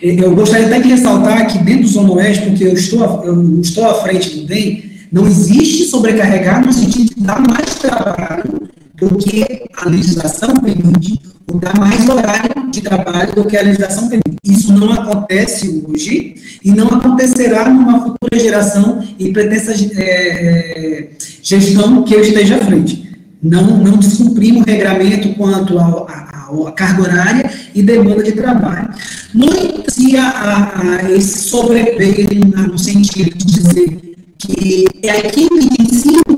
Eu 0.03 0.35
gostaria 0.35 0.67
até 0.67 0.81
de 0.81 0.89
ressaltar 0.89 1.47
que 1.47 1.59
dentro 1.59 1.83
do 1.83 1.89
Zona 1.89 2.13
Oeste, 2.13 2.47
porque 2.47 2.65
eu 2.65 2.75
estou, 2.75 3.25
eu 3.25 3.61
estou 3.61 3.89
à 3.89 3.95
frente 3.95 4.31
do 4.31 4.47
DEM, 4.47 4.85
não 5.11 5.27
existe 5.27 5.85
sobrecarregar 5.85 6.65
no 6.65 6.73
sentido 6.73 7.15
de 7.15 7.23
dar 7.23 7.41
mais 7.41 7.75
trabalho 7.77 8.69
do 8.97 9.17
que 9.17 9.45
a 9.77 9.89
legislação 9.89 10.55
permite, 10.57 11.21
dar 11.55 11.79
mais 11.79 12.09
horário 12.09 12.71
de 12.71 12.81
trabalho 12.81 13.35
do 13.35 13.45
que 13.45 13.57
a 13.57 13.63
legislação 13.63 14.09
permite. 14.09 14.39
Isso 14.45 14.73
não 14.73 14.93
acontece 14.93 15.85
hoje 15.87 16.35
e 16.65 16.71
não 16.71 16.89
acontecerá 16.89 17.69
numa 17.69 18.01
futura 18.01 18.39
geração 18.41 19.05
e 19.19 19.31
pretensa 19.33 19.75
é, 19.97 21.09
gestão 21.43 22.03
que 22.03 22.15
eu 22.15 22.21
esteja 22.21 22.57
à 22.57 22.59
frente. 22.59 23.05
Não, 23.43 23.77
não 23.77 23.99
descumprimos 23.99 24.63
o 24.63 24.65
regramento 24.65 25.35
quanto 25.35 25.79
à 25.79 26.73
carga 26.75 27.03
horária 27.03 27.51
e 27.75 27.83
demanda 27.83 28.23
de 28.23 28.33
trabalho. 28.33 28.89
Não 29.35 29.49
inicia 29.49 30.23
a, 30.23 30.81
a 30.81 31.13
esse 31.13 31.49
sobrepeso 31.51 32.29
no 32.71 32.79
sentido 32.79 33.37
de 33.37 33.45
dizer 33.45 34.15
que 34.39 34.87
é 35.03 35.11
a 35.11 35.19
equipe 35.19 35.59
de 35.59 35.85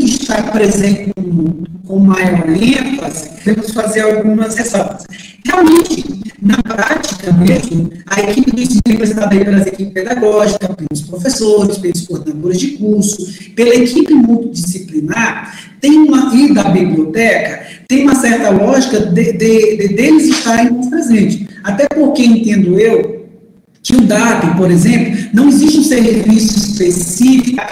estar 0.06 0.50
presente 0.52 1.12
com, 1.14 1.64
com 1.86 1.98
maior 1.98 2.48
ênfase, 2.48 3.30
devemos 3.44 3.72
fazer 3.72 4.00
algumas 4.00 4.54
ressalvas. 4.54 5.04
Realmente, 5.44 6.04
na 6.42 6.62
prática 6.62 7.32
mesmo, 7.32 7.90
a 8.06 8.20
equipe 8.20 8.50
do 8.50 8.60
ensino 8.60 8.82
representada 8.86 9.34
aí 9.34 9.44
pelas 9.44 9.66
equipes 9.66 9.92
pedagógicas, 9.92 10.68
pelos 10.76 11.02
professores, 11.02 11.78
pelos 11.78 12.06
coordenadores 12.06 12.60
de 12.60 12.68
curso, 12.72 13.52
pela 13.54 13.74
equipe 13.74 14.12
multidisciplinar, 14.12 15.76
tem 15.80 15.98
uma, 15.98 16.34
e 16.34 16.52
da 16.52 16.64
biblioteca, 16.64 17.66
tem 17.88 18.02
uma 18.02 18.14
certa 18.14 18.50
lógica 18.50 19.00
de, 19.00 19.32
de, 19.32 19.76
de 19.76 19.88
deles 19.94 20.28
estarem 20.28 20.88
presentes. 20.88 21.46
Até 21.62 21.86
porque, 21.88 22.24
entendo 22.24 22.78
eu, 22.78 23.26
que 23.82 23.94
o 23.94 24.00
DAP, 24.00 24.56
por 24.56 24.70
exemplo, 24.70 25.28
não 25.32 25.48
existe 25.48 25.78
um 25.78 25.84
serviço 25.84 26.58
específico 26.58 27.62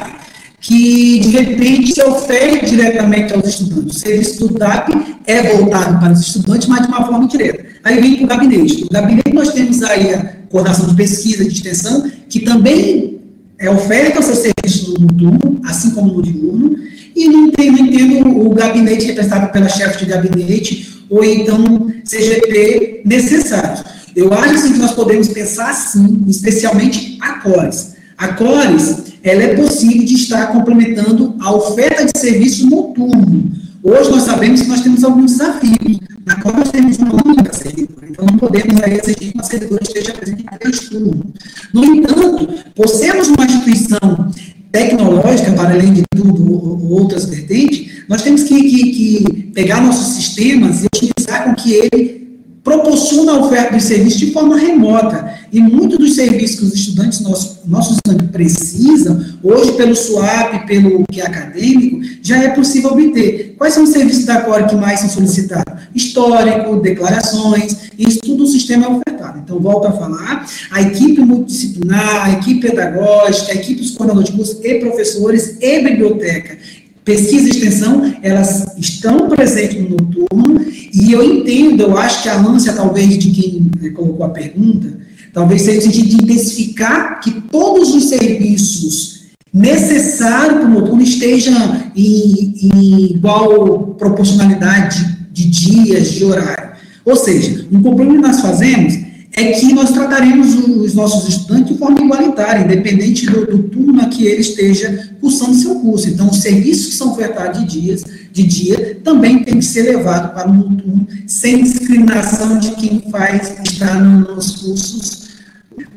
que, 0.64 1.20
de 1.20 1.28
repente, 1.28 1.92
se 1.92 2.02
ofere 2.02 2.64
diretamente 2.64 3.34
aos 3.34 3.46
estudantes. 3.46 3.96
O 3.96 4.00
serviço 4.00 4.48
do 4.48 4.54
DAP 4.54 4.88
é 5.26 5.42
voltado 5.54 6.00
para 6.00 6.14
os 6.14 6.20
estudantes, 6.20 6.66
mas 6.66 6.80
de 6.80 6.88
uma 6.88 7.06
forma 7.06 7.28
direta. 7.28 7.66
Aí 7.84 8.00
vem 8.00 8.16
para 8.16 8.24
o 8.24 8.28
gabinete. 8.28 8.80
No 8.80 8.88
gabinete 8.88 9.34
nós 9.34 9.52
temos 9.52 9.82
aí 9.82 10.14
a 10.14 10.24
coordenação 10.48 10.88
de 10.88 10.94
pesquisa, 10.94 11.44
de 11.44 11.52
extensão, 11.52 12.10
que 12.30 12.40
também 12.40 13.20
é 13.58 13.68
oferta 13.68 14.20
o 14.20 14.22
seu 14.22 14.34
serviço 14.34 14.98
no 14.98 15.06
turno, 15.08 15.60
assim 15.66 15.90
como 15.90 16.14
no 16.14 16.22
diurno, 16.22 16.78
e 17.14 17.28
não, 17.28 17.50
tem, 17.50 17.70
não 17.70 17.80
entendo 17.80 18.26
o 18.26 18.48
gabinete 18.54 19.04
representado 19.04 19.52
pela 19.52 19.68
chefe 19.68 20.02
de 20.02 20.10
gabinete, 20.10 21.04
ou 21.10 21.22
então 21.22 21.92
CGP 22.04 23.02
necessários. 23.04 23.84
Eu 24.16 24.32
acho 24.32 24.54
assim, 24.54 24.72
que 24.72 24.78
nós 24.78 24.92
podemos 24.92 25.28
pensar 25.28 25.70
assim, 25.70 26.24
especialmente 26.26 27.18
a 27.20 27.40
CORES. 27.40 27.96
A 28.16 28.28
CORES, 28.28 29.13
ela 29.24 29.42
é 29.42 29.56
possível 29.56 30.04
de 30.04 30.14
estar 30.14 30.52
complementando 30.52 31.34
a 31.40 31.50
oferta 31.50 32.04
de 32.04 32.16
serviço 32.16 32.68
noturno. 32.68 33.50
Hoje 33.82 34.10
nós 34.10 34.22
sabemos 34.22 34.60
que 34.60 34.68
nós 34.68 34.82
temos 34.82 35.02
alguns 35.02 35.32
desafios. 35.32 35.98
Na 36.26 36.40
qual 36.40 36.54
nós 36.54 36.70
temos 36.70 36.98
uma 36.98 37.14
única 37.26 37.52
servidora. 37.52 38.06
Então 38.08 38.26
não 38.26 38.38
podemos 38.38 38.82
aí 38.82 38.98
exigir 38.98 39.32
que 39.32 39.34
uma 39.34 39.42
servidora 39.42 39.82
esteja 39.82 40.12
presente 40.12 40.42
em 40.42 40.44
cada 40.44 40.70
turno. 40.70 41.24
No 41.72 41.84
entanto, 41.84 42.48
por 42.74 42.88
sermos 42.88 43.28
uma 43.28 43.46
instituição 43.46 44.30
tecnológica, 44.70 45.52
para 45.52 45.70
além 45.70 45.92
de 45.94 46.02
tudo, 46.14 46.92
outras 46.92 47.24
vertentes, 47.24 48.04
nós 48.08 48.22
temos 48.22 48.42
que, 48.42 48.62
que, 48.62 48.92
que 48.92 49.42
pegar 49.54 49.80
nossos 49.80 50.16
sistemas 50.16 50.82
e 50.82 50.86
utilizar 50.86 51.44
com 51.44 51.54
que 51.54 51.72
ele 51.72 52.33
proporciona 52.64 53.32
a 53.32 53.40
oferta 53.40 53.76
de 53.76 53.82
serviço 53.82 54.18
de 54.18 54.32
forma 54.32 54.56
remota. 54.56 55.34
E 55.52 55.60
muitos 55.60 55.98
dos 55.98 56.14
serviços 56.14 56.58
que 56.58 56.64
os 56.64 56.74
estudantes, 56.74 57.20
nossos, 57.20 57.58
nossos 57.66 57.98
precisam, 58.32 59.22
hoje 59.42 59.72
pelo 59.72 59.94
SWAP, 59.94 60.66
pelo 60.66 61.04
que 61.06 61.20
é 61.20 61.26
acadêmico, 61.26 62.00
já 62.22 62.42
é 62.42 62.48
possível 62.48 62.92
obter. 62.92 63.54
Quais 63.58 63.74
são 63.74 63.84
os 63.84 63.90
serviços 63.90 64.24
da 64.24 64.40
Core 64.40 64.66
que 64.66 64.74
mais 64.74 65.00
são 65.00 65.10
solicitados? 65.10 65.84
Histórico, 65.94 66.80
declarações, 66.80 67.90
isso 67.96 68.20
tudo 68.20 68.44
o 68.44 68.48
sistema 68.48 68.86
é 68.86 68.88
ofertado. 68.88 69.40
Então, 69.44 69.60
volto 69.60 69.86
a 69.86 69.92
falar, 69.92 70.48
a 70.70 70.82
equipe 70.82 71.20
multidisciplinar, 71.20 72.24
a 72.24 72.32
equipe 72.32 72.68
pedagógica, 72.68 73.52
a 73.52 73.54
equipe 73.54 73.80
dos 73.80 73.90
coordenadores 73.92 74.30
de 74.30 74.36
curso 74.36 74.60
e 74.64 74.80
professores 74.80 75.58
e 75.60 75.80
biblioteca 75.80 76.58
pesquisa 77.04 77.46
e 77.46 77.50
extensão, 77.50 78.14
elas 78.22 78.78
estão 78.78 79.28
presentes 79.28 79.78
no 79.78 79.90
noturno, 79.90 80.63
e 80.94 81.12
eu 81.12 81.24
entendo, 81.24 81.82
eu 81.82 81.98
acho 81.98 82.22
que 82.22 82.28
a 82.28 82.38
ânsia, 82.38 82.72
talvez, 82.72 83.18
de 83.18 83.30
quem 83.32 83.68
eh, 83.82 83.90
colocou 83.90 84.24
a 84.24 84.28
pergunta, 84.28 84.96
talvez 85.32 85.62
seja 85.62 85.78
no 85.78 85.82
sentido 85.82 86.08
de 86.08 86.22
intensificar 86.22 87.20
que 87.20 87.32
todos 87.50 87.92
os 87.92 88.04
serviços 88.04 89.24
necessários 89.52 90.60
para 90.60 90.66
o 90.66 90.70
noturno 90.70 91.02
estejam 91.02 91.54
em, 91.96 92.54
em 92.62 93.04
igual 93.06 93.94
proporcionalidade 93.98 95.18
de 95.32 95.48
dias, 95.48 96.12
de 96.12 96.24
horário. 96.24 96.74
Ou 97.04 97.16
seja, 97.16 97.66
um 97.72 97.82
compromisso 97.82 98.22
que 98.22 98.28
nós 98.28 98.40
fazemos 98.40 98.94
é 99.36 99.50
que 99.50 99.72
nós 99.72 99.90
trataremos 99.90 100.54
os 100.54 100.94
nossos 100.94 101.28
estudantes 101.28 101.72
de 101.72 101.78
forma 101.78 102.00
igualitária, 102.00 102.64
independente 102.64 103.26
do, 103.26 103.44
do 103.44 103.62
turno 103.64 104.08
que 104.08 104.26
ele 104.26 104.40
esteja 104.40 105.10
cursando 105.20 105.54
seu 105.54 105.74
curso. 105.80 106.08
Então, 106.08 106.30
os 106.30 106.40
serviços 106.40 106.86
que 106.86 106.94
são 106.94 107.12
ofertados 107.12 107.60
de, 107.66 107.80
dias, 107.80 108.04
de 108.34 108.42
dia 108.42 109.00
também 109.04 109.44
tem 109.44 109.60
que 109.60 109.64
ser 109.64 109.82
levado 109.82 110.34
para 110.34 110.50
um 110.50 110.76
turno 110.76 111.06
sem 111.24 111.62
discriminação 111.62 112.58
de 112.58 112.72
quem 112.72 113.00
faz, 113.08 113.56
está 113.64 113.94
nos 113.94 114.56
cursos. 114.56 115.24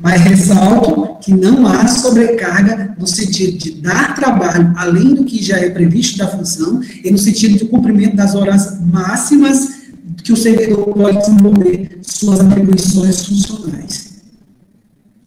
Mas 0.00 0.20
ressalto 0.20 1.18
que 1.20 1.34
não 1.34 1.66
há 1.66 1.86
sobrecarga 1.88 2.94
no 2.96 3.06
sentido 3.08 3.58
de 3.58 3.70
dar 3.80 4.14
trabalho 4.14 4.72
além 4.76 5.14
do 5.14 5.24
que 5.24 5.42
já 5.42 5.58
é 5.58 5.70
previsto 5.70 6.18
da 6.18 6.28
função 6.28 6.80
e 7.02 7.10
no 7.10 7.18
sentido 7.18 7.58
de 7.58 7.64
cumprimento 7.64 8.14
das 8.14 8.36
horas 8.36 8.80
máximas 8.80 9.78
que 10.22 10.32
o 10.32 10.36
servidor 10.36 10.94
pode 10.94 11.18
desenvolver 11.18 11.98
suas 12.02 12.40
atribuições 12.40 13.26
funcionais. 13.26 14.22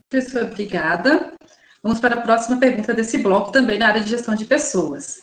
Professor, 0.09 0.43
obrigada. 0.43 1.33
Vamos 1.83 1.99
para 1.99 2.15
a 2.15 2.21
próxima 2.21 2.57
pergunta 2.57 2.93
desse 2.93 3.17
bloco, 3.17 3.51
também 3.51 3.79
na 3.79 3.87
área 3.87 4.01
de 4.01 4.09
gestão 4.09 4.35
de 4.35 4.45
pessoas. 4.45 5.19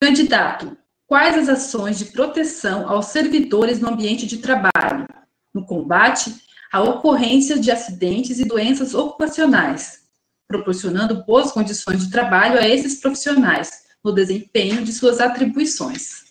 Candidato, 0.00 0.76
quais 1.14 1.38
as 1.38 1.48
ações 1.48 1.96
de 1.96 2.06
proteção 2.06 2.90
aos 2.90 3.06
servidores 3.06 3.78
no 3.78 3.88
ambiente 3.88 4.26
de 4.26 4.38
trabalho, 4.38 5.06
no 5.54 5.64
combate 5.64 6.34
à 6.72 6.82
ocorrência 6.82 7.56
de 7.56 7.70
acidentes 7.70 8.40
e 8.40 8.44
doenças 8.44 8.94
ocupacionais, 8.94 10.00
proporcionando 10.48 11.22
boas 11.24 11.52
condições 11.52 12.04
de 12.04 12.10
trabalho 12.10 12.58
a 12.58 12.68
esses 12.68 13.00
profissionais 13.00 13.70
no 14.04 14.10
desempenho 14.10 14.82
de 14.82 14.92
suas 14.92 15.20
atribuições? 15.20 16.24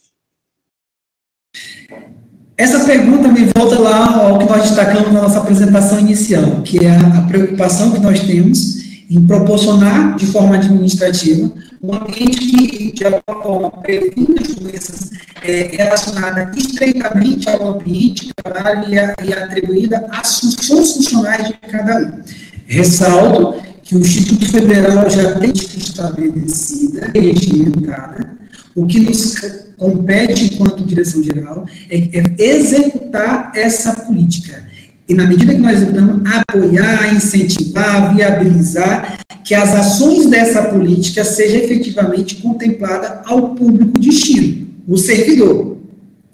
Essa 2.57 2.83
pergunta 2.83 3.29
me 3.29 3.45
volta 3.57 3.79
lá 3.79 4.17
ao 4.17 4.37
que 4.37 4.45
nós 4.45 4.63
destacamos 4.63 5.13
na 5.13 5.21
nossa 5.21 5.39
apresentação 5.39 5.97
inicial, 5.97 6.61
que 6.61 6.85
é 6.85 6.91
a 6.93 7.21
preocupação 7.25 7.93
que 7.93 7.99
nós 7.99 8.19
temos 8.19 8.83
em 9.09 9.25
proporcionar, 9.25 10.17
de 10.17 10.25
forma 10.25 10.55
administrativa, 10.55 11.53
um 11.83 11.93
ambiente 11.93 12.39
que, 12.39 12.91
de 12.93 13.05
alguma 13.05 13.43
forma, 13.43 13.71
previne 13.81 14.39
as 14.39 14.55
doenças 14.55 15.11
é, 15.43 15.63
relacionadas 15.75 16.57
estreitamente 16.57 17.49
ao 17.49 17.75
ambiente 17.75 18.27
de 18.27 18.33
trabalho 18.33 18.85
e, 18.89 19.27
e 19.27 19.33
atribuída 19.33 20.07
às 20.09 20.39
funções 20.39 20.93
funcionais 20.93 21.47
de 21.47 21.53
cada 21.53 21.99
um. 21.99 22.21
Ressalto 22.65 23.61
que 23.83 23.95
o 23.97 23.99
Instituto 23.99 24.49
Federal 24.49 25.09
já 25.09 25.37
tem 25.37 25.51
estabelecida 25.51 27.11
e 27.13 27.19
regimentada 27.19 28.31
o 28.75 28.87
que 28.87 29.01
nos 29.01 29.35
compete 29.77 30.45
enquanto 30.45 30.85
direção 30.85 31.21
geral 31.21 31.65
é, 31.89 31.97
é 31.97 32.23
executar 32.39 33.51
essa 33.55 33.93
política. 33.93 34.63
E 35.07 35.13
na 35.13 35.27
medida 35.27 35.53
que 35.53 35.59
nós 35.59 35.77
executamos, 35.77 36.21
apoiar, 36.31 37.13
incentivar, 37.13 38.15
viabilizar 38.15 39.19
que 39.43 39.53
as 39.53 39.75
ações 39.75 40.27
dessa 40.27 40.63
política 40.63 41.25
sejam 41.25 41.57
efetivamente 41.57 42.35
contempladas 42.35 43.19
ao 43.25 43.49
público 43.49 43.99
destino, 43.99 44.67
o 44.87 44.97
servidor. 44.97 45.77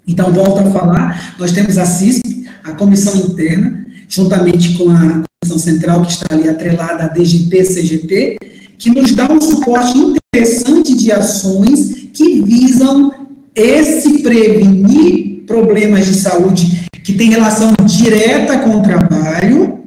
Então, 0.06 0.32
volto 0.32 0.60
a 0.60 0.70
falar, 0.70 1.34
nós 1.38 1.52
temos 1.52 1.78
a 1.78 1.84
CISP, 1.84 2.48
a 2.62 2.72
comissão 2.72 3.16
interna, 3.16 3.86
juntamente 4.08 4.74
com 4.74 4.90
a 4.90 5.22
comissão 5.42 5.58
central 5.58 6.02
que 6.02 6.12
está 6.12 6.26
ali 6.30 6.48
atrelada 6.48 7.04
à 7.04 7.08
DGP, 7.08 7.62
CGP, 7.64 8.38
que 8.78 8.90
nos 8.90 9.14
dá 9.14 9.30
um 9.30 9.40
suporte 9.40 9.98
interessante 9.98 10.96
de 10.96 11.12
ações 11.12 12.08
que 12.12 12.40
visam 12.42 13.12
esse 13.54 14.22
prevenir 14.22 15.29
problemas 15.50 16.06
de 16.06 16.14
saúde 16.14 16.88
que 17.02 17.12
tem 17.12 17.30
relação 17.30 17.74
direta 17.84 18.60
com 18.60 18.78
o 18.78 18.82
trabalho, 18.82 19.80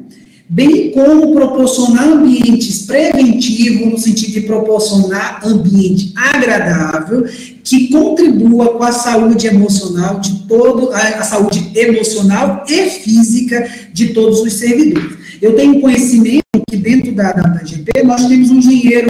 bem 0.49 0.91
como 0.91 1.31
proporcionar 1.33 2.05
ambientes 2.05 2.81
preventivos, 2.85 3.93
no 3.93 3.97
sentido 3.97 4.33
de 4.33 4.41
proporcionar 4.41 5.39
ambiente 5.45 6.11
agradável, 6.17 7.25
que 7.63 7.87
contribua 7.87 8.77
com 8.77 8.83
a 8.83 8.91
saúde 8.91 9.47
emocional 9.47 10.19
de 10.19 10.45
todo, 10.49 10.91
a 10.91 11.23
saúde 11.23 11.71
emocional 11.73 12.65
e 12.67 12.89
física 12.89 13.65
de 13.93 14.07
todos 14.07 14.41
os 14.41 14.51
servidores. 14.51 15.17
Eu 15.41 15.55
tenho 15.55 15.79
conhecimento 15.79 16.43
que 16.69 16.75
dentro 16.75 17.13
da, 17.13 17.31
da, 17.31 17.41
da 17.41 17.63
GP 17.63 18.03
nós 18.03 18.27
temos 18.27 18.51
um 18.51 18.57
engenheiro 18.57 19.07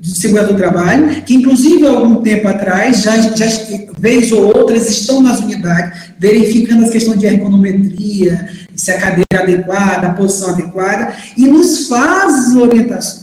de 0.00 0.18
segurança 0.18 0.52
do 0.52 0.56
trabalho, 0.56 1.22
que 1.22 1.34
inclusive 1.34 1.86
há 1.86 1.90
algum 1.90 2.16
tempo 2.16 2.46
atrás, 2.48 3.02
já, 3.02 3.16
já 3.16 3.46
vez 3.98 4.30
ou 4.32 4.46
outras, 4.46 4.88
estão 4.88 5.22
nas 5.22 5.40
unidades, 5.40 6.10
verificando 6.18 6.84
as 6.84 6.90
questões 6.90 7.18
de 7.18 7.26
ergonometria, 7.26 8.48
se 8.74 8.90
a 8.90 8.98
cadeira 8.98 9.26
é 9.32 9.36
adequada, 9.36 10.08
a 10.08 10.14
posição 10.14 10.50
adequada, 10.50 11.14
e 11.36 11.46
nos 11.46 11.86
faz 11.88 12.54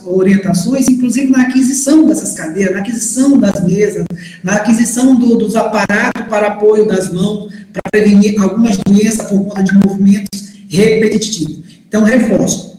orientações, 0.05 0.87
inclusive 0.87 1.31
na 1.31 1.43
aquisição 1.43 2.05
dessas 2.07 2.33
cadeiras, 2.33 2.73
na 2.73 2.79
aquisição 2.79 3.37
das 3.37 3.63
mesas, 3.63 4.05
na 4.43 4.55
aquisição 4.55 5.15
do, 5.15 5.35
dos 5.35 5.55
aparatos 5.55 6.23
para 6.29 6.47
apoio 6.47 6.87
das 6.87 7.11
mãos, 7.11 7.53
para 7.71 7.81
prevenir 7.91 8.41
algumas 8.41 8.77
doenças 8.77 9.27
por 9.27 9.43
conta 9.45 9.63
de 9.63 9.73
movimentos 9.73 10.51
repetitivos. 10.69 11.61
Então, 11.87 12.03
reforço. 12.03 12.71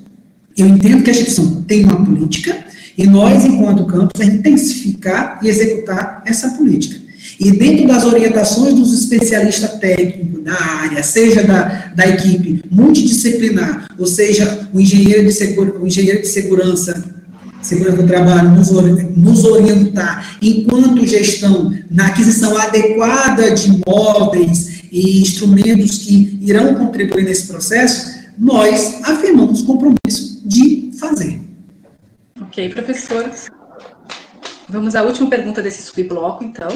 Eu 0.56 0.66
entendo 0.66 1.02
que 1.02 1.10
a 1.10 1.12
instituição 1.12 1.62
tem 1.62 1.84
uma 1.84 2.04
política, 2.04 2.56
e 2.96 3.06
nós, 3.06 3.44
enquanto 3.44 3.86
campus, 3.86 4.20
a 4.20 4.24
intensificar 4.24 5.38
e 5.42 5.48
executar 5.48 6.22
essa 6.26 6.50
política. 6.50 7.00
E 7.38 7.50
dentro 7.50 7.86
das 7.86 8.04
orientações 8.04 8.74
dos 8.74 8.92
especialistas 8.92 9.78
técnicos 9.78 10.42
da 10.44 10.52
área, 10.52 11.02
seja 11.02 11.42
da, 11.42 11.92
da 11.94 12.06
equipe 12.06 12.62
multidisciplinar, 12.70 13.86
ou 13.98 14.06
seja, 14.06 14.68
o 14.72 14.80
engenheiro 14.80 15.26
de, 15.26 15.32
segura, 15.32 15.78
o 15.78 15.86
engenheiro 15.86 16.20
de 16.20 16.28
segurança, 16.28 17.04
segurança 17.60 17.96
do 17.96 18.08
trabalho, 18.08 18.50
nos, 18.50 18.70
nos 18.70 19.44
orientar, 19.44 20.36
enquanto 20.42 21.06
gestão, 21.06 21.72
na 21.90 22.08
aquisição 22.08 22.56
adequada 22.58 23.52
de 23.52 23.80
móveis 23.86 24.82
e 24.90 25.20
instrumentos 25.20 25.98
que 25.98 26.38
irão 26.42 26.74
contribuir 26.74 27.24
nesse 27.24 27.46
processo, 27.46 28.20
nós 28.38 28.96
afirmamos 29.04 29.62
compromisso 29.62 30.42
de 30.44 30.90
fazer. 30.98 31.51
Ok, 32.52 32.68
professor. 32.68 33.30
Vamos 34.68 34.94
à 34.94 35.02
última 35.02 35.30
pergunta 35.30 35.62
desse 35.62 35.80
subbloco, 35.84 36.44
então 36.44 36.68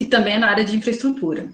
e 0.00 0.06
também 0.06 0.40
na 0.40 0.50
área 0.50 0.64
de 0.64 0.76
infraestrutura. 0.76 1.48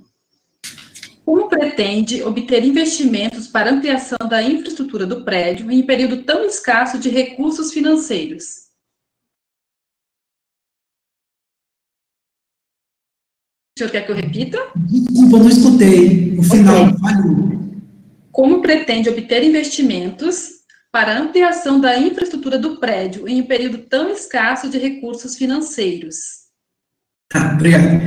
Como 1.23 1.47
pretende 1.47 2.23
obter 2.23 2.65
investimentos 2.65 3.49
para 3.49 3.71
ampliação 3.71 4.17
da 4.27 4.43
infraestrutura 4.43 5.05
do 5.05 5.25
prédio 5.25 5.71
em 5.71 5.85
período 5.85 6.23
tão 6.23 6.47
escasso 6.47 6.99
de 6.99 7.11
recursos 7.11 7.71
financeiros? 7.71 8.71
O 13.75 13.79
senhor 13.79 13.91
quer 13.91 14.07
que 14.07 14.13
eu 14.13 14.17
repita? 14.17 14.73
Desculpa, 14.75 15.39
não 15.39 15.49
escutei. 15.51 16.39
O 16.39 16.43
final 16.43 16.87
okay. 16.87 17.59
Como 18.33 18.63
pretende 18.63 19.11
obter 19.11 19.45
investimentos 19.45 20.56
para 20.97 21.21
ampliação 21.21 21.79
da 21.79 21.99
infraestrutura 21.99 22.59
do 22.59 22.77
prédio 22.81 23.29
em 23.29 23.43
um 23.43 23.45
período 23.45 23.77
tão 23.77 24.11
escasso 24.11 24.71
de 24.71 24.79
recursos 24.79 25.37
financeiros? 25.37 26.47
Tá, 27.29 27.53
obrigado. 27.53 28.01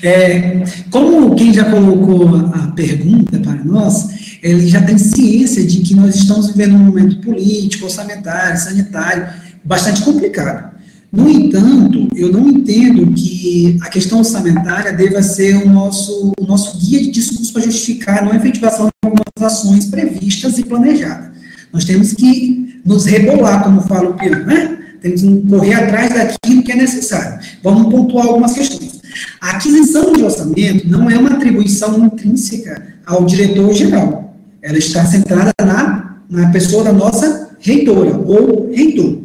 É, 0.00 0.62
como 0.88 1.34
quem 1.34 1.52
já 1.52 1.68
colocou 1.68 2.36
a 2.54 2.68
pergunta 2.68 3.40
para 3.40 3.64
nós, 3.64 4.38
ele 4.44 4.68
já 4.68 4.80
tem 4.80 4.96
ciência 4.96 5.66
de 5.66 5.80
que 5.80 5.96
nós 5.96 6.14
estamos 6.14 6.46
vivendo 6.52 6.76
um 6.76 6.84
momento 6.84 7.20
político, 7.20 7.86
orçamentário, 7.86 8.60
sanitário, 8.60 9.28
bastante 9.64 10.02
complicado. 10.02 10.76
No 11.10 11.28
entanto, 11.28 12.06
eu 12.14 12.30
não 12.30 12.48
entendo 12.48 13.12
que 13.12 13.76
a 13.82 13.88
questão 13.88 14.18
orçamentária 14.18 14.92
deva 14.92 15.20
ser 15.20 15.56
o 15.56 15.68
nosso, 15.68 16.32
o 16.38 16.46
nosso 16.46 16.78
guia 16.78 17.00
de 17.00 17.10
discurso 17.10 17.52
para 17.52 17.62
justificar 17.62 18.20
a 18.20 18.24
não 18.24 18.36
efetivação 18.36 18.86
de 18.86 18.92
algumas 19.02 19.52
ações 19.52 19.86
previstas 19.86 20.58
e 20.58 20.64
planejadas. 20.64 21.35
Nós 21.76 21.84
temos 21.84 22.14
que 22.14 22.80
nos 22.86 23.04
rebolar, 23.04 23.62
como 23.62 23.82
fala 23.82 24.08
o 24.08 24.14
Piano, 24.14 24.46
né? 24.46 24.78
Temos 25.02 25.20
que 25.20 25.42
correr 25.46 25.74
atrás 25.74 26.08
daquilo 26.14 26.62
que 26.62 26.72
é 26.72 26.76
necessário. 26.76 27.38
Vamos 27.62 27.92
pontuar 27.92 28.28
algumas 28.28 28.54
questões. 28.54 28.98
A 29.42 29.50
aquisição 29.50 30.14
de 30.14 30.22
orçamento 30.22 30.88
não 30.88 31.10
é 31.10 31.18
uma 31.18 31.32
atribuição 31.32 32.02
intrínseca 32.02 32.82
ao 33.04 33.26
diretor-geral. 33.26 34.34
Ela 34.62 34.78
está 34.78 35.04
centrada 35.04 35.52
na, 35.60 36.16
na 36.30 36.48
pessoa 36.50 36.82
da 36.82 36.94
nossa 36.94 37.50
reitora 37.60 38.16
ou 38.26 38.70
reitor. 38.72 39.18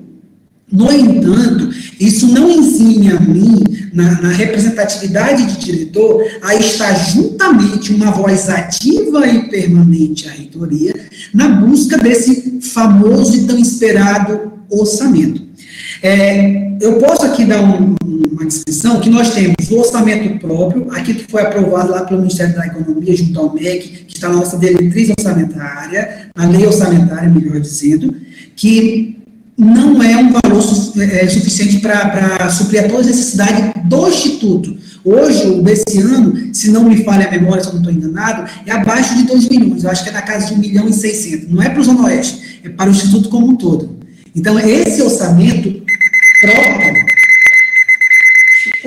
No 0.69 0.91
entanto, 0.91 1.69
isso 2.01 2.27
não 2.27 2.51
ensina 2.51 3.15
a 3.15 3.19
mim, 3.21 3.63
na, 3.91 4.21
na, 4.21 4.29
representatividade 4.29 5.45
de 5.45 5.65
diretor, 5.65 6.25
a 6.41 6.55
estar 6.55 6.93
juntamente 6.93 7.93
uma 7.93 8.11
voz 8.11 8.49
ativa 8.49 9.27
e 9.27 9.49
permanente 9.49 10.27
à 10.27 10.31
reitoria 10.31 10.93
na 11.33 11.47
busca 11.47 11.97
desse 11.97 12.59
famoso 12.61 13.35
e 13.35 13.45
tão 13.45 13.57
esperado 13.57 14.53
orçamento. 14.69 15.41
É, 16.01 16.71
eu 16.81 16.93
posso 16.93 17.25
aqui 17.25 17.45
dar 17.45 17.61
um, 17.61 17.95
uma 18.31 18.45
descrição 18.45 18.99
que 18.99 19.09
nós 19.09 19.33
temos 19.33 19.69
o 19.69 19.77
orçamento 19.77 20.39
próprio, 20.39 20.87
aqui 20.91 21.13
que 21.13 21.29
foi 21.29 21.41
aprovado 21.43 21.91
lá 21.91 22.03
pelo 22.05 22.21
Ministério 22.21 22.55
da 22.55 22.65
Economia, 22.65 23.15
junto 23.15 23.39
ao 23.39 23.53
MEC, 23.53 24.05
que 24.07 24.15
está 24.15 24.29
na 24.29 24.37
nossa 24.37 24.57
diretriz 24.57 25.09
orçamentária, 25.09 26.29
a 26.35 26.45
lei 26.47 26.65
orçamentária, 26.65 27.29
melhor 27.29 27.59
dizendo, 27.59 28.15
que 28.55 29.20
não 29.61 30.01
é 30.01 30.17
um 30.17 30.31
valor 30.31 30.63
é, 30.97 31.27
suficiente 31.27 31.79
para 31.79 32.49
suprir 32.49 32.83
a 32.83 32.89
todas 32.89 33.07
as 33.07 33.15
necessidades 33.15 33.71
do 33.85 34.07
Instituto. 34.07 34.75
Hoje, 35.05 35.61
desse 35.61 35.99
ano, 35.99 36.49
se 36.51 36.71
não 36.71 36.83
me 36.85 37.03
falha 37.03 37.27
a 37.27 37.31
memória, 37.31 37.61
se 37.61 37.69
eu 37.69 37.73
não 37.73 37.81
estou 37.81 37.93
enganado, 37.93 38.49
é 38.65 38.71
abaixo 38.71 39.15
de 39.15 39.23
2 39.23 39.49
milhões. 39.49 39.83
Eu 39.83 39.91
acho 39.91 40.03
que 40.03 40.09
é 40.09 40.13
na 40.13 40.23
casa 40.23 40.47
de 40.47 40.53
1 40.55 40.57
milhão 40.57 40.87
e 40.87 40.93
600. 40.93 41.47
Não 41.51 41.61
é 41.61 41.69
para 41.69 41.79
o 41.79 41.83
Zona 41.83 42.05
Oeste, 42.05 42.59
é 42.63 42.69
para 42.69 42.89
o 42.89 42.91
Instituto 42.91 43.29
como 43.29 43.49
um 43.49 43.55
todo. 43.55 43.99
Então, 44.35 44.57
esse 44.59 44.99
orçamento 45.03 45.83
próprio. 46.41 47.11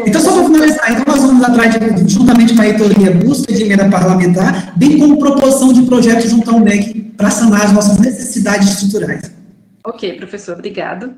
Então, 0.07 0.21
só 0.21 0.33
para 0.33 0.45
finalizar, 0.45 0.93
então 0.93 1.15
nós 1.15 1.23
vamos 1.23 1.45
atrás, 1.45 1.75
de, 1.75 2.13
juntamente 2.13 2.53
com 2.53 2.61
a 2.61 2.65
reitoria, 2.65 3.13
busca 3.13 3.53
de 3.53 3.63
emenda 3.63 3.89
parlamentar, 3.89 4.73
bem 4.77 4.99
como 4.99 5.19
proporção 5.19 5.73
de 5.73 5.83
projetos 5.83 6.31
junto 6.31 6.51
ao 6.51 6.59
MEC 6.59 7.13
para 7.17 7.31
sanar 7.31 7.67
as 7.67 7.73
nossas 7.73 7.99
necessidades 7.99 8.71
estruturais. 8.71 9.34
Ok, 9.85 10.17
professor, 10.17 10.55
obrigado. 10.55 11.15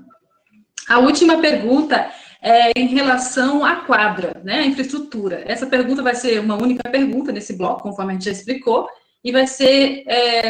A 0.89 0.99
última 0.99 1.41
pergunta 1.41 2.11
é 2.43 2.73
em 2.77 2.89
relação 2.89 3.65
à 3.65 3.77
quadra, 3.77 4.41
né, 4.45 4.61
a 4.61 4.67
infraestrutura. 4.67 5.43
Essa 5.47 5.67
pergunta 5.67 6.03
vai 6.03 6.15
ser 6.15 6.41
uma 6.41 6.57
única 6.57 6.89
pergunta 6.91 7.33
nesse 7.33 7.57
bloco, 7.57 7.83
conforme 7.83 8.13
a 8.13 8.15
gente 8.15 8.25
já 8.25 8.33
explicou, 8.33 8.89
e 9.25 9.33
vai 9.33 9.47
ser 9.47 10.05
é, 10.07 10.49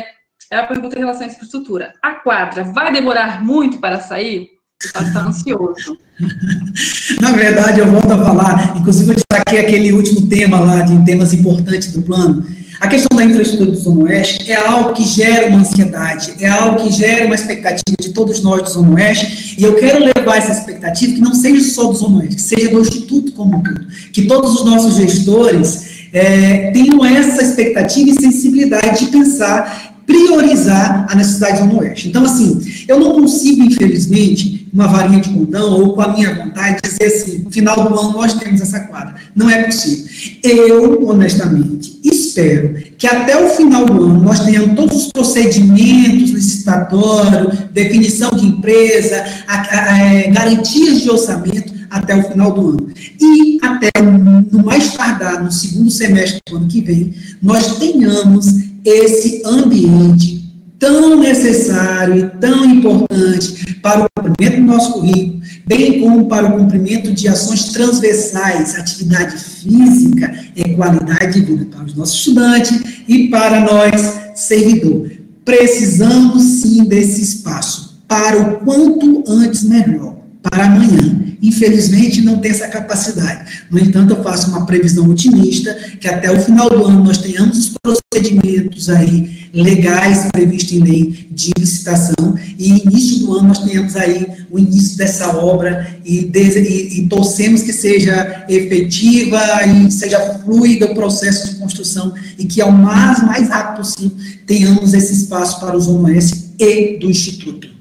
é 0.50 0.56
a 0.56 0.66
pergunta 0.66 0.96
em 0.96 1.00
relação 1.00 1.24
à 1.24 1.26
infraestrutura. 1.26 1.92
A 2.02 2.14
quadra 2.14 2.64
vai 2.64 2.92
demorar 2.92 3.44
muito 3.44 3.78
para 3.78 4.00
sair? 4.00 4.48
Você 4.80 4.88
está 4.88 5.20
ansioso. 5.20 5.98
Na 7.20 7.32
verdade, 7.32 7.80
eu 7.80 7.86
volto 7.86 8.12
a 8.12 8.24
falar, 8.24 8.76
inclusive 8.76 9.12
eu 9.12 9.14
destaquei 9.14 9.60
aquele 9.60 9.92
último 9.92 10.28
tema 10.28 10.60
lá, 10.60 10.82
de 10.82 11.04
temas 11.04 11.32
importantes 11.32 11.92
do 11.92 12.02
plano. 12.02 12.44
A 12.78 12.88
questão 12.88 13.16
da 13.16 13.24
infraestrutura 13.24 13.70
do 13.70 13.76
Zona 13.78 14.04
Oeste 14.04 14.50
é 14.50 14.54
algo 14.54 14.92
que 14.92 15.04
gera 15.04 15.48
uma 15.48 15.60
ansiedade, 15.60 16.34
é 16.40 16.46
algo 16.46 16.84
que 16.84 16.92
gera 16.92 17.24
uma 17.24 17.34
expectativa 17.34 17.96
de 17.98 18.10
todos 18.10 18.42
nós 18.42 18.62
do 18.62 18.68
Zona 18.68 18.94
Oeste, 18.94 19.56
e 19.58 19.64
eu 19.64 19.74
quero 19.76 20.04
levar 20.04 20.36
essa 20.36 20.52
expectativa 20.52 21.14
que 21.14 21.20
não 21.20 21.34
seja 21.34 21.62
só 21.70 21.84
do 21.84 21.94
Zona 21.94 22.18
Oeste, 22.18 22.36
que 22.36 22.42
seja 22.42 22.68
do 22.68 22.80
Instituto 22.80 23.32
como 23.32 23.56
um 23.56 23.62
todo, 23.62 23.86
que 24.12 24.26
todos 24.26 24.54
os 24.56 24.64
nossos 24.64 24.96
gestores 24.96 26.08
é, 26.12 26.70
tenham 26.72 27.02
essa 27.04 27.42
expectativa 27.42 28.10
e 28.10 28.20
sensibilidade 28.20 29.06
de 29.06 29.10
pensar 29.10 29.95
priorizar 30.06 31.06
a 31.10 31.14
necessidade 31.14 31.68
do 31.68 31.78
Oeste. 31.78 32.08
Então, 32.08 32.24
assim, 32.24 32.60
eu 32.86 32.98
não 32.98 33.12
consigo, 33.12 33.62
infelizmente, 33.62 34.68
uma 34.72 34.86
varinha 34.86 35.20
de 35.20 35.30
condão 35.30 35.72
ou 35.72 35.94
com 35.94 36.02
a 36.02 36.12
minha 36.12 36.34
vontade, 36.34 36.78
dizer 36.84 37.06
assim, 37.06 37.38
no 37.38 37.50
final 37.50 37.88
do 37.88 37.98
ano 37.98 38.12
nós 38.12 38.34
temos 38.34 38.60
essa 38.60 38.80
quadra. 38.80 39.16
Não 39.34 39.50
é 39.50 39.64
possível. 39.64 40.06
Eu, 40.44 41.08
honestamente, 41.08 41.98
espero 42.04 42.74
que 42.96 43.06
até 43.06 43.42
o 43.42 43.48
final 43.50 43.86
do 43.86 44.04
ano 44.04 44.22
nós 44.22 44.40
tenhamos 44.40 44.76
todos 44.76 45.06
os 45.06 45.12
procedimentos 45.12 46.30
licitatórios, 46.30 47.58
definição 47.72 48.30
de 48.30 48.46
empresa, 48.46 49.24
a, 49.48 49.54
a, 49.54 49.92
a, 49.92 49.98
é, 49.98 50.30
garantias 50.30 51.00
de 51.00 51.10
orçamento 51.10 51.74
até 51.90 52.14
o 52.14 52.22
final 52.22 52.52
do 52.52 52.70
ano. 52.70 52.88
E 53.20 53.58
até 53.62 53.88
no 54.02 54.64
mais 54.64 54.92
tardar, 54.94 55.42
no 55.42 55.50
segundo 55.50 55.90
semestre 55.90 56.40
do 56.48 56.56
ano 56.56 56.68
que 56.68 56.80
vem, 56.80 57.14
nós 57.42 57.78
tenhamos 57.78 58.46
esse 58.88 59.42
ambiente 59.44 60.36
tão 60.78 61.18
necessário 61.18 62.16
e 62.16 62.40
tão 62.40 62.64
importante 62.64 63.74
para 63.80 64.04
o 64.04 64.08
cumprimento 64.14 64.60
do 64.60 64.66
nosso 64.66 64.92
currículo, 64.92 65.40
bem 65.66 66.00
como 66.00 66.26
para 66.26 66.46
o 66.46 66.58
cumprimento 66.58 67.12
de 67.12 67.28
ações 67.28 67.72
transversais, 67.72 68.76
atividade 68.76 69.36
física 69.38 70.32
e 70.54 70.74
qualidade 70.74 71.40
de 71.40 71.46
vida 71.46 71.66
para 71.66 71.84
os 71.84 71.94
nossos 71.94 72.18
estudantes 72.18 72.80
e 73.08 73.28
para 73.28 73.60
nós, 73.60 74.18
servidor. 74.34 75.10
Precisamos 75.44 76.42
sim 76.42 76.84
desse 76.84 77.22
espaço, 77.22 78.02
para 78.06 78.38
o 78.40 78.56
quanto 78.60 79.24
antes 79.26 79.64
melhor, 79.64 80.15
para 80.50 80.66
amanhã 80.66 81.26
infelizmente, 81.42 82.22
não 82.22 82.38
tem 82.38 82.50
essa 82.50 82.68
capacidade. 82.68 83.64
No 83.70 83.78
entanto, 83.78 84.14
eu 84.14 84.22
faço 84.22 84.50
uma 84.50 84.66
previsão 84.66 85.08
otimista 85.08 85.74
que 86.00 86.08
até 86.08 86.30
o 86.30 86.40
final 86.40 86.68
do 86.68 86.84
ano 86.84 87.04
nós 87.04 87.18
tenhamos 87.18 87.58
os 87.58 87.74
procedimentos 87.82 88.88
aí 88.88 89.48
legais 89.52 90.28
previstos 90.32 90.72
em 90.72 90.80
lei 90.80 91.28
de 91.30 91.50
licitação 91.58 92.34
e 92.58 92.82
início 92.82 93.20
do 93.20 93.38
ano 93.38 93.48
nós 93.48 93.58
tenhamos 93.60 93.96
aí 93.96 94.26
o 94.50 94.58
início 94.58 94.98
dessa 94.98 95.34
obra 95.36 95.96
e, 96.04 96.30
e, 96.34 97.00
e 97.00 97.08
torcemos 97.08 97.62
que 97.62 97.72
seja 97.72 98.44
efetiva 98.48 99.40
e 99.64 99.90
seja 99.90 100.40
fluido 100.44 100.86
o 100.86 100.94
processo 100.94 101.48
de 101.48 101.54
construção 101.56 102.12
e 102.38 102.44
que 102.44 102.60
ao 102.60 102.72
mais, 102.72 103.22
mais 103.22 103.48
rápido 103.48 103.78
possível 103.78 104.16
tenhamos 104.46 104.92
esse 104.92 105.12
espaço 105.14 105.60
para 105.60 105.76
os 105.76 105.86
ONS 105.86 106.52
e 106.58 106.98
do 106.98 107.08
Instituto. 107.08 107.75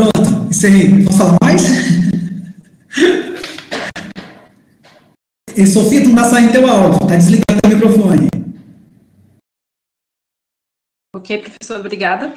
Pronto, 0.00 0.48
encerrei. 0.48 1.04
Posso 1.04 1.18
falar 1.18 1.36
mais? 1.42 1.62
E, 5.54 5.66
Sofia, 5.66 6.00
não 6.00 6.10
está 6.10 6.24
saindo 6.24 6.52
teu 6.52 6.66
áudio, 6.66 7.02
está 7.02 7.16
desligado 7.16 7.60
o 7.66 7.68
microfone. 7.68 8.28
Ok, 11.14 11.38
professor, 11.38 11.80
obrigada. 11.80 12.32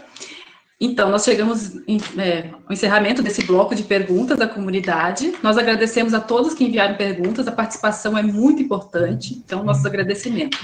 Então, 0.81 1.09
nós 1.09 1.23
chegamos 1.23 1.77
é, 2.17 2.49
ao 2.67 2.73
encerramento 2.73 3.23
desse 3.23 3.45
bloco 3.45 3.73
de 3.73 3.83
perguntas 3.83 4.37
da 4.37 4.47
comunidade. 4.47 5.33
Nós 5.41 5.57
agradecemos 5.57 6.13
a 6.13 6.19
todos 6.19 6.53
que 6.53 6.65
enviaram 6.65 6.97
perguntas, 6.97 7.47
a 7.47 7.51
participação 7.53 8.17
é 8.17 8.23
muito 8.23 8.61
importante, 8.61 9.35
então, 9.35 9.63
nosso 9.63 9.87
agradecimento. 9.87 10.57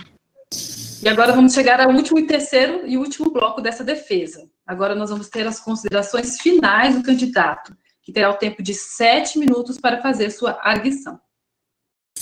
E 1.02 1.08
agora 1.08 1.32
vamos 1.32 1.54
chegar 1.54 1.80
ao 1.80 1.92
último 1.92 2.20
e 2.20 2.28
terceiro 2.28 2.82
e 2.86 2.98
último 2.98 3.32
bloco 3.32 3.62
dessa 3.62 3.86
defesa. 3.86 4.50
Agora 4.70 4.94
nós 4.94 5.10
vamos 5.10 5.30
ter 5.30 5.48
as 5.48 5.60
considerações 5.60 6.40
finais 6.40 6.94
do 6.96 7.02
candidato, 7.02 7.76
que 8.04 8.12
terá 8.14 8.30
o 8.30 8.36
tempo 8.36 8.62
de 8.62 8.76
sete 8.76 9.40
minutos 9.40 9.80
para 9.80 10.00
fazer 10.00 10.30
sua 10.30 10.60
arguição. 10.62 11.20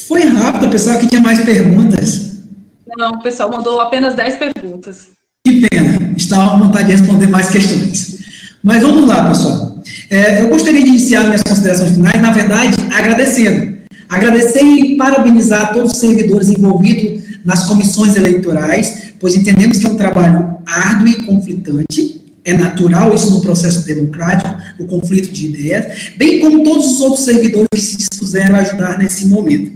Foi 0.08 0.24
rápido, 0.24 0.70
pessoal 0.70 0.98
que 0.98 1.08
tinha 1.08 1.20
mais 1.20 1.44
perguntas. 1.44 2.38
Não, 2.98 3.16
o 3.16 3.22
pessoal 3.22 3.52
mandou 3.52 3.82
apenas 3.82 4.16
dez 4.16 4.38
perguntas. 4.38 5.10
Que 5.46 5.68
pena, 5.68 6.14
estava 6.16 6.54
à 6.54 6.58
vontade 6.58 6.86
de 6.86 6.94
responder 6.94 7.28
mais 7.28 7.50
questões. 7.50 8.20
Mas 8.64 8.82
vamos 8.82 9.06
lá, 9.06 9.28
pessoal. 9.28 9.84
É, 10.10 10.42
eu 10.42 10.48
gostaria 10.48 10.82
de 10.82 10.88
iniciar 10.88 11.26
minhas 11.26 11.44
considerações 11.44 11.96
finais, 11.96 12.22
na 12.22 12.32
verdade, 12.32 12.78
agradecendo. 12.94 13.78
Agradecer 14.08 14.64
e 14.64 14.96
parabenizar 14.96 15.74
todos 15.74 15.92
os 15.92 15.98
servidores 15.98 16.48
envolvidos 16.48 17.44
nas 17.44 17.66
comissões 17.66 18.16
eleitorais, 18.16 19.12
pois 19.20 19.36
entendemos 19.36 19.80
que 19.80 19.86
é 19.86 19.90
um 19.90 19.98
trabalho 19.98 20.60
árduo 20.66 21.10
e 21.10 21.26
conflitante. 21.26 22.27
É 22.48 22.54
natural 22.54 23.14
isso 23.14 23.30
no 23.30 23.42
processo 23.42 23.86
democrático, 23.86 24.56
o 24.80 24.86
conflito 24.86 25.30
de 25.34 25.48
ideias, 25.48 26.14
bem 26.16 26.40
como 26.40 26.64
todos 26.64 26.94
os 26.94 27.02
outros 27.02 27.26
servidores 27.26 27.68
que 27.74 27.82
se 27.82 27.98
dispuseram 27.98 28.56
a 28.56 28.60
ajudar 28.60 28.98
nesse 28.98 29.28
momento. 29.28 29.70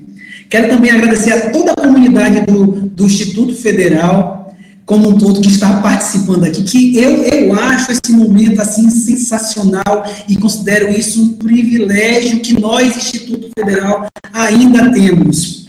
Quero 0.49 0.69
também 0.69 0.89
agradecer 0.89 1.33
a 1.33 1.49
toda 1.49 1.73
a 1.73 1.75
comunidade 1.75 2.45
do, 2.45 2.65
do 2.65 3.05
Instituto 3.05 3.53
Federal, 3.53 4.55
como 4.85 5.09
um 5.09 5.17
todo 5.17 5.41
que 5.41 5.49
está 5.49 5.81
participando 5.81 6.45
aqui, 6.45 6.63
que 6.63 6.97
eu, 6.97 7.23
eu 7.23 7.53
acho 7.59 7.91
esse 7.91 8.13
momento 8.13 8.61
assim 8.61 8.89
sensacional 8.89 10.05
e 10.29 10.37
considero 10.37 10.89
isso 10.89 11.21
um 11.21 11.33
privilégio 11.33 12.39
que 12.39 12.57
nós, 12.57 12.95
Instituto 12.95 13.49
Federal, 13.53 14.07
ainda 14.31 14.89
temos. 14.93 15.60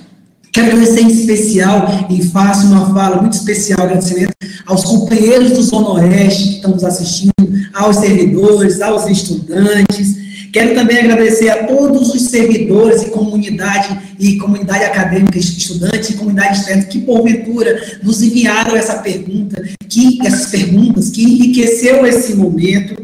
Quero 0.52 0.66
agradecer 0.66 1.00
em 1.00 1.08
especial 1.08 2.06
e 2.10 2.22
faço 2.24 2.66
uma 2.66 2.92
fala 2.92 3.20
muito 3.20 3.32
especial, 3.32 3.82
agradecimento 3.82 4.34
aos 4.66 4.84
companheiros 4.84 5.52
do 5.52 5.62
Zona 5.62 5.92
Oeste 5.92 6.44
que 6.44 6.54
estão 6.56 6.72
nos 6.72 6.84
assistindo, 6.84 7.32
aos 7.72 7.96
servidores, 7.96 8.80
aos 8.80 9.06
estudantes, 9.06 10.22
Quero 10.52 10.74
também 10.74 10.98
agradecer 10.98 11.48
a 11.48 11.64
todos 11.64 12.14
os 12.14 12.24
servidores 12.24 13.02
e 13.02 13.06
comunidade 13.06 13.98
e 14.20 14.36
comunidade 14.36 14.84
acadêmica, 14.84 15.38
estudantes 15.38 16.10
e 16.10 16.14
comunidade 16.14 16.58
externa 16.58 16.82
que 16.82 17.00
porventura 17.00 17.98
nos 18.02 18.22
enviaram 18.22 18.76
essa 18.76 18.96
pergunta, 18.96 19.62
que 19.88 20.18
essas 20.26 20.50
perguntas 20.50 21.08
que 21.08 21.24
enriqueceu 21.24 22.04
esse 22.04 22.34
momento. 22.34 23.02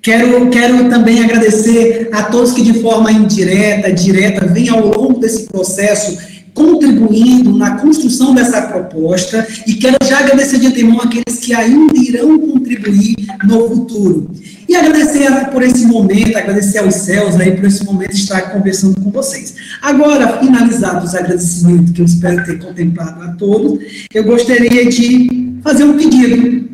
Quero, 0.00 0.48
quero 0.50 0.88
também 0.88 1.24
agradecer 1.24 2.08
a 2.12 2.24
todos 2.24 2.52
que 2.52 2.62
de 2.62 2.80
forma 2.80 3.10
indireta, 3.10 3.92
direta, 3.92 4.46
vêm 4.46 4.68
ao 4.68 4.86
longo 4.86 5.18
desse 5.18 5.44
processo 5.48 6.16
contribuindo 6.54 7.56
na 7.56 7.78
construção 7.78 8.34
dessa 8.34 8.62
proposta 8.62 9.46
e 9.66 9.74
quero 9.74 9.96
já 10.06 10.18
agradecer 10.18 10.58
de 10.58 10.66
antemão 10.66 11.00
aqueles 11.00 11.38
que 11.40 11.54
ainda 11.54 11.98
irão 11.98 12.38
contribuir 12.38 13.16
no 13.44 13.68
futuro. 13.68 14.30
E 14.68 14.76
agradecer 14.76 15.30
por 15.50 15.62
esse 15.62 15.86
momento, 15.86 16.36
agradecer 16.36 16.78
aos 16.78 16.94
céus 16.94 17.36
aí 17.36 17.52
por 17.52 17.64
esse 17.64 17.84
momento 17.84 18.12
estar 18.12 18.52
conversando 18.52 19.00
com 19.00 19.10
vocês. 19.10 19.54
Agora, 19.82 20.38
finalizados 20.38 21.10
os 21.10 21.14
agradecimentos 21.14 21.92
que 21.92 22.00
eu 22.00 22.06
espero 22.06 22.44
ter 22.44 22.58
contemplado 22.58 23.22
a 23.22 23.28
todos, 23.32 23.84
eu 24.14 24.24
gostaria 24.24 24.88
de 24.88 25.58
fazer 25.62 25.84
um 25.84 25.96
pedido 25.96 26.70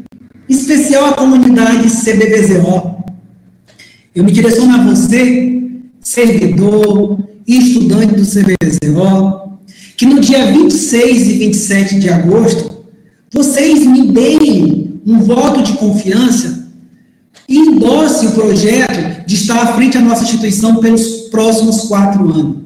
especial 0.48 1.06
à 1.06 1.12
comunidade 1.14 1.90
CBBZO. 1.90 3.04
Eu 4.14 4.24
me 4.24 4.32
direciono 4.32 4.74
a 4.74 4.84
você, 4.84 5.62
servidor 6.00 7.18
estudante 7.46 8.14
do 8.14 8.26
CBBZO, 8.26 9.47
que 9.98 10.06
no 10.06 10.20
dia 10.20 10.52
26 10.52 11.26
e 11.26 11.32
27 11.38 11.98
de 11.98 12.08
agosto, 12.08 12.84
vocês 13.32 13.84
me 13.84 14.06
deem 14.06 15.00
um 15.04 15.18
voto 15.18 15.60
de 15.60 15.72
confiança 15.72 16.70
e 17.48 17.58
endosse 17.58 18.28
o 18.28 18.30
projeto 18.30 19.26
de 19.26 19.34
estar 19.34 19.60
à 19.60 19.74
frente 19.74 19.98
da 19.98 20.04
nossa 20.04 20.22
instituição 20.22 20.76
pelos 20.76 21.02
próximos 21.32 21.80
quatro 21.88 22.32
anos. 22.32 22.58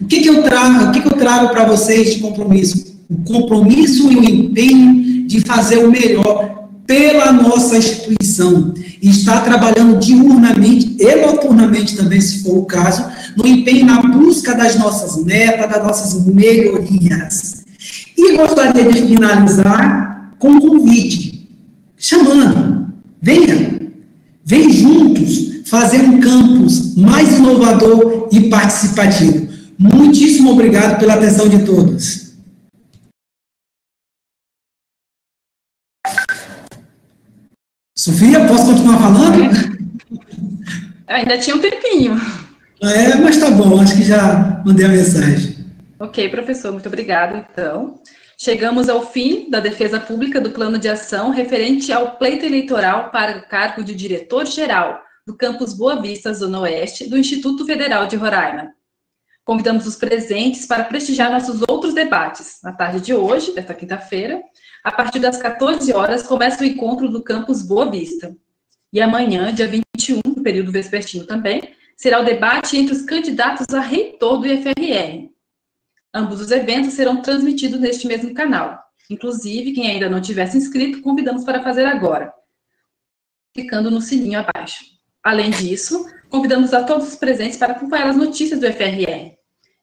O 0.00 0.06
que, 0.06 0.20
que 0.20 0.28
eu 0.28 0.42
trago, 0.42 0.86
o 0.86 0.90
que, 0.90 1.00
que 1.00 1.06
eu 1.06 1.16
trago 1.16 1.50
para 1.50 1.64
vocês 1.64 2.14
de 2.14 2.18
compromisso? 2.18 2.96
O 3.08 3.18
compromisso 3.18 4.10
e 4.10 4.16
o 4.16 4.24
empenho 4.24 5.28
de 5.28 5.40
fazer 5.42 5.84
o 5.84 5.90
melhor 5.92 6.59
pela 6.86 7.32
nossa 7.32 7.76
instituição 7.76 8.74
e 9.00 9.10
estar 9.10 9.44
trabalhando 9.44 9.98
diurnamente 9.98 10.96
e 10.98 11.16
noturnamente 11.16 11.96
também, 11.96 12.20
se 12.20 12.42
for 12.42 12.58
o 12.58 12.64
caso, 12.64 13.04
no 13.36 13.46
empenho 13.46 13.86
na 13.86 14.02
busca 14.02 14.54
das 14.54 14.76
nossas 14.76 15.24
metas, 15.24 15.70
das 15.70 15.82
nossas 15.82 16.26
melhorias. 16.26 17.64
E 18.16 18.36
gostaria 18.36 18.84
de 18.84 19.02
finalizar 19.06 20.34
com 20.38 20.50
um 20.50 20.60
convite, 20.60 21.48
chamando, 21.96 22.92
venha, 23.22 23.80
Vem 24.50 24.68
juntos 24.72 25.62
fazer 25.66 26.00
um 26.00 26.18
campus 26.18 26.96
mais 26.96 27.38
inovador 27.38 28.28
e 28.32 28.48
participativo. 28.48 29.46
Muitíssimo 29.78 30.50
obrigado 30.50 30.98
pela 30.98 31.14
atenção 31.14 31.48
de 31.48 31.60
todos. 31.60 32.19
Sofia, 38.00 38.46
posso 38.46 38.64
continuar 38.64 38.98
falando? 38.98 39.42
Ainda 41.06 41.36
tinha 41.36 41.54
um 41.54 41.58
tempinho. 41.58 42.18
É, 42.82 43.14
mas 43.16 43.36
tá 43.36 43.50
bom, 43.50 43.78
acho 43.78 43.94
que 43.94 44.04
já 44.04 44.62
mandei 44.64 44.86
a 44.86 44.88
mensagem. 44.88 45.66
Ok, 45.98 46.30
professor, 46.30 46.72
muito 46.72 46.86
obrigado, 46.86 47.36
então. 47.36 48.00
Chegamos 48.38 48.88
ao 48.88 49.06
fim 49.06 49.50
da 49.50 49.60
defesa 49.60 50.00
pública 50.00 50.40
do 50.40 50.50
plano 50.50 50.78
de 50.78 50.88
ação 50.88 51.28
referente 51.28 51.92
ao 51.92 52.12
pleito 52.12 52.46
eleitoral 52.46 53.10
para 53.10 53.36
o 53.36 53.46
cargo 53.46 53.84
de 53.84 53.94
diretor-geral 53.94 54.98
do 55.26 55.36
campus 55.36 55.74
Boa 55.74 56.00
Vista, 56.00 56.32
Zona 56.32 56.60
Oeste, 56.60 57.06
do 57.06 57.18
Instituto 57.18 57.66
Federal 57.66 58.06
de 58.06 58.16
Roraima. 58.16 58.72
Convidamos 59.44 59.86
os 59.86 59.96
presentes 59.96 60.64
para 60.64 60.84
prestigiar 60.84 61.30
nossos 61.30 61.60
outros 61.68 61.92
debates. 61.92 62.60
Na 62.62 62.72
tarde 62.72 62.98
de 62.98 63.12
hoje, 63.12 63.52
desta 63.52 63.74
quinta-feira, 63.74 64.40
a 64.82 64.92
partir 64.92 65.18
das 65.18 65.36
14 65.36 65.92
horas, 65.92 66.22
começa 66.22 66.62
o 66.62 66.66
encontro 66.66 67.08
do 67.08 67.22
campus 67.22 67.62
Boa 67.62 67.90
Vista. 67.90 68.36
E 68.92 69.00
amanhã, 69.00 69.52
dia 69.52 69.68
21, 69.68 70.20
no 70.24 70.42
período 70.42 70.72
vespertino 70.72 71.26
também, 71.26 71.74
será 71.96 72.20
o 72.20 72.24
debate 72.24 72.76
entre 72.76 72.94
os 72.94 73.02
candidatos 73.02 73.66
a 73.74 73.80
reitor 73.80 74.38
do 74.38 74.46
IFRR, 74.46 75.30
Ambos 76.12 76.40
os 76.40 76.50
eventos 76.50 76.94
serão 76.94 77.22
transmitidos 77.22 77.78
neste 77.78 78.06
mesmo 78.08 78.34
canal. 78.34 78.82
Inclusive, 79.08 79.72
quem 79.72 79.88
ainda 79.88 80.08
não 80.08 80.20
tivesse 80.20 80.58
inscrito, 80.58 81.02
convidamos 81.02 81.44
para 81.44 81.62
fazer 81.62 81.86
agora, 81.86 82.32
clicando 83.54 83.90
no 83.90 84.00
sininho 84.00 84.40
abaixo. 84.40 84.84
Além 85.22 85.50
disso, 85.50 86.04
convidamos 86.28 86.74
a 86.74 86.82
todos 86.82 87.08
os 87.08 87.14
presentes 87.14 87.56
para 87.56 87.74
acompanhar 87.74 88.08
as 88.08 88.16
notícias 88.16 88.58
do 88.58 88.66
FRR. 88.66 89.36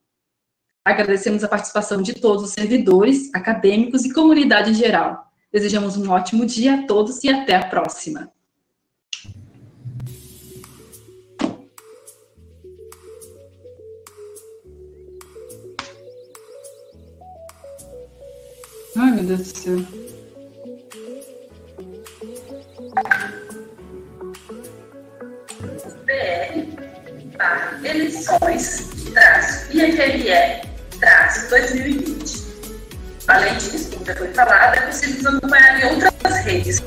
Agradecemos 0.85 1.45
a 1.45 1.49
participação 1.49 2.01
de 2.01 2.15
todos 2.15 2.43
os 2.43 2.53
servidores, 2.53 3.31
acadêmicos 3.35 4.05
e 4.05 4.13
comunidade 4.13 4.71
em 4.71 4.75
geral. 4.75 5.31
Desejamos 5.53 5.97
um 5.97 6.11
ótimo 6.11 6.47
dia 6.47 6.75
a 6.75 6.87
todos 6.87 7.23
e 7.23 7.29
até 7.29 7.55
a 7.55 7.67
próxima. 7.67 8.33
Ai, 18.97 19.11
meu 19.13 19.25
Deus 19.25 19.53
do 19.53 19.59
céu. 19.59 19.77
BR 26.07 27.37
barra 27.37 27.89
eleições 27.89 28.91
traço 29.13 29.71
IFRR 31.31 31.31
traço 31.31 31.49
2020. 31.49 32.51
Além 33.29 33.55
disso, 33.55 33.91
como 33.93 34.05
já 34.05 34.17
foi 34.17 34.29
falado, 34.35 34.75
é 34.75 34.81
possível 34.81 35.17
nos 35.17 35.39
acompanhar 35.39 35.81
em 35.81 35.85
outras 35.85 36.37
redes 36.45 36.81